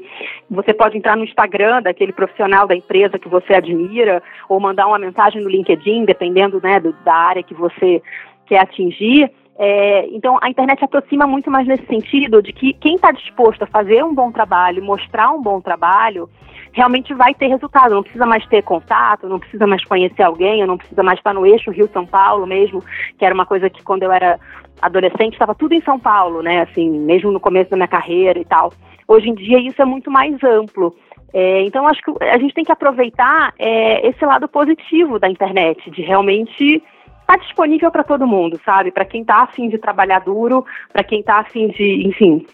Você 0.51 0.75
pode 0.75 0.99
entrar 0.99 1.17
no 1.17 1.25
Instagram 1.25 1.50
Instagram 1.51 1.83
daquele 1.83 2.13
profissional 2.13 2.67
da 2.67 2.77
empresa 2.77 3.19
que 3.19 3.29
você 3.29 3.55
admira, 3.55 4.23
ou 4.49 4.61
mandar 4.61 4.87
uma 4.87 4.99
mensagem 4.99 5.43
no 5.43 5.51
LinkedIn, 5.51 6.05
dependendo 6.05 6.61
né, 6.63 6.79
do, 6.79 6.93
da 7.05 7.15
área 7.15 7.43
que 7.43 7.55
você 7.55 8.01
quer 8.47 8.61
atingir. 8.61 9.31
É, 9.63 10.07
então, 10.07 10.39
a 10.41 10.49
internet 10.49 10.83
aproxima 10.83 11.27
muito 11.27 11.51
mais 11.51 11.69
nesse 11.69 11.85
sentido 11.85 12.43
de 12.43 12.51
que 12.51 12.73
quem 12.73 12.95
está 12.95 13.13
disposto 13.13 13.63
a 13.63 13.67
fazer 13.67 14.03
um 14.03 14.15
bom 14.15 14.33
trabalho, 14.33 14.83
mostrar 14.83 15.31
um 15.33 15.43
bom 15.43 15.61
trabalho, 15.61 16.31
realmente 16.73 17.13
vai 17.13 17.35
ter 17.35 17.49
resultado. 17.49 17.95
Não 17.95 18.03
precisa 18.03 18.25
mais 18.25 18.47
ter 18.47 18.63
contato, 18.63 19.29
não 19.29 19.39
precisa 19.39 19.67
mais 19.67 19.85
conhecer 19.85 20.23
alguém, 20.23 20.65
não 20.65 20.79
precisa 20.79 21.03
mais 21.03 21.19
estar 21.19 21.35
no 21.35 21.45
eixo 21.45 21.71
Rio-São 21.71 22.07
Paulo 22.07 22.47
mesmo, 22.47 22.83
que 23.19 23.23
era 23.23 23.35
uma 23.35 23.45
coisa 23.45 23.69
que 23.69 23.83
quando 23.83 24.03
eu 24.03 24.11
era 24.11 24.41
adolescente 24.81 25.35
estava 25.35 25.55
tudo 25.55 25.75
em 25.75 25.83
São 25.83 26.01
Paulo, 26.01 26.43
né? 26.43 26.63
Assim, 26.63 26.89
mesmo 26.89 27.31
no 27.31 27.39
começo 27.39 27.69
da 27.71 27.77
minha 27.77 27.87
carreira 27.87 28.39
e 28.39 28.47
tal. 28.47 28.73
Hoje 29.07 29.29
em 29.29 29.35
dia 29.35 29.59
isso 29.59 29.83
é 29.83 29.85
muito 29.85 30.11
mais 30.11 30.43
amplo. 30.43 30.97
É, 31.35 31.63
então, 31.65 31.87
acho 31.87 32.01
que 32.03 32.25
a 32.25 32.39
gente 32.39 32.55
tem 32.55 32.65
que 32.65 32.73
aproveitar 32.73 33.53
é, 33.59 34.09
esse 34.09 34.25
lado 34.25 34.49
positivo 34.49 35.19
da 35.19 35.29
internet, 35.29 35.91
de 35.91 36.01
realmente 36.01 36.83
tá 37.31 37.37
disponível 37.37 37.91
para 37.93 38.03
todo 38.03 38.27
mundo, 38.27 38.61
sabe? 38.65 38.91
Para 38.91 39.05
quem 39.05 39.21
está 39.21 39.43
afim 39.43 39.69
de 39.69 39.79
trabalhar 39.79 40.19
duro, 40.19 40.65
para 40.93 41.05
quem 41.05 41.21
está 41.21 41.39
afim 41.39 41.69
de, 41.69 42.09
enfim, 42.09 42.45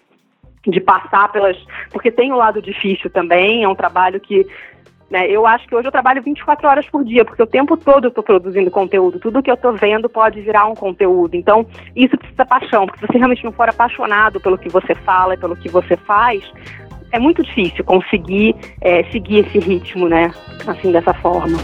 de 0.67 0.81
passar 0.81 1.33
pelas. 1.33 1.57
Porque 1.91 2.11
tem 2.11 2.31
o 2.31 2.37
lado 2.37 2.61
difícil 2.61 3.09
também, 3.09 3.65
é 3.65 3.69
um 3.69 3.75
trabalho 3.75 4.21
que 4.21 4.47
Né? 5.09 5.31
Eu 5.31 5.47
acho 5.47 5.67
que 5.69 5.75
hoje 5.75 5.87
eu 5.87 5.93
trabalho 5.93 6.21
24 6.21 6.69
horas 6.69 6.87
por 6.91 7.05
dia, 7.05 7.25
porque 7.25 7.43
o 7.43 7.47
tempo 7.47 7.77
todo 7.77 8.07
eu 8.07 8.09
estou 8.09 8.25
produzindo 8.25 8.71
conteúdo. 8.71 9.21
Tudo 9.21 9.43
que 9.43 9.51
eu 9.51 9.55
estou 9.55 9.73
vendo 9.73 10.09
pode 10.09 10.41
virar 10.43 10.67
um 10.67 10.75
conteúdo. 10.75 11.37
Então, 11.37 11.65
isso 11.95 12.19
precisa 12.19 12.45
paixão, 12.45 12.87
porque 12.87 13.01
se 13.01 13.07
você 13.07 13.17
realmente 13.17 13.45
não 13.45 13.53
for 13.53 13.69
apaixonado 13.69 14.41
pelo 14.41 14.59
que 14.59 14.69
você 14.69 14.95
fala 14.95 15.35
e 15.35 15.39
pelo 15.39 15.57
que 15.57 15.71
você 15.71 15.97
faz, 15.97 16.43
é 17.13 17.19
muito 17.19 17.43
difícil 17.43 17.85
conseguir 17.85 18.55
é, 18.81 19.05
seguir 19.05 19.47
esse 19.47 19.59
ritmo, 19.59 20.09
né? 20.09 20.33
Assim, 20.67 20.91
dessa 20.91 21.15
forma. 21.15 21.57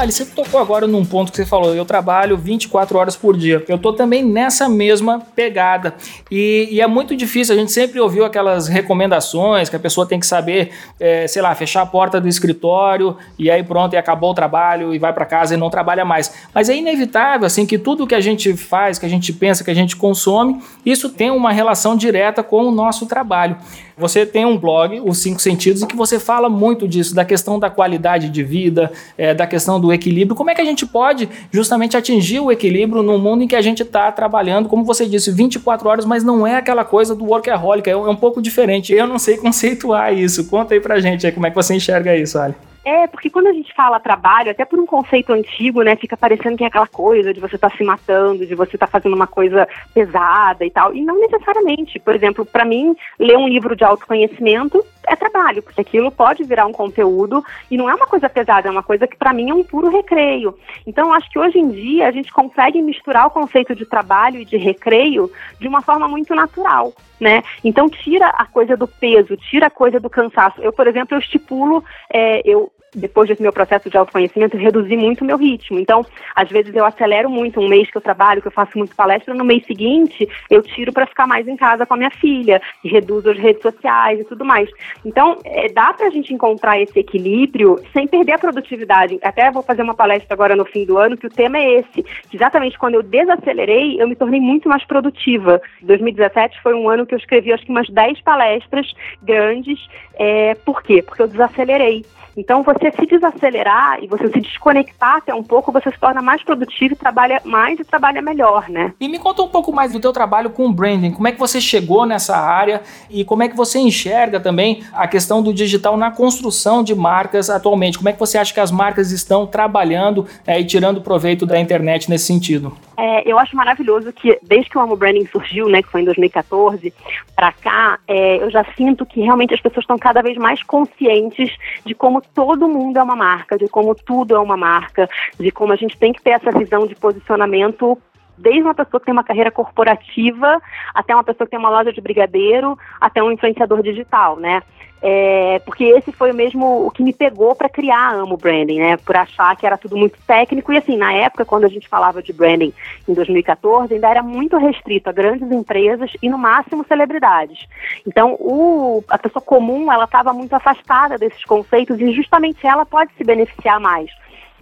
Olha, 0.00 0.10
você 0.10 0.24
tocou 0.24 0.58
agora 0.58 0.86
num 0.86 1.04
ponto 1.04 1.30
que 1.30 1.36
você 1.36 1.44
falou, 1.44 1.74
eu 1.74 1.84
trabalho 1.84 2.34
24 2.34 2.96
horas 2.96 3.16
por 3.16 3.36
dia. 3.36 3.62
Eu 3.68 3.76
tô 3.76 3.92
também 3.92 4.24
nessa 4.24 4.66
mesma 4.66 5.20
pegada. 5.36 5.94
E, 6.30 6.68
e 6.70 6.80
é 6.80 6.86
muito 6.86 7.14
difícil, 7.14 7.54
a 7.54 7.58
gente 7.58 7.70
sempre 7.70 8.00
ouviu 8.00 8.24
aquelas 8.24 8.66
recomendações 8.66 9.68
que 9.68 9.76
a 9.76 9.78
pessoa 9.78 10.06
tem 10.06 10.18
que 10.18 10.26
saber, 10.26 10.70
é, 10.98 11.26
sei 11.26 11.42
lá, 11.42 11.54
fechar 11.54 11.82
a 11.82 11.86
porta 11.86 12.18
do 12.18 12.26
escritório 12.26 13.14
e 13.38 13.50
aí 13.50 13.62
pronto, 13.62 13.92
e 13.92 13.98
acabou 13.98 14.30
o 14.30 14.34
trabalho 14.34 14.94
e 14.94 14.98
vai 14.98 15.12
para 15.12 15.26
casa 15.26 15.52
e 15.52 15.58
não 15.58 15.68
trabalha 15.68 16.02
mais. 16.02 16.32
Mas 16.54 16.70
é 16.70 16.74
inevitável, 16.74 17.46
assim, 17.46 17.66
que 17.66 17.76
tudo 17.76 18.06
que 18.06 18.14
a 18.14 18.22
gente 18.22 18.56
faz, 18.56 18.98
que 18.98 19.04
a 19.04 19.10
gente 19.10 19.34
pensa, 19.34 19.62
que 19.62 19.70
a 19.70 19.74
gente 19.74 19.96
consome, 19.96 20.62
isso 20.82 21.10
tem 21.10 21.30
uma 21.30 21.52
relação 21.52 21.94
direta 21.94 22.42
com 22.42 22.64
o 22.64 22.70
nosso 22.70 23.04
trabalho. 23.04 23.54
Você 24.00 24.24
tem 24.24 24.44
um 24.44 24.56
blog, 24.56 25.00
Os 25.04 25.18
Cinco 25.18 25.40
Sentidos, 25.40 25.82
em 25.82 25.86
que 25.86 25.94
você 25.94 26.18
fala 26.18 26.48
muito 26.48 26.88
disso, 26.88 27.14
da 27.14 27.24
questão 27.24 27.58
da 27.58 27.68
qualidade 27.68 28.28
de 28.28 28.42
vida, 28.42 28.90
é, 29.16 29.34
da 29.34 29.46
questão 29.46 29.78
do 29.78 29.92
equilíbrio. 29.92 30.34
Como 30.34 30.50
é 30.50 30.54
que 30.54 30.60
a 30.60 30.64
gente 30.64 30.86
pode 30.86 31.28
justamente 31.52 31.96
atingir 31.96 32.40
o 32.40 32.50
equilíbrio 32.50 33.02
no 33.02 33.18
mundo 33.18 33.44
em 33.44 33.48
que 33.48 33.56
a 33.56 33.62
gente 33.62 33.82
está 33.82 34.10
trabalhando, 34.10 34.68
como 34.68 34.84
você 34.84 35.06
disse, 35.06 35.30
24 35.30 35.88
horas, 35.88 36.04
mas 36.04 36.24
não 36.24 36.46
é 36.46 36.56
aquela 36.56 36.84
coisa 36.84 37.14
do 37.14 37.24
workaholic, 37.24 37.88
é, 37.88 37.92
é 37.92 37.96
um 37.96 38.16
pouco 38.16 38.40
diferente. 38.40 38.92
Eu 38.92 39.06
não 39.06 39.18
sei 39.18 39.36
conceituar 39.38 40.16
isso. 40.16 40.46
Conta 40.46 40.74
aí 40.74 40.80
pra 40.80 40.98
gente 40.98 41.26
aí 41.26 41.32
como 41.32 41.46
é 41.46 41.50
que 41.50 41.56
você 41.56 41.74
enxerga 41.74 42.16
isso, 42.16 42.38
Ali. 42.38 42.54
É, 42.84 43.06
porque 43.06 43.28
quando 43.28 43.48
a 43.48 43.52
gente 43.52 43.74
fala 43.74 44.00
trabalho, 44.00 44.50
até 44.50 44.64
por 44.64 44.78
um 44.78 44.86
conceito 44.86 45.32
antigo, 45.32 45.82
né, 45.82 45.96
fica 45.96 46.16
parecendo 46.16 46.56
que 46.56 46.64
é 46.64 46.66
aquela 46.66 46.86
coisa 46.86 47.32
de 47.32 47.40
você 47.40 47.56
estar 47.56 47.70
tá 47.70 47.76
se 47.76 47.84
matando, 47.84 48.46
de 48.46 48.54
você 48.54 48.76
estar 48.76 48.86
tá 48.86 48.90
fazendo 48.90 49.14
uma 49.14 49.26
coisa 49.26 49.68
pesada 49.92 50.64
e 50.64 50.70
tal. 50.70 50.94
E 50.94 51.02
não 51.02 51.18
necessariamente. 51.20 51.98
Por 51.98 52.14
exemplo, 52.14 52.44
para 52.44 52.64
mim, 52.64 52.96
ler 53.18 53.36
um 53.36 53.48
livro 53.48 53.76
de 53.76 53.84
autoconhecimento 53.84 54.84
é 55.10 55.16
trabalho, 55.16 55.62
porque 55.62 55.80
aquilo 55.80 56.10
pode 56.10 56.44
virar 56.44 56.66
um 56.66 56.72
conteúdo 56.72 57.44
e 57.68 57.76
não 57.76 57.90
é 57.90 57.94
uma 57.94 58.06
coisa 58.06 58.28
pesada, 58.28 58.68
é 58.68 58.70
uma 58.70 58.82
coisa 58.82 59.08
que 59.08 59.16
para 59.16 59.32
mim 59.32 59.50
é 59.50 59.54
um 59.54 59.64
puro 59.64 59.88
recreio. 59.88 60.56
Então, 60.86 61.12
acho 61.12 61.28
que 61.28 61.38
hoje 61.38 61.58
em 61.58 61.68
dia 61.68 62.06
a 62.06 62.12
gente 62.12 62.32
consegue 62.32 62.80
misturar 62.80 63.26
o 63.26 63.30
conceito 63.30 63.74
de 63.74 63.84
trabalho 63.84 64.40
e 64.40 64.44
de 64.44 64.56
recreio 64.56 65.30
de 65.58 65.66
uma 65.66 65.82
forma 65.82 66.06
muito 66.06 66.34
natural. 66.34 66.92
Né? 67.20 67.42
Então 67.62 67.86
tira 67.86 68.28
a 68.28 68.46
coisa 68.46 68.78
do 68.78 68.88
peso, 68.88 69.36
tira 69.36 69.66
a 69.66 69.70
coisa 69.70 70.00
do 70.00 70.08
cansaço. 70.08 70.58
Eu, 70.62 70.72
por 70.72 70.86
exemplo, 70.86 71.14
eu 71.14 71.18
estipulo, 71.18 71.84
é, 72.10 72.40
eu 72.46 72.72
depois 72.94 73.28
desse 73.28 73.42
meu 73.42 73.52
processo 73.52 73.88
de 73.88 73.96
autoconhecimento, 73.96 74.56
reduzir 74.56 74.96
muito 74.96 75.22
o 75.22 75.24
meu 75.24 75.36
ritmo. 75.36 75.78
Então, 75.78 76.04
às 76.34 76.48
vezes 76.48 76.74
eu 76.74 76.84
acelero 76.84 77.30
muito 77.30 77.60
um 77.60 77.68
mês 77.68 77.90
que 77.90 77.96
eu 77.96 78.02
trabalho, 78.02 78.40
que 78.40 78.48
eu 78.48 78.52
faço 78.52 78.76
muito 78.76 78.94
palestra, 78.96 79.34
no 79.34 79.44
mês 79.44 79.64
seguinte 79.66 80.28
eu 80.48 80.62
tiro 80.62 80.92
para 80.92 81.06
ficar 81.06 81.26
mais 81.26 81.46
em 81.46 81.56
casa 81.56 81.86
com 81.86 81.94
a 81.94 81.96
minha 81.96 82.10
filha, 82.10 82.60
reduzo 82.84 83.30
as 83.30 83.38
redes 83.38 83.62
sociais 83.62 84.20
e 84.20 84.24
tudo 84.24 84.44
mais. 84.44 84.68
Então, 85.04 85.38
é, 85.44 85.68
dá 85.68 85.92
para 85.92 86.06
a 86.06 86.10
gente 86.10 86.32
encontrar 86.32 86.80
esse 86.80 86.98
equilíbrio 86.98 87.78
sem 87.92 88.06
perder 88.06 88.32
a 88.32 88.38
produtividade. 88.38 89.18
Até 89.22 89.50
vou 89.50 89.62
fazer 89.62 89.82
uma 89.82 89.94
palestra 89.94 90.34
agora 90.34 90.56
no 90.56 90.64
fim 90.64 90.84
do 90.84 90.98
ano, 90.98 91.16
que 91.16 91.26
o 91.26 91.30
tema 91.30 91.58
é 91.58 91.80
esse. 91.80 92.04
Exatamente 92.32 92.78
quando 92.78 92.94
eu 92.94 93.02
desacelerei, 93.02 94.00
eu 94.00 94.08
me 94.08 94.16
tornei 94.16 94.40
muito 94.40 94.68
mais 94.68 94.84
produtiva. 94.84 95.60
2017 95.82 96.60
foi 96.62 96.74
um 96.74 96.88
ano 96.88 97.06
que 97.06 97.14
eu 97.14 97.18
escrevi 97.18 97.52
acho 97.52 97.64
que 97.64 97.70
umas 97.70 97.88
10 97.88 98.20
palestras 98.22 98.92
grandes. 99.22 99.78
É, 100.14 100.54
por 100.54 100.82
quê? 100.82 101.02
Porque 101.02 101.22
eu 101.22 101.28
desacelerei. 101.28 102.04
Então, 102.36 102.62
você 102.62 102.79
se 102.90 103.06
desacelerar 103.06 104.02
e 104.02 104.06
você 104.06 104.28
se 104.28 104.40
desconectar 104.40 105.16
até 105.16 105.34
um 105.34 105.42
pouco, 105.42 105.72
você 105.72 105.90
se 105.90 105.98
torna 105.98 106.22
mais 106.22 106.42
produtivo 106.42 106.94
e 106.94 106.96
trabalha 106.96 107.40
mais 107.44 107.78
e 107.80 107.84
trabalha 107.84 108.22
melhor, 108.22 108.68
né? 108.68 108.92
E 109.00 109.08
me 109.08 109.18
conta 109.18 109.42
um 109.42 109.48
pouco 109.48 109.72
mais 109.72 109.92
do 109.92 110.00
teu 110.00 110.12
trabalho 110.12 110.50
com 110.50 110.72
branding. 110.72 111.10
Como 111.10 111.26
é 111.26 111.32
que 111.32 111.38
você 111.38 111.60
chegou 111.60 112.06
nessa 112.06 112.36
área 112.36 112.82
e 113.10 113.24
como 113.24 113.42
é 113.42 113.48
que 113.48 113.56
você 113.56 113.78
enxerga 113.78 114.38
também 114.38 114.82
a 114.92 115.08
questão 115.08 115.42
do 115.42 115.52
digital 115.52 115.96
na 115.96 116.10
construção 116.10 116.82
de 116.82 116.94
marcas 116.94 117.50
atualmente? 117.50 117.98
Como 117.98 118.08
é 118.08 118.12
que 118.12 118.20
você 118.20 118.38
acha 118.38 118.54
que 118.54 118.60
as 118.60 118.70
marcas 118.70 119.10
estão 119.10 119.46
trabalhando 119.46 120.26
é, 120.46 120.60
e 120.60 120.64
tirando 120.64 121.00
proveito 121.00 121.44
da 121.44 121.58
internet 121.58 122.08
nesse 122.08 122.26
sentido? 122.26 122.76
É, 122.96 123.22
eu 123.26 123.38
acho 123.38 123.56
maravilhoso 123.56 124.12
que 124.12 124.38
desde 124.42 124.68
que 124.68 124.76
o 124.76 124.80
Amo 124.80 124.94
Branding 124.94 125.26
surgiu, 125.26 125.70
né, 125.70 125.82
que 125.82 125.88
foi 125.88 126.02
em 126.02 126.04
2014, 126.04 126.92
para 127.34 127.50
cá, 127.50 127.98
é, 128.06 128.42
eu 128.42 128.50
já 128.50 128.62
sinto 128.76 129.06
que 129.06 129.22
realmente 129.22 129.54
as 129.54 129.60
pessoas 129.60 129.84
estão 129.84 129.98
cada 129.98 130.20
vez 130.20 130.36
mais 130.36 130.62
conscientes 130.62 131.50
de 131.86 131.94
como 131.94 132.20
todo 132.20 132.68
mundo 132.70 132.98
é 132.98 133.02
uma 133.02 133.16
marca, 133.16 133.58
de 133.58 133.68
como 133.68 133.94
tudo 133.94 134.34
é 134.34 134.38
uma 134.38 134.56
marca, 134.56 135.08
de 135.38 135.50
como 135.50 135.72
a 135.72 135.76
gente 135.76 135.98
tem 135.98 136.12
que 136.12 136.22
ter 136.22 136.30
essa 136.30 136.50
visão 136.56 136.86
de 136.86 136.94
posicionamento 136.94 137.98
desde 138.38 138.62
uma 138.62 138.74
pessoa 138.74 138.98
que 138.98 139.06
tem 139.06 139.12
uma 139.12 139.24
carreira 139.24 139.50
corporativa 139.50 140.60
até 140.94 141.14
uma 141.14 141.24
pessoa 141.24 141.46
que 141.46 141.50
tem 141.50 141.58
uma 141.58 141.68
loja 141.68 141.92
de 141.92 142.00
brigadeiro, 142.00 142.78
até 143.00 143.22
um 143.22 143.30
influenciador 143.30 143.82
digital, 143.82 144.36
né? 144.36 144.62
É, 145.02 145.58
porque 145.60 145.84
esse 145.84 146.12
foi 146.12 146.30
o 146.30 146.34
mesmo 146.34 146.86
o 146.86 146.90
que 146.90 147.02
me 147.02 147.12
pegou 147.12 147.54
para 147.54 147.70
criar 147.70 148.14
Amo 148.14 148.36
Branding, 148.36 148.80
né? 148.80 148.96
Por 148.98 149.16
achar 149.16 149.56
que 149.56 149.66
era 149.66 149.78
tudo 149.78 149.96
muito 149.96 150.18
técnico 150.26 150.72
e 150.72 150.76
assim, 150.76 150.96
na 150.96 151.12
época 151.12 151.44
quando 151.44 151.64
a 151.64 151.68
gente 151.68 151.88
falava 151.88 152.22
de 152.22 152.32
branding 152.32 152.72
em 153.08 153.14
2014, 153.14 153.94
ainda 153.94 154.08
era 154.08 154.22
muito 154.22 154.58
restrito 154.58 155.08
a 155.08 155.12
grandes 155.12 155.50
empresas 155.50 156.10
e 156.22 156.28
no 156.28 156.36
máximo 156.36 156.84
celebridades. 156.86 157.66
Então, 158.06 158.36
o, 158.38 159.02
a 159.08 159.16
pessoa 159.16 159.42
comum, 159.42 159.90
ela 159.90 160.04
estava 160.04 160.32
muito 160.32 160.52
afastada 160.52 161.16
desses 161.16 161.44
conceitos 161.44 161.98
e 161.98 162.12
justamente 162.12 162.66
ela 162.66 162.84
pode 162.84 163.10
se 163.16 163.24
beneficiar 163.24 163.80
mais 163.80 164.10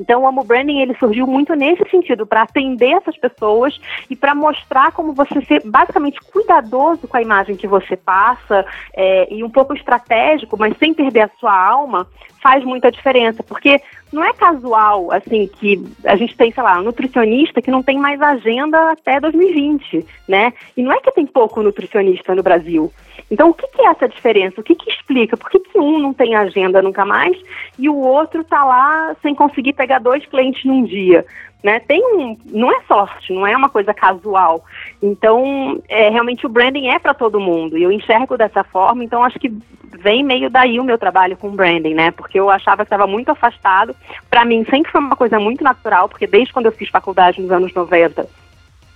então, 0.00 0.22
o 0.22 0.26
Amo 0.26 0.44
Branding 0.44 0.80
ele 0.80 0.94
surgiu 0.96 1.26
muito 1.26 1.54
nesse 1.54 1.88
sentido, 1.90 2.26
para 2.26 2.42
atender 2.42 2.92
essas 2.92 3.16
pessoas 3.16 3.78
e 4.08 4.16
para 4.16 4.34
mostrar 4.34 4.92
como 4.92 5.12
você 5.12 5.40
ser 5.44 5.62
basicamente 5.64 6.20
cuidadoso 6.32 7.06
com 7.08 7.16
a 7.16 7.22
imagem 7.22 7.56
que 7.56 7.66
você 7.66 7.96
passa 7.96 8.64
é, 8.94 9.32
e 9.32 9.42
um 9.42 9.50
pouco 9.50 9.74
estratégico, 9.74 10.56
mas 10.58 10.76
sem 10.78 10.94
perder 10.94 11.22
a 11.22 11.30
sua 11.38 11.54
alma, 11.54 12.06
faz 12.42 12.64
muita 12.64 12.90
diferença. 12.90 13.42
Porque 13.42 13.80
não 14.12 14.24
é 14.24 14.32
casual, 14.32 15.12
assim, 15.12 15.48
que 15.48 15.84
a 16.04 16.16
gente 16.16 16.36
tem, 16.36 16.52
sei 16.52 16.62
lá, 16.62 16.78
um 16.80 16.84
nutricionista 16.84 17.60
que 17.60 17.70
não 17.70 17.82
tem 17.82 17.98
mais 17.98 18.20
agenda 18.20 18.92
até 18.92 19.20
2020, 19.20 20.06
né? 20.26 20.52
E 20.76 20.82
não 20.82 20.92
é 20.92 21.00
que 21.00 21.12
tem 21.12 21.26
pouco 21.26 21.62
nutricionista 21.62 22.34
no 22.34 22.42
Brasil. 22.42 22.92
Então, 23.30 23.50
o 23.50 23.54
que, 23.54 23.66
que 23.68 23.82
é 23.82 23.86
essa 23.86 24.08
diferença? 24.08 24.60
O 24.60 24.64
que, 24.64 24.74
que 24.74 24.90
explica? 24.90 25.36
Por 25.36 25.50
que, 25.50 25.60
que 25.60 25.78
um 25.78 25.98
não 25.98 26.14
tem 26.14 26.34
agenda 26.34 26.82
nunca 26.82 27.04
mais 27.04 27.36
e 27.78 27.88
o 27.88 27.96
outro 27.96 28.40
está 28.40 28.64
lá 28.64 29.14
sem 29.22 29.34
conseguir 29.34 29.72
pegar 29.72 29.98
dois 29.98 30.24
clientes 30.26 30.64
num 30.64 30.84
dia? 30.84 31.24
Né? 31.62 31.80
Tem 31.80 32.00
um, 32.14 32.36
não 32.46 32.70
é 32.72 32.80
sorte, 32.86 33.32
não 33.32 33.46
é 33.46 33.56
uma 33.56 33.68
coisa 33.68 33.92
casual. 33.92 34.64
Então, 35.02 35.82
é, 35.88 36.08
realmente 36.08 36.46
o 36.46 36.48
branding 36.48 36.88
é 36.88 36.98
para 36.98 37.14
todo 37.14 37.40
mundo 37.40 37.76
e 37.76 37.82
eu 37.82 37.90
enxergo 37.90 38.36
dessa 38.36 38.62
forma. 38.62 39.02
Então, 39.02 39.24
acho 39.24 39.38
que 39.38 39.52
vem 39.98 40.22
meio 40.22 40.48
daí 40.48 40.78
o 40.78 40.84
meu 40.84 40.96
trabalho 40.96 41.36
com 41.36 41.50
branding, 41.50 41.94
né? 41.94 42.10
Porque 42.12 42.38
eu 42.38 42.48
achava 42.48 42.84
que 42.84 42.86
estava 42.86 43.06
muito 43.06 43.30
afastado. 43.30 43.94
Para 44.30 44.44
mim, 44.44 44.64
sempre 44.70 44.92
foi 44.92 45.00
uma 45.00 45.16
coisa 45.16 45.40
muito 45.40 45.64
natural, 45.64 46.08
porque 46.08 46.26
desde 46.26 46.52
quando 46.52 46.66
eu 46.66 46.72
fiz 46.72 46.88
faculdade 46.88 47.40
nos 47.40 47.50
anos 47.50 47.74
90, 47.74 48.28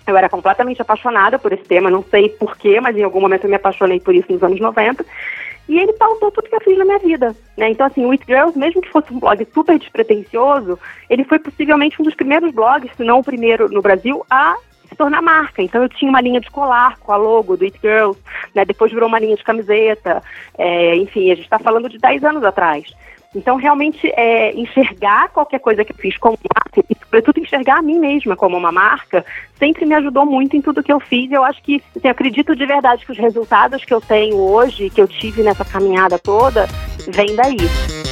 eu 0.07 0.17
era 0.17 0.29
completamente 0.29 0.83
apaixonada 0.83 1.38
por 1.38 1.53
esse 1.53 1.65
tema, 1.65 1.91
não 1.91 2.03
sei 2.03 2.29
porquê, 2.29 2.81
mas 2.81 2.97
em 2.97 3.03
algum 3.03 3.21
momento 3.21 3.45
eu 3.45 3.51
me 3.51 3.57
apaixonei 3.57 4.01
por 4.01 4.15
isso 4.15 4.33
nos 4.33 4.43
anos 4.43 4.61
90. 4.61 5.05
E 5.69 5.79
ele 5.79 5.93
pautou 5.93 6.31
tudo 6.31 6.49
que 6.49 6.55
eu 6.55 6.61
fiz 6.61 6.77
na 6.77 6.85
minha 6.85 6.99
vida. 6.99 7.37
Né? 7.57 7.71
Então, 7.71 7.87
assim, 7.87 8.05
o 8.05 8.11
It 8.11 8.25
Girls, 8.27 8.59
mesmo 8.59 8.83
que 8.83 8.91
fosse 8.91 9.12
um 9.12 9.21
blog 9.21 9.47
super 9.55 9.79
despretensioso, 9.79 10.79
ele 11.09 11.25
foi 11.25 11.38
possivelmente 11.38 12.01
um 12.01 12.05
dos 12.05 12.15
primeiros 12.15 12.53
blogs, 12.53 12.91
se 12.97 13.05
não 13.05 13.21
o 13.21 13.25
primeiro 13.25 13.69
no 13.69 13.81
Brasil, 13.81 14.25
a 14.29 14.57
se 14.88 14.97
tornar 14.97 15.23
marca. 15.23 15.62
Então 15.62 15.83
eu 15.83 15.88
tinha 15.88 16.11
uma 16.11 16.21
linha 16.21 16.41
de 16.41 16.51
colar 16.51 16.99
com 16.99 17.12
a 17.12 17.17
logo 17.17 17.57
do 17.57 17.65
It 17.65 17.79
Girls, 17.81 18.19
né? 18.55 18.65
depois 18.65 18.93
virou 18.93 19.09
uma 19.09 19.19
linha 19.19 19.37
de 19.37 19.45
camiseta, 19.45 20.23
é, 20.59 20.97
enfim, 20.97 21.31
a 21.31 21.35
gente 21.35 21.45
está 21.45 21.59
falando 21.59 21.88
de 21.88 21.99
10 21.99 22.25
anos 22.25 22.45
atrás. 22.45 22.93
Então, 23.35 23.57
realmente, 23.57 24.12
é, 24.15 24.53
enxergar 24.53 25.31
qualquer 25.31 25.59
coisa 25.59 25.85
que 25.85 25.93
eu 25.93 25.97
fiz 25.97 26.19
como 26.19 26.37
marca, 26.55 26.85
e 26.91 26.95
sobretudo 27.12 27.40
enxergar 27.40 27.79
a 27.79 27.83
mim 27.83 27.98
mesma 27.98 28.35
como 28.35 28.57
uma 28.57 28.72
marca, 28.72 29.22
sempre 29.59 29.85
me 29.85 29.94
ajudou 29.94 30.25
muito 30.25 30.57
em 30.57 30.62
tudo 30.62 30.83
que 30.83 30.90
eu 30.90 30.98
fiz. 30.98 31.31
Eu 31.31 31.44
acho 31.44 31.62
que, 31.62 31.83
assim, 31.94 32.09
acredito 32.09 32.57
de 32.57 32.64
verdade 32.64 33.05
que 33.05 33.12
os 33.12 33.18
resultados 33.18 33.85
que 33.85 33.92
eu 33.92 34.01
tenho 34.01 34.38
hoje, 34.38 34.88
que 34.88 35.01
eu 35.01 35.07
tive 35.07 35.42
nessa 35.42 35.64
caminhada 35.64 36.18
toda, 36.18 36.66
vêm 37.09 37.37
daí. 37.37 38.12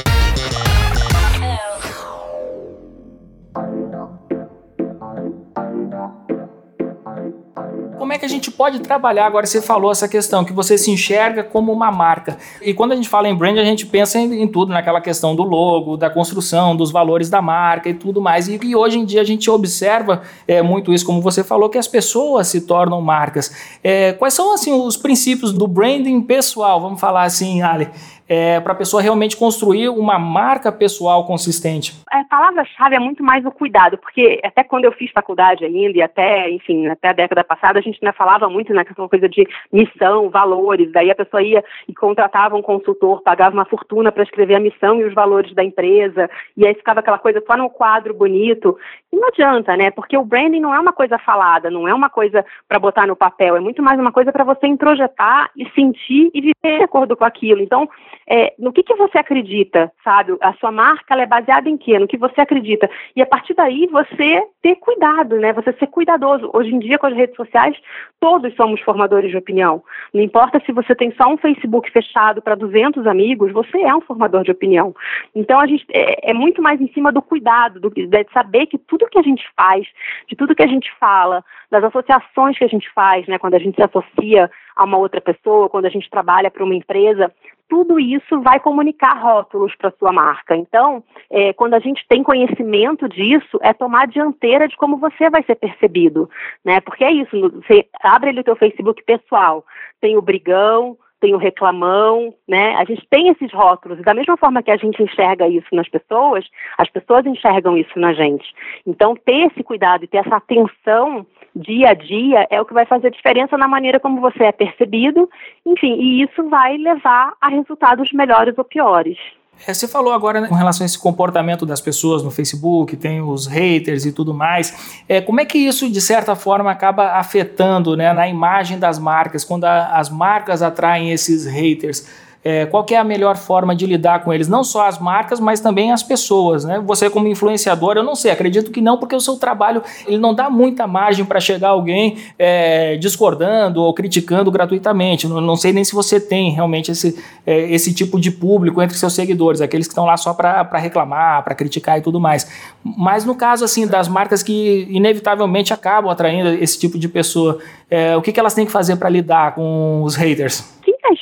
Como 8.10 8.16
é 8.16 8.18
que 8.18 8.26
a 8.26 8.28
gente 8.28 8.50
pode 8.50 8.80
trabalhar, 8.80 9.24
agora 9.24 9.46
você 9.46 9.62
falou 9.62 9.92
essa 9.92 10.08
questão, 10.08 10.44
que 10.44 10.52
você 10.52 10.76
se 10.76 10.90
enxerga 10.90 11.44
como 11.44 11.72
uma 11.72 11.92
marca. 11.92 12.36
E 12.60 12.74
quando 12.74 12.90
a 12.90 12.96
gente 12.96 13.08
fala 13.08 13.28
em 13.28 13.34
brand, 13.36 13.56
a 13.56 13.64
gente 13.64 13.86
pensa 13.86 14.18
em, 14.18 14.42
em 14.42 14.48
tudo, 14.48 14.72
naquela 14.72 15.00
questão 15.00 15.36
do 15.36 15.44
logo, 15.44 15.96
da 15.96 16.10
construção, 16.10 16.74
dos 16.74 16.90
valores 16.90 17.30
da 17.30 17.40
marca 17.40 17.88
e 17.88 17.94
tudo 17.94 18.20
mais. 18.20 18.48
E, 18.48 18.58
e 18.64 18.74
hoje 18.74 18.98
em 18.98 19.04
dia 19.04 19.20
a 19.20 19.24
gente 19.24 19.48
observa 19.48 20.22
é, 20.48 20.60
muito 20.60 20.92
isso, 20.92 21.06
como 21.06 21.22
você 21.22 21.44
falou, 21.44 21.68
que 21.68 21.78
as 21.78 21.86
pessoas 21.86 22.48
se 22.48 22.62
tornam 22.62 23.00
marcas. 23.00 23.54
É, 23.80 24.12
quais 24.14 24.34
são 24.34 24.52
assim 24.52 24.72
os 24.72 24.96
princípios 24.96 25.52
do 25.52 25.68
branding 25.68 26.20
pessoal? 26.20 26.80
Vamos 26.80 27.00
falar 27.00 27.22
assim, 27.22 27.62
Ali 27.62 27.88
é, 28.30 28.60
para 28.60 28.74
a 28.74 28.76
pessoa 28.76 29.02
realmente 29.02 29.36
construir 29.36 29.88
uma 29.88 30.16
marca 30.16 30.70
pessoal 30.70 31.26
consistente? 31.26 32.00
A 32.08 32.22
palavra-chave 32.24 32.94
é 32.94 32.98
muito 33.00 33.24
mais 33.24 33.44
o 33.44 33.50
cuidado, 33.50 33.98
porque 33.98 34.40
até 34.44 34.62
quando 34.62 34.84
eu 34.84 34.92
fiz 34.92 35.10
faculdade 35.10 35.64
ainda, 35.64 35.98
e 35.98 36.00
até, 36.00 36.48
enfim, 36.48 36.86
até 36.86 37.08
a 37.08 37.12
década 37.12 37.42
passada, 37.42 37.80
a 37.80 37.82
gente 37.82 37.98
ainda 38.00 38.12
falava 38.12 38.48
muito 38.48 38.72
naquela 38.72 39.08
coisa 39.08 39.28
de 39.28 39.48
missão, 39.72 40.30
valores, 40.30 40.92
daí 40.92 41.10
a 41.10 41.14
pessoa 41.16 41.42
ia 41.42 41.64
e 41.88 41.92
contratava 41.92 42.54
um 42.54 42.62
consultor, 42.62 43.20
pagava 43.22 43.52
uma 43.52 43.64
fortuna 43.64 44.12
para 44.12 44.22
escrever 44.22 44.54
a 44.54 44.60
missão 44.60 45.00
e 45.00 45.04
os 45.04 45.12
valores 45.12 45.52
da 45.52 45.64
empresa, 45.64 46.30
e 46.56 46.64
aí 46.64 46.74
ficava 46.74 47.00
aquela 47.00 47.18
coisa 47.18 47.42
só 47.44 47.56
no 47.56 47.68
quadro 47.68 48.14
bonito. 48.14 48.78
Não 49.12 49.26
adianta, 49.26 49.76
né? 49.76 49.90
Porque 49.90 50.16
o 50.16 50.24
branding 50.24 50.60
não 50.60 50.72
é 50.72 50.78
uma 50.78 50.92
coisa 50.92 51.18
falada, 51.18 51.68
não 51.68 51.88
é 51.88 51.92
uma 51.92 52.08
coisa 52.08 52.44
para 52.68 52.78
botar 52.78 53.08
no 53.08 53.16
papel, 53.16 53.56
é 53.56 53.60
muito 53.60 53.82
mais 53.82 53.98
uma 53.98 54.12
coisa 54.12 54.30
para 54.30 54.44
você 54.44 54.68
introjetar 54.68 55.50
e 55.56 55.68
sentir 55.70 56.30
e 56.32 56.40
viver 56.40 56.78
de 56.78 56.84
acordo 56.84 57.16
com 57.16 57.24
aquilo. 57.24 57.60
Então, 57.60 57.88
é, 58.24 58.54
no 58.56 58.72
que, 58.72 58.84
que 58.84 58.94
você 58.94 59.18
acredita, 59.18 59.90
sabe? 60.04 60.36
A 60.40 60.52
sua 60.54 60.70
marca 60.70 61.14
é 61.20 61.26
baseada 61.26 61.68
em 61.68 61.76
quê? 61.76 61.98
No 61.98 62.06
que 62.06 62.16
você 62.16 62.40
acredita. 62.40 62.88
E 63.16 63.20
a 63.20 63.26
partir 63.26 63.54
daí 63.54 63.88
você 63.88 64.46
ter 64.62 64.76
cuidado, 64.76 65.36
né? 65.36 65.52
Você 65.54 65.72
ser 65.72 65.88
cuidadoso. 65.88 66.48
Hoje 66.52 66.72
em 66.72 66.78
dia, 66.78 66.96
com 66.96 67.06
as 67.06 67.14
redes 67.14 67.34
sociais, 67.34 67.76
todos 68.20 68.54
somos 68.54 68.80
formadores 68.82 69.30
de 69.30 69.36
opinião. 69.36 69.82
Não 70.14 70.22
importa 70.22 70.62
se 70.64 70.70
você 70.70 70.94
tem 70.94 71.12
só 71.16 71.26
um 71.26 71.36
Facebook 71.36 71.90
fechado 71.90 72.40
para 72.40 72.54
200 72.54 73.04
amigos, 73.08 73.50
você 73.50 73.82
é 73.82 73.94
um 73.94 74.00
formador 74.00 74.44
de 74.44 74.52
opinião. 74.52 74.94
Então, 75.34 75.58
a 75.58 75.66
gente 75.66 75.84
é, 75.92 76.30
é 76.30 76.32
muito 76.32 76.62
mais 76.62 76.80
em 76.80 76.92
cima 76.92 77.10
do 77.10 77.20
cuidado, 77.20 77.80
do, 77.80 77.90
de 77.90 78.26
saber 78.32 78.66
que 78.66 78.78
tudo 78.78 78.99
que 79.08 79.18
a 79.18 79.22
gente 79.22 79.44
faz, 79.56 79.86
de 80.28 80.36
tudo 80.36 80.54
que 80.54 80.62
a 80.62 80.66
gente 80.66 80.90
fala, 80.98 81.44
das 81.70 81.84
associações 81.84 82.58
que 82.58 82.64
a 82.64 82.68
gente 82.68 82.90
faz, 82.92 83.26
né? 83.26 83.38
Quando 83.38 83.54
a 83.54 83.58
gente 83.58 83.76
se 83.76 83.82
associa 83.82 84.50
a 84.76 84.84
uma 84.84 84.98
outra 84.98 85.20
pessoa, 85.20 85.68
quando 85.68 85.86
a 85.86 85.90
gente 85.90 86.10
trabalha 86.10 86.50
para 86.50 86.64
uma 86.64 86.74
empresa, 86.74 87.32
tudo 87.70 88.00
isso 88.00 88.40
vai 88.40 88.58
comunicar 88.58 89.16
rótulos 89.16 89.74
para 89.76 89.92
sua 89.92 90.12
marca. 90.12 90.56
Então, 90.56 91.04
é, 91.30 91.52
quando 91.52 91.74
a 91.74 91.78
gente 91.78 92.04
tem 92.08 92.22
conhecimento 92.22 93.08
disso, 93.08 93.58
é 93.62 93.72
tomar 93.72 94.08
dianteira 94.08 94.66
de 94.66 94.76
como 94.76 94.96
você 94.96 95.30
vai 95.30 95.44
ser 95.44 95.54
percebido, 95.54 96.28
né? 96.64 96.80
Porque 96.80 97.04
é 97.04 97.12
isso, 97.12 97.30
você 97.50 97.86
abre 98.02 98.30
ali 98.30 98.40
o 98.40 98.44
teu 98.44 98.56
Facebook 98.56 99.02
pessoal, 99.04 99.64
tem 100.00 100.16
o 100.16 100.22
brigão, 100.22 100.98
tem 101.20 101.34
o 101.34 101.38
reclamão, 101.38 102.34
né? 102.48 102.74
A 102.76 102.84
gente 102.84 103.06
tem 103.08 103.28
esses 103.28 103.52
rótulos. 103.52 103.98
E 103.98 104.02
da 104.02 104.14
mesma 104.14 104.36
forma 104.36 104.62
que 104.62 104.70
a 104.70 104.76
gente 104.76 105.02
enxerga 105.02 105.46
isso 105.46 105.68
nas 105.72 105.88
pessoas, 105.88 106.44
as 106.78 106.88
pessoas 106.90 107.26
enxergam 107.26 107.76
isso 107.76 107.98
na 107.98 108.12
gente. 108.12 108.52
Então, 108.86 109.14
ter 109.14 109.46
esse 109.46 109.62
cuidado 109.62 110.04
e 110.04 110.08
ter 110.08 110.18
essa 110.18 110.36
atenção 110.36 111.26
dia 111.54 111.90
a 111.90 111.94
dia 111.94 112.46
é 112.50 112.60
o 112.60 112.64
que 112.64 112.74
vai 112.74 112.86
fazer 112.86 113.10
diferença 113.10 113.56
na 113.58 113.68
maneira 113.68 114.00
como 114.00 114.20
você 114.20 114.44
é 114.44 114.52
percebido, 114.52 115.28
enfim, 115.66 115.94
e 116.00 116.22
isso 116.22 116.48
vai 116.48 116.76
levar 116.76 117.34
a 117.40 117.48
resultados 117.48 118.12
melhores 118.12 118.56
ou 118.56 118.64
piores. 118.64 119.18
É, 119.66 119.74
você 119.74 119.86
falou 119.86 120.12
agora 120.12 120.40
né, 120.40 120.48
com 120.48 120.54
relação 120.54 120.84
a 120.84 120.86
esse 120.86 120.98
comportamento 120.98 121.66
das 121.66 121.80
pessoas 121.80 122.22
no 122.22 122.30
Facebook, 122.30 122.96
tem 122.96 123.20
os 123.20 123.46
haters 123.46 124.06
e 124.06 124.12
tudo 124.12 124.32
mais. 124.32 125.02
É, 125.08 125.20
como 125.20 125.40
é 125.40 125.44
que 125.44 125.58
isso, 125.58 125.90
de 125.90 126.00
certa 126.00 126.34
forma, 126.34 126.70
acaba 126.70 127.12
afetando 127.12 127.96
né, 127.96 128.12
na 128.12 128.28
imagem 128.28 128.78
das 128.78 128.98
marcas, 128.98 129.44
quando 129.44 129.64
a, 129.64 129.98
as 129.98 130.08
marcas 130.08 130.62
atraem 130.62 131.10
esses 131.10 131.46
haters? 131.46 132.06
É, 132.42 132.64
qual 132.64 132.86
é 132.90 132.96
a 132.96 133.04
melhor 133.04 133.36
forma 133.36 133.76
de 133.76 133.84
lidar 133.84 134.24
com 134.24 134.32
eles, 134.32 134.48
não 134.48 134.64
só 134.64 134.86
as 134.86 134.98
marcas, 134.98 135.38
mas 135.38 135.60
também 135.60 135.92
as 135.92 136.02
pessoas, 136.02 136.64
né? 136.64 136.82
Você 136.86 137.10
como 137.10 137.28
influenciador, 137.28 137.96
eu 137.96 138.02
não 138.02 138.14
sei, 138.14 138.30
acredito 138.30 138.70
que 138.70 138.80
não, 138.80 138.96
porque 138.96 139.14
o 139.14 139.20
seu 139.20 139.36
trabalho 139.36 139.82
ele 140.06 140.16
não 140.16 140.34
dá 140.34 140.48
muita 140.48 140.86
margem 140.86 141.24
para 141.24 141.38
chegar 141.38 141.70
alguém 141.70 142.16
é, 142.38 142.96
discordando 142.96 143.82
ou 143.82 143.92
criticando 143.92 144.50
gratuitamente. 144.50 145.28
Não, 145.28 145.40
não, 145.40 145.56
sei 145.56 145.72
nem 145.72 145.84
se 145.84 145.94
você 145.94 146.18
tem 146.18 146.50
realmente 146.50 146.90
esse, 146.90 147.18
é, 147.46 147.70
esse 147.72 147.92
tipo 147.92 148.18
de 148.18 148.30
público 148.30 148.80
entre 148.80 148.96
seus 148.96 149.12
seguidores, 149.12 149.60
aqueles 149.60 149.86
que 149.86 149.92
estão 149.92 150.06
lá 150.06 150.16
só 150.16 150.32
para 150.32 150.78
reclamar, 150.78 151.44
para 151.44 151.54
criticar 151.54 151.98
e 151.98 152.00
tudo 152.00 152.18
mais. 152.18 152.48
Mas 152.82 153.24
no 153.24 153.34
caso 153.34 153.64
assim 153.66 153.86
das 153.86 154.08
marcas 154.08 154.42
que 154.42 154.86
inevitavelmente 154.88 155.74
acabam 155.74 156.10
atraindo 156.10 156.48
esse 156.48 156.78
tipo 156.78 156.98
de 156.98 157.08
pessoa, 157.08 157.58
é, 157.90 158.16
o 158.16 158.22
que, 158.22 158.32
que 158.32 158.40
elas 158.40 158.54
têm 158.54 158.64
que 158.64 158.72
fazer 158.72 158.96
para 158.96 159.10
lidar 159.10 159.54
com 159.54 160.02
os 160.02 160.14
haters? 160.14 160.79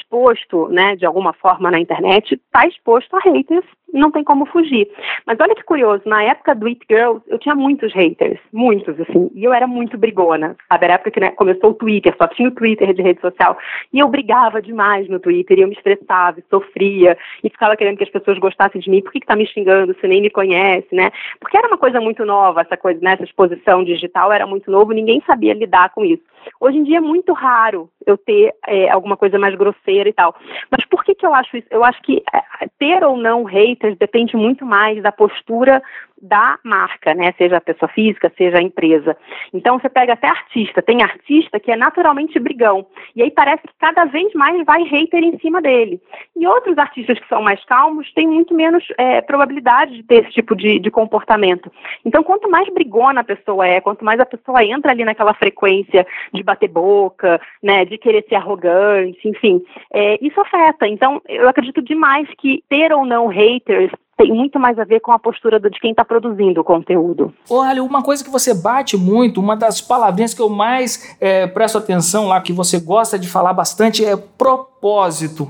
Exposto, 0.08 0.68
né, 0.68 0.96
de 0.96 1.04
alguma 1.04 1.34
forma 1.34 1.70
na 1.70 1.78
internet, 1.78 2.34
está 2.34 2.66
exposto 2.66 3.14
a 3.16 3.20
haters 3.20 3.64
não 3.92 4.10
tem 4.10 4.22
como 4.22 4.46
fugir. 4.46 4.88
Mas 5.26 5.38
olha 5.40 5.54
que 5.54 5.62
curioso, 5.62 6.02
na 6.06 6.22
época 6.22 6.54
do 6.54 6.66
It 6.66 6.80
Girls, 6.88 7.22
eu 7.26 7.38
tinha 7.38 7.54
muitos 7.54 7.92
haters, 7.94 8.38
muitos, 8.52 8.98
assim, 9.00 9.30
e 9.34 9.44
eu 9.44 9.52
era 9.52 9.66
muito 9.66 9.96
brigona, 9.96 10.56
sabe? 10.68 10.84
Era 10.84 10.94
a 10.94 10.96
época 10.96 11.10
que 11.10 11.20
né, 11.20 11.30
começou 11.30 11.70
o 11.70 11.74
Twitter, 11.74 12.14
só 12.18 12.26
tinha 12.28 12.48
o 12.48 12.54
Twitter 12.54 12.92
de 12.92 13.02
rede 13.02 13.20
social, 13.20 13.56
e 13.92 13.98
eu 13.98 14.08
brigava 14.08 14.60
demais 14.60 15.08
no 15.08 15.18
Twitter, 15.18 15.58
e 15.58 15.62
eu 15.62 15.68
me 15.68 15.74
estressava, 15.74 16.38
e 16.38 16.44
sofria, 16.50 17.16
e 17.42 17.48
ficava 17.48 17.76
querendo 17.76 17.96
que 17.96 18.04
as 18.04 18.10
pessoas 18.10 18.38
gostassem 18.38 18.80
de 18.80 18.90
mim, 18.90 19.02
por 19.02 19.12
que, 19.12 19.20
que 19.20 19.26
tá 19.26 19.36
me 19.36 19.46
xingando, 19.46 19.94
você 19.94 20.06
nem 20.06 20.20
me 20.20 20.30
conhece, 20.30 20.94
né? 20.94 21.10
Porque 21.40 21.56
era 21.56 21.68
uma 21.68 21.78
coisa 21.78 22.00
muito 22.00 22.24
nova, 22.24 22.60
essa 22.60 22.76
coisa, 22.76 23.00
né, 23.00 23.12
essa 23.12 23.24
exposição 23.24 23.84
digital 23.84 24.32
era 24.32 24.46
muito 24.46 24.70
novo, 24.70 24.92
ninguém 24.92 25.22
sabia 25.26 25.54
lidar 25.54 25.90
com 25.90 26.04
isso. 26.04 26.22
Hoje 26.60 26.78
em 26.78 26.82
dia 26.82 26.98
é 26.98 27.00
muito 27.00 27.32
raro 27.32 27.88
eu 28.06 28.16
ter 28.16 28.54
é, 28.66 28.88
alguma 28.90 29.16
coisa 29.16 29.38
mais 29.38 29.54
grosseira 29.54 30.08
e 30.08 30.12
tal. 30.12 30.34
Mas 30.70 30.84
por 30.86 31.04
que, 31.04 31.14
que 31.14 31.26
eu 31.26 31.34
acho 31.34 31.56
isso? 31.56 31.66
Eu 31.70 31.84
acho 31.84 32.00
que 32.02 32.22
é, 32.32 32.68
ter 32.78 33.04
ou 33.04 33.16
não 33.16 33.44
haters 33.44 33.96
depende 33.98 34.36
muito 34.36 34.64
mais 34.64 35.02
da 35.02 35.12
postura 35.12 35.82
da 36.20 36.58
marca, 36.64 37.14
né? 37.14 37.32
Seja 37.38 37.58
a 37.58 37.60
pessoa 37.60 37.88
física, 37.88 38.32
seja 38.36 38.58
a 38.58 38.62
empresa. 38.62 39.16
Então 39.52 39.78
você 39.78 39.88
pega 39.88 40.14
até 40.14 40.28
artista, 40.28 40.82
tem 40.82 41.02
artista 41.02 41.60
que 41.60 41.70
é 41.70 41.76
naturalmente 41.76 42.38
brigão. 42.38 42.86
E 43.14 43.22
aí 43.22 43.30
parece 43.30 43.62
que 43.62 43.72
cada 43.78 44.04
vez 44.04 44.32
mais 44.34 44.64
vai 44.64 44.82
hater 44.82 45.22
em 45.22 45.38
cima 45.38 45.60
dele. 45.62 46.00
E 46.36 46.46
outros 46.46 46.76
artistas 46.76 47.18
que 47.18 47.28
são 47.28 47.42
mais 47.42 47.64
calmos 47.64 48.12
têm 48.12 48.26
muito 48.26 48.54
menos 48.54 48.84
é, 48.98 49.20
probabilidade 49.20 49.94
de 49.94 50.02
ter 50.02 50.24
esse 50.24 50.32
tipo 50.32 50.56
de, 50.56 50.78
de 50.78 50.90
comportamento. 50.90 51.70
Então, 52.04 52.22
quanto 52.22 52.50
mais 52.50 52.68
brigona 52.72 53.20
a 53.20 53.24
pessoa 53.24 53.66
é, 53.66 53.80
quanto 53.80 54.04
mais 54.04 54.18
a 54.20 54.26
pessoa 54.26 54.64
entra 54.64 54.90
ali 54.90 55.04
naquela 55.04 55.34
frequência 55.34 56.06
de 56.32 56.42
bater 56.42 56.68
boca, 56.68 57.40
né, 57.62 57.84
de 57.84 57.98
querer 57.98 58.24
ser 58.28 58.36
arrogante, 58.36 59.28
enfim, 59.28 59.62
é, 59.92 60.18
isso 60.24 60.40
afeta. 60.40 60.86
Então, 60.86 61.20
eu 61.28 61.48
acredito 61.48 61.82
demais 61.82 62.28
que 62.38 62.62
ter 62.68 62.92
ou 62.92 63.04
não 63.04 63.26
haters 63.26 63.90
tem 64.18 64.32
muito 64.32 64.58
mais 64.58 64.76
a 64.80 64.84
ver 64.84 64.98
com 64.98 65.12
a 65.12 65.18
postura 65.18 65.60
de 65.60 65.78
quem 65.78 65.92
está 65.92 66.04
produzindo 66.04 66.60
o 66.60 66.64
conteúdo. 66.64 67.32
Olha, 67.48 67.84
uma 67.84 68.02
coisa 68.02 68.24
que 68.24 68.28
você 68.28 68.52
bate 68.52 68.96
muito, 68.96 69.40
uma 69.40 69.56
das 69.56 69.80
palavrinhas 69.80 70.34
que 70.34 70.42
eu 70.42 70.48
mais 70.48 71.16
é, 71.20 71.46
presto 71.46 71.78
atenção 71.78 72.26
lá, 72.26 72.40
que 72.40 72.52
você 72.52 72.80
gosta 72.80 73.16
de 73.16 73.28
falar 73.28 73.52
bastante, 73.52 74.04
é 74.04 74.16
propósito. 74.16 75.48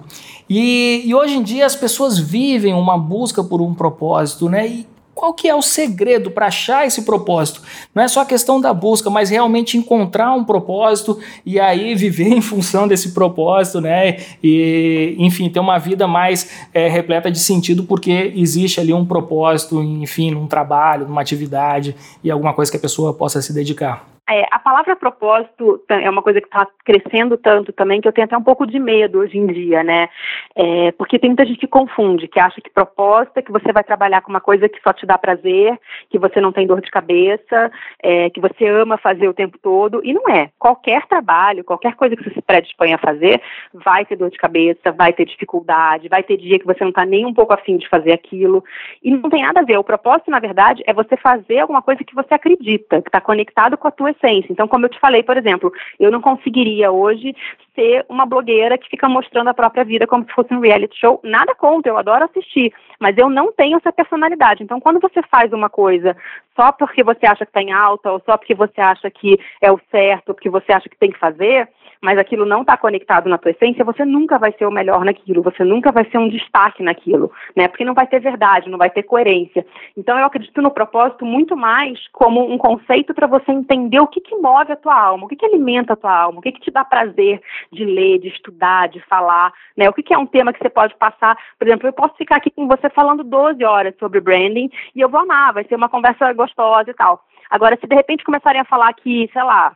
E, 0.50 1.02
e 1.06 1.14
hoje 1.14 1.36
em 1.36 1.42
dia 1.42 1.64
as 1.64 1.74
pessoas 1.74 2.18
vivem 2.18 2.74
uma 2.74 2.98
busca 2.98 3.42
por 3.42 3.62
um 3.62 3.74
propósito, 3.74 4.50
né? 4.50 4.66
E 4.66 4.86
qual 5.18 5.34
que 5.34 5.48
é 5.48 5.54
o 5.54 5.60
segredo 5.60 6.30
para 6.30 6.46
achar 6.46 6.86
esse 6.86 7.02
propósito? 7.02 7.60
Não 7.92 8.04
é 8.04 8.06
só 8.06 8.20
a 8.20 8.24
questão 8.24 8.60
da 8.60 8.72
busca, 8.72 9.10
mas 9.10 9.30
realmente 9.30 9.76
encontrar 9.76 10.32
um 10.32 10.44
propósito 10.44 11.18
e 11.44 11.58
aí 11.58 11.96
viver 11.96 12.28
em 12.30 12.40
função 12.40 12.86
desse 12.86 13.10
propósito, 13.10 13.80
né? 13.80 14.18
E, 14.40 15.16
enfim, 15.18 15.50
ter 15.50 15.58
uma 15.58 15.76
vida 15.76 16.06
mais 16.06 16.48
é, 16.72 16.86
repleta 16.86 17.32
de 17.32 17.40
sentido, 17.40 17.82
porque 17.82 18.32
existe 18.36 18.78
ali 18.78 18.94
um 18.94 19.04
propósito, 19.04 19.82
enfim, 19.82 20.30
num 20.30 20.46
trabalho, 20.46 21.08
numa 21.08 21.20
atividade 21.20 21.96
e 22.22 22.30
alguma 22.30 22.54
coisa 22.54 22.70
que 22.70 22.76
a 22.76 22.80
pessoa 22.80 23.12
possa 23.12 23.42
se 23.42 23.52
dedicar. 23.52 24.17
É, 24.30 24.46
a 24.50 24.58
palavra 24.58 24.94
propósito 24.94 25.82
é 25.88 26.10
uma 26.10 26.20
coisa 26.20 26.38
que 26.38 26.46
está 26.46 26.66
crescendo 26.84 27.38
tanto 27.38 27.72
também 27.72 27.98
que 27.98 28.06
eu 28.06 28.12
tenho 28.12 28.26
até 28.26 28.36
um 28.36 28.42
pouco 28.42 28.66
de 28.66 28.78
medo 28.78 29.20
hoje 29.20 29.38
em 29.38 29.46
dia, 29.46 29.82
né? 29.82 30.10
É, 30.54 30.92
porque 30.92 31.18
tem 31.18 31.30
muita 31.30 31.46
gente 31.46 31.58
que 31.58 31.66
confunde, 31.66 32.28
que 32.28 32.38
acha 32.38 32.60
que 32.60 32.68
propósito 32.68 33.38
é 33.38 33.42
que 33.42 33.50
você 33.50 33.72
vai 33.72 33.82
trabalhar 33.82 34.20
com 34.20 34.28
uma 34.28 34.40
coisa 34.40 34.68
que 34.68 34.78
só 34.82 34.92
te 34.92 35.06
dá 35.06 35.16
prazer, 35.16 35.80
que 36.10 36.18
você 36.18 36.42
não 36.42 36.52
tem 36.52 36.66
dor 36.66 36.82
de 36.82 36.90
cabeça, 36.90 37.72
é, 38.02 38.28
que 38.28 38.38
você 38.38 38.66
ama 38.66 38.98
fazer 38.98 39.28
o 39.28 39.32
tempo 39.32 39.56
todo, 39.56 40.02
e 40.04 40.12
não 40.12 40.28
é. 40.28 40.50
Qualquer 40.58 41.06
trabalho, 41.06 41.64
qualquer 41.64 41.94
coisa 41.94 42.14
que 42.14 42.22
você 42.22 42.34
se 42.34 42.42
predispõe 42.42 42.92
a 42.92 42.98
fazer, 42.98 43.40
vai 43.72 44.04
ter 44.04 44.16
dor 44.16 44.28
de 44.28 44.36
cabeça, 44.36 44.92
vai 44.92 45.14
ter 45.14 45.24
dificuldade, 45.24 46.08
vai 46.08 46.22
ter 46.22 46.36
dia 46.36 46.58
que 46.58 46.66
você 46.66 46.84
não 46.84 46.90
está 46.90 47.06
nem 47.06 47.24
um 47.24 47.32
pouco 47.32 47.54
afim 47.54 47.78
de 47.78 47.88
fazer 47.88 48.12
aquilo, 48.12 48.62
e 49.02 49.10
não 49.10 49.30
tem 49.30 49.42
nada 49.42 49.60
a 49.60 49.64
ver. 49.64 49.78
O 49.78 49.84
propósito, 49.84 50.30
na 50.30 50.38
verdade, 50.38 50.82
é 50.86 50.92
você 50.92 51.16
fazer 51.16 51.60
alguma 51.60 51.80
coisa 51.80 52.04
que 52.04 52.14
você 52.14 52.34
acredita, 52.34 53.00
que 53.00 53.08
está 53.08 53.22
conectado 53.22 53.78
com 53.78 53.88
a 53.88 53.90
tua 53.90 54.10
essência. 54.18 54.52
Então, 54.52 54.68
como 54.68 54.84
eu 54.84 54.90
te 54.90 54.98
falei, 54.98 55.22
por 55.22 55.36
exemplo, 55.36 55.72
eu 55.98 56.10
não 56.10 56.20
conseguiria 56.20 56.90
hoje 56.90 57.34
ser 57.74 58.04
uma 58.08 58.26
blogueira 58.26 58.76
que 58.76 58.88
fica 58.88 59.08
mostrando 59.08 59.48
a 59.48 59.54
própria 59.54 59.84
vida 59.84 60.06
como 60.06 60.24
se 60.24 60.32
fosse 60.32 60.52
um 60.52 60.60
reality 60.60 60.98
show. 60.98 61.20
Nada 61.22 61.54
contra, 61.54 61.92
eu 61.92 61.96
adoro 61.96 62.24
assistir, 62.24 62.72
mas 62.98 63.16
eu 63.16 63.30
não 63.30 63.52
tenho 63.52 63.76
essa 63.76 63.92
personalidade. 63.92 64.62
Então, 64.62 64.80
quando 64.80 65.00
você 65.00 65.22
faz 65.30 65.52
uma 65.52 65.70
coisa 65.70 66.16
só 66.56 66.72
porque 66.72 67.04
você 67.04 67.24
acha 67.24 67.46
que 67.46 67.50
está 67.50 67.62
em 67.62 67.70
alta, 67.70 68.10
ou 68.10 68.20
só 68.26 68.36
porque 68.36 68.54
você 68.54 68.80
acha 68.80 69.08
que 69.08 69.38
é 69.60 69.70
o 69.70 69.80
certo, 69.90 70.34
porque 70.34 70.50
você 70.50 70.72
acha 70.72 70.88
que 70.88 70.98
tem 70.98 71.12
que 71.12 71.18
fazer, 71.18 71.68
mas 72.00 72.18
aquilo 72.18 72.44
não 72.44 72.62
está 72.62 72.76
conectado 72.76 73.28
na 73.28 73.38
tua 73.38 73.52
essência, 73.52 73.84
você 73.84 74.04
nunca 74.04 74.38
vai 74.38 74.52
ser 74.58 74.66
o 74.66 74.70
melhor 74.70 75.04
naquilo, 75.04 75.42
você 75.42 75.62
nunca 75.62 75.92
vai 75.92 76.04
ser 76.10 76.18
um 76.18 76.28
destaque 76.28 76.82
naquilo, 76.82 77.30
né? 77.56 77.68
Porque 77.68 77.84
não 77.84 77.94
vai 77.94 78.08
ter 78.08 78.20
verdade, 78.20 78.68
não 78.68 78.78
vai 78.78 78.90
ter 78.90 79.04
coerência. 79.04 79.64
Então 79.96 80.18
eu 80.18 80.26
acredito 80.26 80.60
no 80.60 80.70
propósito 80.70 81.24
muito 81.24 81.56
mais 81.56 81.98
como 82.12 82.52
um 82.52 82.58
conceito 82.58 83.14
para 83.14 83.28
você 83.28 83.52
entender 83.52 84.00
o 84.00 84.06
que, 84.08 84.20
que 84.20 84.36
move 84.36 84.72
a 84.72 84.76
tua 84.76 84.94
alma, 84.94 85.24
o 85.24 85.28
que, 85.28 85.36
que 85.36 85.46
alimenta 85.46 85.92
a 85.92 85.96
tua 85.96 86.12
alma, 86.12 86.38
o 86.38 86.42
que, 86.42 86.52
que 86.52 86.60
te 86.60 86.70
dá 86.70 86.84
prazer 86.84 87.40
de 87.72 87.84
ler, 87.84 88.18
de 88.18 88.28
estudar, 88.28 88.88
de 88.88 89.00
falar, 89.00 89.52
né? 89.76 89.88
O 89.88 89.92
que, 89.92 90.02
que 90.02 90.14
é 90.14 90.18
um 90.18 90.26
tema 90.26 90.52
que 90.52 90.58
você 90.58 90.70
pode 90.70 90.94
passar. 90.96 91.36
Por 91.58 91.66
exemplo, 91.66 91.88
eu 91.88 91.92
posso 91.92 92.14
ficar 92.16 92.36
aqui 92.36 92.50
com 92.50 92.66
você 92.66 92.88
falando 92.90 93.22
12 93.24 93.64
horas 93.64 93.94
sobre 93.98 94.20
branding 94.20 94.70
e 94.94 95.00
eu 95.00 95.08
vou 95.08 95.20
amar, 95.20 95.52
vai 95.52 95.64
ser 95.64 95.76
uma 95.76 95.88
conversa 95.88 96.32
gostosa 96.32 96.90
e 96.90 96.94
tal. 96.94 97.24
Agora, 97.50 97.78
se 97.80 97.86
de 97.86 97.94
repente 97.94 98.24
começarem 98.24 98.60
a 98.60 98.64
falar 98.64 98.92
que, 98.92 99.28
sei 99.32 99.42
lá, 99.42 99.74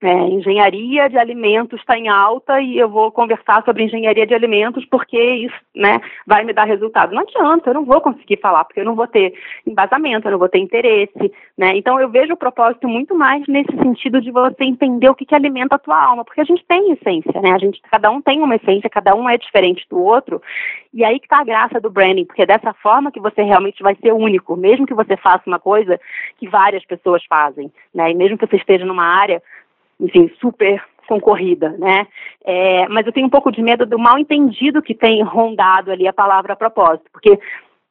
é, 0.00 0.12
engenharia 0.28 1.08
de 1.08 1.18
alimentos 1.18 1.80
está 1.80 1.98
em 1.98 2.08
alta 2.08 2.60
e 2.60 2.78
eu 2.78 2.88
vou 2.88 3.10
conversar 3.10 3.64
sobre 3.64 3.82
engenharia 3.82 4.26
de 4.26 4.34
alimentos 4.34 4.84
porque 4.84 5.20
isso 5.20 5.56
né, 5.74 6.00
vai 6.26 6.44
me 6.44 6.52
dar 6.52 6.64
resultado. 6.64 7.12
Não 7.12 7.22
adianta, 7.22 7.70
eu 7.70 7.74
não 7.74 7.84
vou 7.84 8.00
conseguir 8.00 8.38
falar, 8.38 8.64
porque 8.64 8.80
eu 8.80 8.84
não 8.84 8.94
vou 8.94 9.08
ter 9.08 9.34
embasamento, 9.66 10.28
eu 10.28 10.32
não 10.32 10.38
vou 10.38 10.48
ter 10.48 10.58
interesse. 10.58 11.32
Né? 11.56 11.76
Então 11.76 12.00
eu 12.00 12.08
vejo 12.08 12.34
o 12.34 12.36
propósito 12.36 12.86
muito 12.86 13.14
mais 13.14 13.44
nesse 13.48 13.72
sentido 13.76 14.20
de 14.20 14.30
você 14.30 14.64
entender 14.64 15.08
o 15.08 15.14
que, 15.14 15.26
que 15.26 15.34
alimenta 15.34 15.74
a 15.74 15.78
tua 15.78 16.00
alma, 16.00 16.24
porque 16.24 16.40
a 16.40 16.44
gente 16.44 16.64
tem 16.66 16.92
essência, 16.92 17.40
né? 17.40 17.50
A 17.52 17.58
gente, 17.58 17.80
cada 17.90 18.10
um 18.10 18.22
tem 18.22 18.40
uma 18.40 18.54
essência, 18.54 18.88
cada 18.88 19.14
um 19.16 19.28
é 19.28 19.36
diferente 19.36 19.84
do 19.90 19.98
outro, 19.98 20.40
e 20.94 21.04
aí 21.04 21.18
que 21.18 21.26
está 21.26 21.40
a 21.40 21.44
graça 21.44 21.80
do 21.80 21.90
branding, 21.90 22.24
porque 22.24 22.42
é 22.42 22.46
dessa 22.46 22.72
forma 22.74 23.10
que 23.10 23.20
você 23.20 23.42
realmente 23.42 23.82
vai 23.82 23.96
ser 23.96 24.12
único, 24.12 24.56
mesmo 24.56 24.86
que 24.86 24.94
você 24.94 25.16
faça 25.16 25.42
uma 25.46 25.58
coisa 25.58 25.98
que 26.38 26.48
várias 26.48 26.84
pessoas 26.84 27.24
fazem, 27.28 27.72
né? 27.92 28.10
E 28.12 28.14
mesmo 28.14 28.38
que 28.38 28.46
você 28.46 28.56
esteja 28.56 28.84
numa 28.84 29.04
área 29.04 29.42
enfim, 30.00 30.30
super 30.40 30.82
concorrida, 31.08 31.70
né? 31.78 32.06
É, 32.44 32.86
mas 32.88 33.06
eu 33.06 33.12
tenho 33.12 33.26
um 33.26 33.30
pouco 33.30 33.50
de 33.50 33.62
medo 33.62 33.86
do 33.86 33.98
mal 33.98 34.18
entendido 34.18 34.82
que 34.82 34.94
tem 34.94 35.22
rondado 35.22 35.90
ali 35.90 36.06
a 36.06 36.12
palavra 36.12 36.54
propósito, 36.54 37.06
porque 37.10 37.38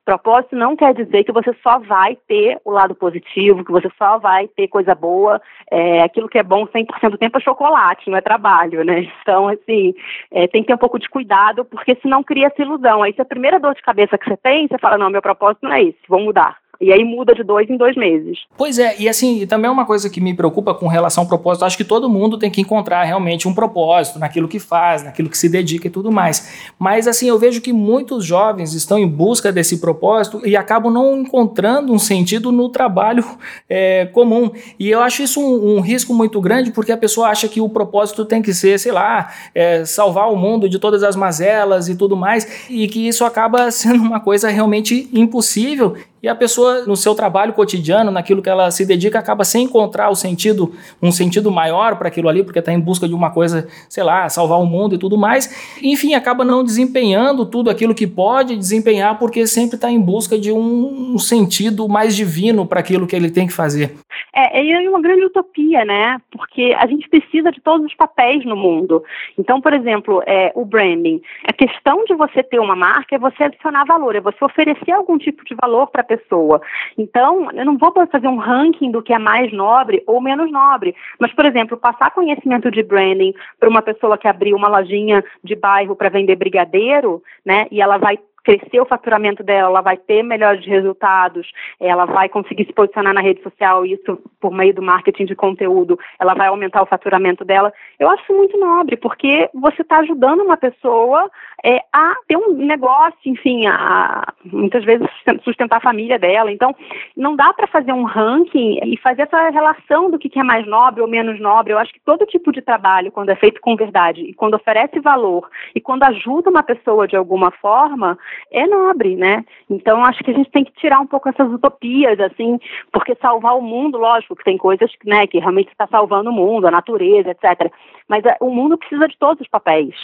propósito 0.08 0.56
não 0.56 0.74
quer 0.74 0.94
dizer 0.94 1.26
que 1.26 1.34
você 1.34 1.54
só 1.62 1.80
vai 1.80 2.18
ter 2.30 2.58
o 2.64 2.72
lado 2.72 2.96
positivo, 2.96 3.66
que 3.66 3.72
você 3.74 3.92
só 3.98 4.18
vai 4.18 4.48
ter 4.48 4.70
coisa 4.70 4.96
boa, 4.96 5.42
é, 5.70 6.02
aquilo 6.02 6.30
que 6.30 6.38
é 6.38 6.44
bom 6.44 6.66
100% 6.66 7.10
do 7.10 7.18
tempo 7.18 7.38
é 7.38 7.42
chocolate, 7.42 8.10
não 8.10 8.18
é 8.18 8.22
trabalho, 8.22 8.86
né? 8.86 9.06
Então, 9.28 9.50
assim, 9.50 9.94
é, 10.32 10.48
tem 10.48 10.62
que 10.62 10.68
ter 10.68 10.74
um 10.74 10.78
pouco 10.78 10.98
de 10.98 11.10
cuidado, 11.10 11.66
porque 11.66 11.98
senão 12.02 12.24
cria 12.24 12.48
essa 12.48 12.62
ilusão. 12.62 13.04
Aí, 13.04 13.12
se 13.14 13.22
a 13.22 13.26
primeira 13.26 13.60
dor 13.60 13.76
de 13.76 13.82
cabeça 13.82 14.18
que 14.18 14.26
você 14.26 14.38
tem, 14.38 14.66
você 14.66 14.78
fala, 14.78 14.98
não, 14.98 15.10
meu 15.10 15.22
propósito 15.22 15.64
não 15.64 15.74
é 15.74 15.84
esse, 15.84 16.00
vou 16.08 16.22
mudar. 16.22 16.58
E 16.80 16.92
aí 16.92 17.04
muda 17.04 17.34
de 17.34 17.44
dois 17.44 17.70
em 17.70 17.78
dois 17.78 17.96
meses. 17.96 18.40
Pois 18.56 18.78
é, 18.78 18.96
e 19.00 19.10
assim, 19.10 19.46
também 19.48 19.68
é 19.68 19.72
uma 19.72 19.86
coisa 19.86 20.10
que 20.10 20.22
me 20.22 20.34
preocupa 20.34 20.74
com 20.74 20.88
relação 20.88 21.24
ao 21.24 21.28
propósito. 21.28 21.66
Acho 21.66 21.78
que 21.78 21.84
todo 21.84 22.10
mundo 22.10 22.38
tem 22.38 22.52
que 22.52 22.62
encontrar 22.62 23.04
realmente 23.04 23.48
um 23.48 23.54
propósito 23.54 24.20
naquilo 24.20 24.48
que 24.48 24.60
faz, 24.60 25.04
naquilo 25.04 25.30
que 25.30 25.38
se 25.38 25.50
dedica 25.50 25.88
e 25.88 25.90
tudo 25.90 26.12
mais. 26.12 26.72
Mas 26.78 27.08
assim, 27.08 27.28
eu 27.28 27.40
vejo 27.40 27.62
que 27.62 27.74
muitos 27.74 28.24
jovens 28.24 28.74
estão 28.74 29.00
em 29.00 29.08
busca 29.08 29.52
desse 29.52 29.80
propósito 29.80 30.42
e 30.46 30.56
acabam 30.56 30.92
não 30.92 31.22
encontrando 31.22 31.92
um 31.92 32.00
sentido 32.00 32.52
no 32.52 32.70
trabalho 32.70 33.26
é, 33.68 34.06
comum. 34.08 34.52
E 34.80 34.90
eu 34.90 35.02
acho 35.02 35.24
isso 35.24 35.42
um, 35.42 35.78
um, 35.78 35.80
risco 35.80 36.14
muito 36.14 36.40
grande 36.40 36.72
porque 36.72 36.92
a 36.92 36.98
pessoa 36.98 37.30
acha 37.30 37.48
que 37.48 37.60
o 37.60 37.70
propósito 37.70 38.24
tem 38.26 38.42
que 38.42 38.54
ser, 38.54 38.80
sei 38.80 38.92
lá, 38.92 39.34
é, 39.56 39.84
salvar 39.86 40.32
o 40.32 40.36
mundo 40.36 40.70
de 40.70 40.78
todas 40.78 41.02
as 41.04 41.16
mazelas 41.16 41.90
e 41.90 41.96
tudo 41.96 42.16
mais, 42.16 42.68
e 42.70 42.88
que 42.88 43.08
isso 43.08 43.26
acaba 43.26 43.70
sendo 43.72 44.02
uma 44.02 44.20
coisa 44.20 44.50
realmente 44.50 45.10
impossível 45.14 45.96
e 46.22 46.28
a 46.28 46.36
pessoa, 46.36 46.86
no 46.86 46.96
seu 46.96 47.14
trabalho 47.14 47.54
cotidiano, 47.54 48.12
naquilo 48.12 48.42
que 48.42 48.50
ela 48.50 48.72
se 48.72 48.86
dedica, 48.86 49.20
acaba 49.20 49.44
sem 49.44 49.66
encontrar 49.66 50.10
o 50.10 50.16
sentido, 50.16 50.74
um 51.02 51.12
sentido 51.12 51.52
maior 51.52 51.98
para 51.98 52.08
aquilo 52.08 52.28
ali, 52.28 52.44
porque 52.44 52.60
está 52.60 52.74
em 52.74 52.80
busca 52.80 53.08
de 53.08 53.14
uma 53.14 53.32
coisa, 53.32 53.68
sei 53.88 54.04
lá, 54.04 54.28
salvar 54.28 54.60
o 54.60 54.66
mundo 54.66 54.96
e 54.96 54.98
tudo 54.98 55.18
mais. 55.18 55.78
Enfim, 55.82 56.16
acaba 56.16 56.44
não 56.44 56.64
desempenhando 56.64 57.46
tudo 57.46 57.70
aquilo 57.70 57.94
que 57.94 58.08
pode 58.08 58.56
desempenhar, 58.56 59.20
porque 59.20 59.46
sempre 59.46 59.76
está 59.76 59.92
em 59.92 60.02
busca 60.02 60.40
de 60.40 60.52
um, 60.52 61.18
sentido 61.20 61.88
mais 61.88 62.16
divino 62.16 62.66
para 62.66 62.80
aquilo 62.80 63.06
que 63.06 63.16
ele 63.16 63.30
tem 63.30 63.48
que 63.48 63.54
fazer. 63.54 63.96
É, 64.34 64.86
é 64.86 64.90
uma 64.90 65.02
grande 65.02 65.26
utopia, 65.26 65.84
né? 65.86 66.20
Porque 66.32 66.76
a 66.78 66.88
gente 66.88 67.08
precisa 67.10 67.52
de 67.52 67.62
todos 67.62 67.86
os 67.86 67.96
papéis 67.96 68.46
no 68.46 68.56
mundo. 68.56 69.04
Então, 69.38 69.62
por 69.62 69.74
exemplo, 69.74 70.24
é, 70.26 70.52
o 70.56 70.66
branding. 70.66 71.22
A 71.48 71.54
questão 71.54 72.04
de 72.06 72.16
você 72.16 72.42
ter 72.42 72.60
uma 72.60 72.76
marca 72.76 73.16
é 73.16 73.20
você 73.20 73.44
adicionar 73.44 73.86
valor, 73.86 74.16
é 74.16 74.22
você 74.22 74.44
oferecer 74.44 74.92
algum 74.92 75.18
tipo 75.18 75.44
de 75.46 75.56
valor 75.56 75.88
para 75.88 76.04
pessoa. 76.08 76.62
Então, 76.98 77.52
eu 77.52 77.66
não 77.66 77.78
vou 77.78 77.94
fazer 78.12 78.28
um 78.28 78.38
ranking 78.38 78.90
do 78.92 79.02
que 79.02 79.14
é 79.14 79.20
mais 79.20 79.52
nobre 79.54 80.02
ou 80.08 80.20
menos 80.22 80.52
nobre. 80.52 80.96
Mas, 81.20 81.34
por 81.34 81.46
exemplo, 81.46 81.78
passar 81.78 82.12
conhecimento 82.12 82.72
de 82.72 82.82
branding 82.82 83.34
para 83.60 83.70
uma 83.70 83.82
pessoa 83.82 84.18
que 84.18 84.28
abriu 84.28 84.56
uma 84.56 84.68
lojinha 84.68 85.24
de 85.44 85.56
bairro 85.56 85.96
para 85.96 86.10
vender 86.10 86.36
brigadeiro, 86.36 87.22
né? 87.46 87.68
E 87.70 87.82
ela 87.82 87.98
vai 87.98 88.18
crescer 88.48 88.80
o 88.80 88.86
faturamento 88.86 89.44
dela, 89.44 89.68
ela 89.68 89.82
vai 89.82 89.98
ter 89.98 90.24
melhores 90.24 90.66
resultados, 90.66 91.52
ela 91.82 92.06
vai 92.06 92.30
conseguir 92.30 92.66
se 92.66 92.72
posicionar 92.72 93.14
na 93.14 93.20
rede 93.20 93.44
social, 93.44 93.86
isso 93.86 94.18
por 94.40 94.54
meio 94.54 94.74
do 94.74 94.82
marketing 94.82 95.26
de 95.26 95.36
conteúdo, 95.36 96.00
ela 96.18 96.34
vai 96.34 96.48
aumentar 96.48 96.82
o 96.82 96.86
faturamento 96.86 97.44
dela. 97.44 97.74
Eu 98.00 98.10
acho 98.10 98.32
muito 98.32 98.58
nobre, 98.58 98.96
porque 98.96 99.50
você 99.54 99.82
está 99.82 99.98
ajudando 99.98 100.44
uma 100.44 100.56
pessoa 100.56 101.30
é, 101.66 101.82
a 101.92 102.16
ter 102.26 102.38
um 102.38 102.54
negócio, 102.54 103.18
enfim, 103.26 103.66
a 103.68 104.34
muitas 104.46 104.86
vezes 104.86 105.06
sustentar 105.44 105.78
a 105.78 105.82
família 105.82 106.18
dela. 106.18 106.50
Então, 106.50 106.74
não 107.16 107.36
dá 107.36 107.52
para 107.52 107.68
fazer 107.68 107.92
um 107.92 108.04
ranking 108.04 108.80
e 108.86 108.98
fazer 108.98 109.24
essa 109.24 109.50
relação 109.50 110.10
do 110.10 110.18
que 110.18 110.40
é 110.40 110.44
mais 110.44 110.66
nobre 110.66 111.02
ou 111.02 111.08
menos 111.08 111.40
nobre. 111.40 111.74
Eu 111.74 111.80
acho 111.80 111.92
que 111.92 112.00
todo 112.00 112.26
tipo 112.26 112.52
de 112.52 112.62
trabalho, 112.62 113.12
quando 113.12 113.30
é 113.30 113.36
feito 113.36 113.60
com 113.60 113.76
verdade 113.76 114.22
e 114.22 114.34
quando 114.34 114.54
oferece 114.54 115.00
valor 115.00 115.50
e 115.76 115.82
quando 115.82 116.04
ajuda 116.04 116.50
uma 116.50 116.64
pessoa 116.64 117.08
de 117.08 117.16
alguma 117.16 117.52
forma, 117.52 118.18
é 118.52 118.66
nobre, 118.68 119.16
né? 119.16 119.44
Então 119.70 120.04
acho 120.04 120.24
que 120.24 120.32
a 120.32 120.34
gente 120.34 120.52
tem 120.52 120.64
que 120.64 120.72
tirar 120.74 121.00
um 121.00 121.08
pouco 121.08 121.30
essas 121.30 121.52
utopias, 121.52 122.20
assim, 122.20 122.60
porque 122.92 123.16
salvar 123.16 123.58
o 123.58 123.62
mundo, 123.62 123.98
lógico, 123.98 124.36
que 124.36 124.44
tem 124.44 124.58
coisas, 124.58 124.92
né, 125.06 125.28
que 125.28 125.40
realmente 125.40 125.70
está 125.70 125.88
salvando 125.88 126.30
o 126.30 126.34
mundo, 126.34 126.68
a 126.68 126.72
natureza, 126.72 127.32
etc. 127.32 127.72
Mas 128.08 128.26
é, 128.26 128.38
o 128.40 128.50
mundo 128.50 128.78
precisa 128.78 129.08
de 129.08 129.18
todos 129.18 129.42
os 129.42 129.48
papéis, 129.48 129.96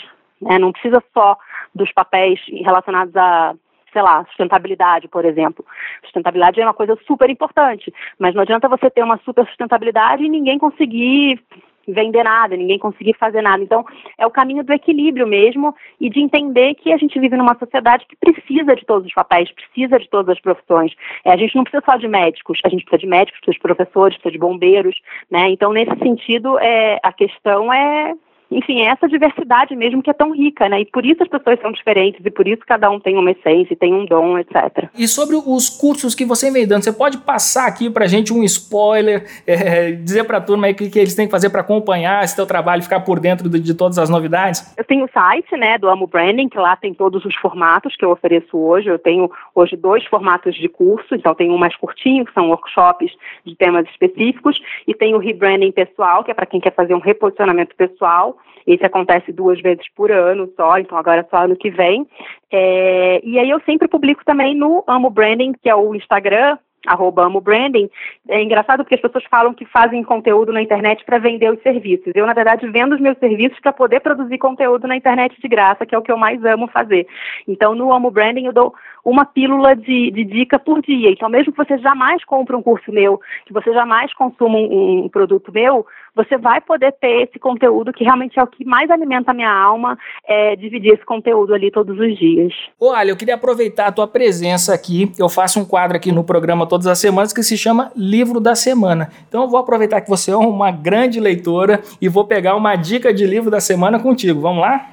né? 0.41 0.59
Não 0.59 0.71
precisa 0.71 1.01
só 1.13 1.37
dos 1.73 1.91
papéis 1.91 2.39
relacionados 2.63 3.15
a 3.15 3.55
sei 3.93 4.01
lá, 4.01 4.25
sustentabilidade, 4.25 5.07
por 5.07 5.23
exemplo. 5.23 5.63
Sustentabilidade 6.01 6.59
é 6.59 6.65
uma 6.65 6.73
coisa 6.73 6.97
super 7.05 7.29
importante, 7.29 7.93
mas 8.17 8.33
não 8.33 8.41
adianta 8.41 8.67
você 8.67 8.89
ter 8.89 9.03
uma 9.03 9.19
super 9.23 9.45
sustentabilidade 9.45 10.23
e 10.23 10.29
ninguém 10.29 10.57
conseguir 10.57 11.39
vender 11.87 12.23
nada, 12.23 12.55
ninguém 12.55 12.79
conseguir 12.79 13.13
fazer 13.13 13.41
nada. 13.41 13.63
Então, 13.63 13.85
é 14.17 14.25
o 14.25 14.31
caminho 14.31 14.63
do 14.63 14.73
equilíbrio 14.73 15.27
mesmo 15.27 15.75
e 15.99 16.09
de 16.09 16.19
entender 16.19 16.75
que 16.75 16.91
a 16.91 16.97
gente 16.97 17.19
vive 17.19 17.35
numa 17.35 17.57
sociedade 17.57 18.05
que 18.07 18.15
precisa 18.15 18.75
de 18.75 18.85
todos 18.85 19.07
os 19.07 19.13
papéis, 19.13 19.51
precisa 19.51 19.99
de 19.99 20.09
todas 20.09 20.35
as 20.35 20.41
profissões. 20.41 20.93
É, 21.25 21.31
a 21.31 21.37
gente 21.37 21.55
não 21.55 21.63
precisa 21.63 21.83
só 21.85 21.97
de 21.97 22.07
médicos, 22.07 22.59
a 22.63 22.69
gente 22.69 22.83
precisa 22.83 23.01
de 23.01 23.07
médicos, 23.07 23.39
precisa 23.39 23.55
de 23.55 23.61
professores, 23.61 24.17
precisa 24.17 24.31
de 24.31 24.39
bombeiros, 24.39 24.95
né? 25.29 25.49
Então, 25.49 25.73
nesse 25.73 25.97
sentido, 25.99 26.57
é, 26.59 26.99
a 27.03 27.11
questão 27.11 27.71
é 27.73 28.13
enfim, 28.57 28.81
é 28.81 28.87
essa 28.87 29.07
diversidade 29.07 29.75
mesmo 29.75 30.01
que 30.01 30.09
é 30.09 30.13
tão 30.13 30.31
rica, 30.31 30.69
né? 30.69 30.81
E 30.81 30.85
por 30.85 31.05
isso 31.05 31.23
as 31.23 31.29
pessoas 31.29 31.59
são 31.61 31.71
diferentes 31.71 32.23
e 32.25 32.31
por 32.31 32.47
isso 32.47 32.61
cada 32.65 32.89
um 32.89 32.99
tem 32.99 33.17
uma 33.17 33.31
essência, 33.31 33.75
tem 33.75 33.93
um 33.93 34.05
dom, 34.05 34.37
etc. 34.37 34.89
E 34.97 35.07
sobre 35.07 35.35
os 35.35 35.69
cursos 35.69 36.15
que 36.15 36.25
você 36.25 36.51
vem 36.51 36.67
dando, 36.67 36.83
você 36.83 36.93
pode 36.93 37.17
passar 37.19 37.67
aqui 37.67 37.89
pra 37.89 38.07
gente 38.07 38.33
um 38.33 38.43
spoiler, 38.43 39.25
é, 39.45 39.91
dizer 39.91 40.23
pra 40.25 40.41
turma 40.41 40.69
o 40.69 40.75
que, 40.75 40.89
que 40.89 40.99
eles 40.99 41.15
têm 41.15 41.25
que 41.25 41.31
fazer 41.31 41.49
para 41.49 41.61
acompanhar 41.61 42.23
esse 42.23 42.35
teu 42.35 42.45
trabalho, 42.45 42.83
ficar 42.83 43.01
por 43.01 43.19
dentro 43.19 43.49
de, 43.49 43.59
de, 43.59 43.73
todas 43.73 43.97
as 43.97 44.09
novidades? 44.09 44.73
Eu 44.77 44.83
tenho 44.83 45.05
o 45.05 45.09
site, 45.09 45.55
né, 45.57 45.77
do 45.77 45.89
Amo 45.89 46.07
Branding, 46.07 46.49
que 46.49 46.57
lá 46.57 46.75
tem 46.75 46.93
todos 46.93 47.25
os 47.25 47.35
formatos 47.35 47.95
que 47.95 48.05
eu 48.05 48.11
ofereço 48.11 48.57
hoje. 48.57 48.89
Eu 48.89 48.99
tenho 48.99 49.31
hoje 49.53 49.75
dois 49.75 50.05
formatos 50.05 50.55
de 50.55 50.67
curso, 50.67 51.15
então 51.15 51.33
tem 51.35 51.49
um 51.49 51.57
mais 51.57 51.75
curtinho, 51.75 52.25
que 52.25 52.33
são 52.33 52.49
workshops 52.49 53.11
de 53.45 53.55
temas 53.55 53.87
específicos, 53.89 54.61
e 54.87 54.93
tem 54.93 55.15
o 55.15 55.17
rebranding 55.17 55.71
pessoal, 55.71 56.23
que 56.23 56.31
é 56.31 56.33
para 56.33 56.45
quem 56.45 56.59
quer 56.59 56.73
fazer 56.73 56.93
um 56.93 56.99
reposicionamento 56.99 57.75
pessoal. 57.75 58.37
Esse 58.65 58.85
acontece 58.85 59.31
duas 59.31 59.61
vezes 59.61 59.85
por 59.93 60.11
ano 60.11 60.49
só, 60.55 60.77
então 60.77 60.97
agora 60.97 61.21
é 61.21 61.27
só 61.29 61.43
ano 61.43 61.55
que 61.55 61.69
vem. 61.69 62.07
É, 62.51 63.21
e 63.23 63.37
aí 63.37 63.49
eu 63.49 63.59
sempre 63.65 63.87
publico 63.87 64.23
também 64.23 64.55
no 64.55 64.83
Amo 64.87 65.09
Branding, 65.09 65.53
que 65.61 65.69
é 65.69 65.75
o 65.75 65.93
Instagram, 65.93 66.57
arroba 66.85 67.23
amo 67.23 67.39
branding, 67.39 67.89
é 68.27 68.41
engraçado 68.41 68.83
porque 68.83 68.95
as 68.95 69.01
pessoas 69.01 69.23
falam 69.25 69.53
que 69.53 69.65
fazem 69.65 70.03
conteúdo 70.03 70.51
na 70.51 70.61
internet 70.61 71.03
para 71.05 71.17
vender 71.17 71.51
os 71.51 71.61
serviços. 71.61 72.11
Eu, 72.13 72.25
na 72.25 72.33
verdade, 72.33 72.67
vendo 72.67 72.93
os 72.93 73.01
meus 73.01 73.17
serviços 73.17 73.59
para 73.59 73.71
poder 73.71 74.01
produzir 74.01 74.37
conteúdo 74.37 74.87
na 74.87 74.95
internet 74.95 75.39
de 75.39 75.47
graça, 75.47 75.85
que 75.85 75.95
é 75.95 75.97
o 75.97 76.01
que 76.01 76.11
eu 76.11 76.17
mais 76.17 76.43
amo 76.43 76.67
fazer. 76.67 77.07
Então, 77.47 77.73
no 77.73 77.93
Amo 77.93 78.11
Branding, 78.11 78.45
eu 78.45 78.53
dou 78.53 78.73
uma 79.03 79.25
pílula 79.25 79.75
de, 79.75 80.11
de 80.11 80.23
dica 80.23 80.59
por 80.59 80.81
dia. 80.81 81.11
Então, 81.11 81.29
mesmo 81.29 81.51
que 81.53 81.57
você 81.57 81.77
jamais 81.77 82.23
compre 82.25 82.55
um 82.55 82.61
curso 82.61 82.91
meu, 82.91 83.19
que 83.45 83.53
você 83.53 83.73
jamais 83.73 84.13
consuma 84.13 84.57
um, 84.57 85.05
um 85.05 85.09
produto 85.09 85.51
meu, 85.53 85.85
você 86.15 86.37
vai 86.37 86.61
poder 86.61 86.91
ter 86.93 87.23
esse 87.23 87.39
conteúdo 87.39 87.91
que 87.91 88.03
realmente 88.03 88.39
é 88.39 88.43
o 88.43 88.47
que 88.47 88.63
mais 88.65 88.89
alimenta 88.89 89.31
a 89.31 89.33
minha 89.33 89.51
alma, 89.51 89.97
é 90.27 90.55
dividir 90.55 90.93
esse 90.93 91.05
conteúdo 91.05 91.53
ali 91.53 91.71
todos 91.71 91.97
os 91.99 92.17
dias. 92.17 92.53
Olha, 92.79 93.09
eu 93.09 93.17
queria 93.17 93.35
aproveitar 93.35 93.87
a 93.87 93.91
tua 93.91 94.07
presença 94.07 94.73
aqui. 94.73 95.11
Eu 95.17 95.27
faço 95.27 95.59
um 95.59 95.65
quadro 95.65 95.97
aqui 95.97 96.11
no 96.11 96.23
programa 96.23 96.67
todas 96.67 96.87
as 96.87 96.99
semanas 96.99 97.33
que 97.33 97.43
se 97.43 97.57
chama 97.57 97.91
Livro 97.95 98.39
da 98.39 98.55
Semana. 98.55 99.09
Então 99.27 99.43
eu 99.43 99.49
vou 99.49 99.59
aproveitar 99.59 100.01
que 100.01 100.09
você 100.09 100.31
é 100.31 100.37
uma 100.37 100.71
grande 100.71 101.19
leitora 101.19 101.81
e 102.01 102.07
vou 102.07 102.25
pegar 102.25 102.55
uma 102.55 102.75
dica 102.75 103.13
de 103.13 103.25
livro 103.25 103.49
da 103.49 103.59
semana 103.59 103.99
contigo. 103.99 104.39
Vamos 104.39 104.61
lá? 104.61 104.89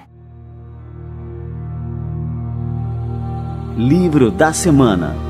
Livro 3.76 4.30
da 4.30 4.52
semana. 4.52 5.29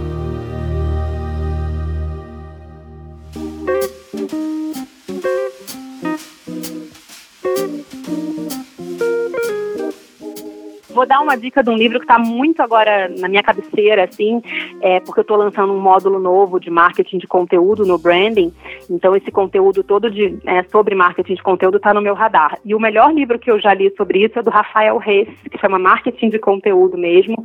Vou 11.01 11.07
dar 11.07 11.23
uma 11.23 11.35
dica 11.35 11.63
de 11.63 11.71
um 11.71 11.79
livro 11.79 11.99
que 11.99 12.05
está 12.05 12.19
muito 12.19 12.61
agora 12.61 13.09
na 13.09 13.27
minha 13.27 13.43
cabeceira, 13.43 14.05
assim, 14.05 14.43
é, 14.83 15.01
porque 15.01 15.21
eu 15.21 15.23
estou 15.23 15.39
lançando 15.39 15.73
um 15.73 15.81
módulo 15.81 16.19
novo 16.19 16.61
de 16.61 16.69
marketing 16.69 17.17
de 17.17 17.27
conteúdo 17.27 17.87
no 17.87 17.97
branding. 17.97 18.53
Então, 18.91 19.15
esse 19.15 19.31
conteúdo 19.31 19.85
todo 19.85 20.11
de, 20.11 20.37
é, 20.45 20.65
sobre 20.65 20.95
marketing 20.97 21.35
de 21.35 21.43
conteúdo 21.43 21.77
está 21.77 21.95
no 21.95 22.03
meu 22.03 22.15
radar. 22.15 22.59
E 22.65 22.75
o 22.75 22.81
melhor 22.81 23.15
livro 23.15 23.39
que 23.39 23.51
eu 23.51 23.61
já 23.61 23.73
li 23.73 23.93
sobre 23.97 24.25
isso 24.25 24.39
é 24.39 24.43
do 24.43 24.51
Rafael 24.51 24.99
Reis, 24.99 25.29
que 25.49 25.59
chama 25.59 25.79
Marketing 25.79 26.29
de 26.29 26.39
Conteúdo 26.39 26.99
mesmo. 26.99 27.37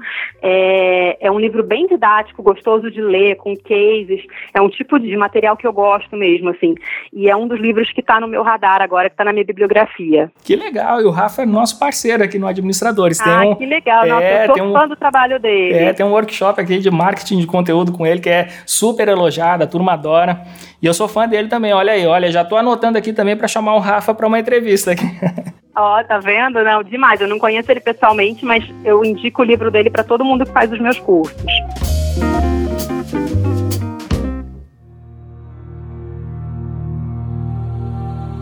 É, 0.41 1.17
é 1.27 1.31
um 1.31 1.39
livro 1.39 1.63
bem 1.63 1.85
didático, 1.85 2.41
gostoso 2.41 2.89
de 2.89 2.99
ler, 2.99 3.35
com 3.35 3.55
cases. 3.55 4.25
É 4.53 4.61
um 4.61 4.69
tipo 4.69 4.99
de 4.99 5.15
material 5.15 5.55
que 5.55 5.67
eu 5.67 5.71
gosto 5.71 6.15
mesmo, 6.17 6.49
assim. 6.49 6.73
E 7.13 7.29
é 7.29 7.35
um 7.35 7.47
dos 7.47 7.59
livros 7.59 7.91
que 7.91 8.01
está 8.01 8.19
no 8.19 8.27
meu 8.27 8.41
radar 8.41 8.81
agora, 8.81 9.09
que 9.09 9.13
está 9.13 9.23
na 9.23 9.31
minha 9.31 9.45
bibliografia. 9.45 10.31
Que 10.43 10.55
legal! 10.55 11.01
E 11.01 11.05
o 11.05 11.11
Rafa 11.11 11.43
é 11.43 11.45
nosso 11.45 11.77
parceiro 11.79 12.23
aqui 12.23 12.39
no 12.39 12.47
Administradores. 12.47 13.19
Tem 13.19 13.31
ah, 13.31 13.41
um, 13.41 13.55
que 13.55 13.65
legal. 13.65 14.07
Nossa, 14.07 14.23
é, 14.23 14.49
eu 14.49 14.55
sou 14.55 14.73
fã 14.73 14.87
do 14.87 14.95
trabalho 14.95 15.39
dele. 15.39 15.77
É, 15.77 15.93
tem 15.93 16.05
um 16.05 16.11
workshop 16.11 16.59
aqui 16.59 16.79
de 16.79 16.89
marketing 16.89 17.39
de 17.39 17.47
conteúdo 17.47 17.91
com 17.91 18.05
ele 18.05 18.19
que 18.19 18.29
é 18.29 18.47
super 18.65 19.07
elogiado, 19.07 19.63
a 19.63 19.67
turma 19.67 19.93
adora. 19.93 20.41
E 20.82 20.86
eu 20.86 20.93
sou 20.93 21.07
fã 21.07 21.28
dele 21.28 21.47
também. 21.47 21.73
Olha 21.73 21.93
aí, 21.93 22.05
olha, 22.05 22.32
já 22.32 22.43
tô 22.43 22.55
anotando 22.55 22.97
aqui 22.97 23.13
também 23.13 23.36
para 23.36 23.47
chamar 23.47 23.76
o 23.76 23.80
Rafa 23.80 24.13
para 24.13 24.28
uma 24.28 24.39
entrevista 24.39 24.91
aqui. 24.91 25.05
Ó, 25.78 25.99
oh, 25.99 26.03
tá 26.05 26.19
vendo? 26.19 26.63
Não, 26.63 26.82
demais. 26.82 27.19
Eu 27.19 27.28
não 27.28 27.38
conheço 27.38 27.69
ele 27.69 27.82
pessoalmente, 27.82 28.45
mas 28.45 28.63
eu 28.84 29.03
indico 29.03 29.41
o 29.41 29.45
livro 29.45 29.69
dele 29.69 29.89
para 29.89 30.05
todo 30.05 30.23
mundo 30.23 30.45
que 30.45 30.51
faz 30.51 30.71
os 30.71 30.80
meus 30.80 30.97
cursos. 30.99 31.45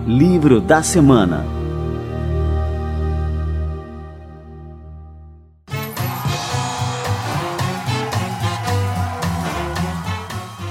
Livro 0.05 0.61
da 0.61 0.83
semana. 0.83 1.62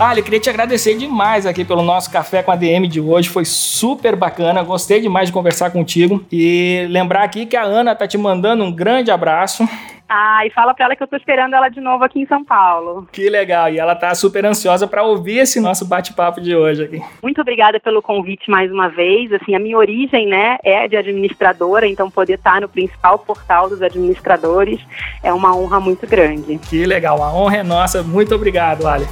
Ali, 0.03 0.21
queria 0.21 0.41
te 0.41 0.51
agradecer 0.51 0.97
demais 0.97 1.47
aqui 1.47 1.65
pelo 1.65 1.81
nosso 1.81 2.11
café 2.11 2.43
com 2.43 2.51
a 2.51 2.57
DM 2.57 2.89
de 2.89 3.01
hoje. 3.01 3.29
Foi 3.29 3.45
super 3.45 4.17
bacana, 4.17 4.61
gostei 4.61 5.01
demais 5.01 5.29
de 5.29 5.33
conversar 5.33 5.71
contigo. 5.71 6.25
E 6.31 6.87
lembrar 6.91 7.23
aqui 7.23 7.47
que 7.47 7.57
a 7.57 7.63
Ana 7.63 7.95
tá 7.95 8.07
te 8.07 8.19
mandando 8.19 8.65
um 8.65 8.73
grande 8.73 9.13
abraço. 9.13 9.67
Ah, 10.09 10.45
e 10.45 10.51
fala 10.51 10.75
pra 10.75 10.87
ela 10.87 10.97
que 10.97 11.03
eu 11.03 11.07
tô 11.07 11.17
esperando 11.17 11.55
ela 11.55 11.69
de 11.69 11.81
novo 11.81 12.03
aqui 12.03 12.21
em 12.21 12.27
São 12.27 12.45
Paulo. 12.45 13.09
Que 13.13 13.31
legal, 13.31 13.71
e 13.71 13.79
ela 13.79 13.95
tá 13.95 14.13
super 14.15 14.45
ansiosa 14.45 14.89
para 14.89 15.05
ouvir 15.05 15.39
esse 15.39 15.61
nosso 15.61 15.87
bate-papo 15.87 16.41
de 16.41 16.55
hoje 16.55 16.83
aqui. 16.83 17.03
Muito 17.23 17.41
obrigada 17.41 17.79
pelo 17.79 18.03
convite 18.03 18.51
mais 18.51 18.71
uma 18.73 18.89
vez. 18.89 19.33
Assim, 19.33 19.55
a 19.55 19.59
minha 19.61 19.79
origem, 19.79 20.27
né, 20.27 20.59
é 20.65 20.87
de 20.89 20.97
administradora, 20.97 21.87
então 21.87 22.11
poder 22.11 22.35
estar 22.35 22.61
no 22.61 22.69
principal 22.69 23.21
portal 23.21 23.71
dos 23.71 23.81
administradores 23.81 24.81
é 25.23 25.33
uma 25.33 25.57
honra 25.57 25.81
muito 25.81 26.07
grande. 26.07 26.59
Que 26.59 26.85
legal, 26.85 27.23
a 27.23 27.33
honra 27.33 27.59
é 27.59 27.63
nossa. 27.63 28.03
Muito 28.03 28.35
obrigado, 28.35 28.87
Ali. 28.87 29.07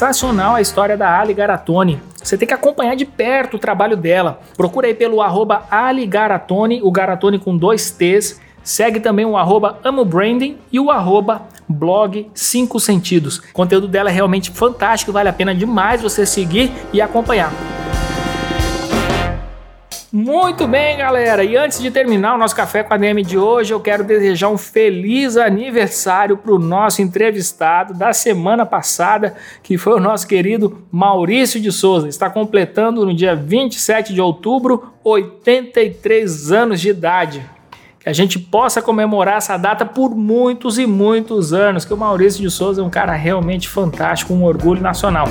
Sensacional 0.00 0.54
a 0.54 0.62
história 0.62 0.96
da 0.96 1.20
Ali 1.20 1.34
Garatoni. 1.34 2.00
Você 2.22 2.38
tem 2.38 2.48
que 2.48 2.54
acompanhar 2.54 2.96
de 2.96 3.04
perto 3.04 3.56
o 3.56 3.58
trabalho 3.58 3.98
dela. 3.98 4.40
Procura 4.56 4.86
aí 4.86 4.94
pelo 4.94 5.20
arroba 5.20 5.64
Ali 5.70 6.06
Garatoni, 6.06 6.80
o 6.82 6.90
Garatoni 6.90 7.38
com 7.38 7.54
dois 7.54 7.90
T's. 7.90 8.40
Segue 8.62 8.98
também 8.98 9.26
o 9.26 9.36
arroba 9.36 9.78
Amo 9.84 10.02
Branding 10.02 10.56
e 10.72 10.80
o 10.80 10.90
arroba 10.90 11.42
blog 11.68 12.30
5 12.32 12.80
Sentidos. 12.80 13.38
O 13.38 13.52
conteúdo 13.52 13.86
dela 13.86 14.08
é 14.08 14.12
realmente 14.12 14.50
fantástico, 14.50 15.12
vale 15.12 15.28
a 15.28 15.34
pena 15.34 15.54
demais 15.54 16.00
você 16.00 16.24
seguir 16.24 16.72
e 16.94 17.02
acompanhar. 17.02 17.52
Muito 20.12 20.66
bem, 20.66 20.96
galera. 20.96 21.44
E 21.44 21.56
antes 21.56 21.80
de 21.80 21.88
terminar 21.88 22.34
o 22.34 22.38
nosso 22.38 22.56
café 22.56 22.82
com 22.82 22.92
a 22.92 22.96
DM 22.96 23.22
de 23.22 23.38
hoje, 23.38 23.72
eu 23.72 23.78
quero 23.78 24.02
desejar 24.02 24.48
um 24.48 24.58
feliz 24.58 25.36
aniversário 25.36 26.36
para 26.36 26.52
o 26.52 26.58
nosso 26.58 27.00
entrevistado 27.00 27.94
da 27.94 28.12
semana 28.12 28.66
passada, 28.66 29.36
que 29.62 29.78
foi 29.78 29.94
o 29.94 30.00
nosso 30.00 30.26
querido 30.26 30.82
Maurício 30.90 31.60
de 31.60 31.70
Souza. 31.70 32.08
Está 32.08 32.28
completando 32.28 33.06
no 33.06 33.14
dia 33.14 33.36
27 33.36 34.12
de 34.12 34.20
outubro 34.20 34.92
83 35.04 36.50
anos 36.50 36.80
de 36.80 36.88
idade. 36.88 37.48
Que 38.00 38.08
a 38.08 38.12
gente 38.12 38.36
possa 38.36 38.82
comemorar 38.82 39.36
essa 39.36 39.56
data 39.56 39.86
por 39.86 40.16
muitos 40.16 40.76
e 40.76 40.86
muitos 40.86 41.52
anos, 41.52 41.84
que 41.84 41.94
o 41.94 41.96
Maurício 41.96 42.42
de 42.42 42.50
Souza 42.50 42.82
é 42.82 42.84
um 42.84 42.90
cara 42.90 43.12
realmente 43.12 43.68
fantástico, 43.68 44.34
um 44.34 44.42
orgulho 44.42 44.82
nacional. 44.82 45.28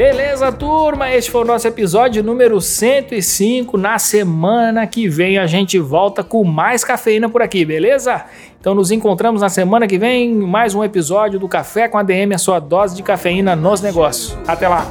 Beleza, 0.00 0.50
turma? 0.50 1.10
Este 1.10 1.30
foi 1.30 1.42
o 1.42 1.44
nosso 1.44 1.68
episódio 1.68 2.22
número 2.22 2.58
105. 2.58 3.76
Na 3.76 3.98
semana 3.98 4.86
que 4.86 5.06
vem 5.06 5.36
a 5.36 5.46
gente 5.46 5.78
volta 5.78 6.24
com 6.24 6.42
mais 6.42 6.82
cafeína 6.82 7.28
por 7.28 7.42
aqui, 7.42 7.66
beleza? 7.66 8.24
Então 8.58 8.74
nos 8.74 8.90
encontramos 8.90 9.42
na 9.42 9.50
semana 9.50 9.86
que 9.86 9.98
vem 9.98 10.30
em 10.30 10.34
mais 10.36 10.74
um 10.74 10.82
episódio 10.82 11.38
do 11.38 11.46
Café 11.46 11.86
com 11.86 11.98
a 11.98 12.02
DM, 12.02 12.34
a 12.34 12.38
sua 12.38 12.58
dose 12.58 12.96
de 12.96 13.02
cafeína 13.02 13.54
nos 13.54 13.82
negócios. 13.82 14.34
Até 14.48 14.68
lá! 14.68 14.90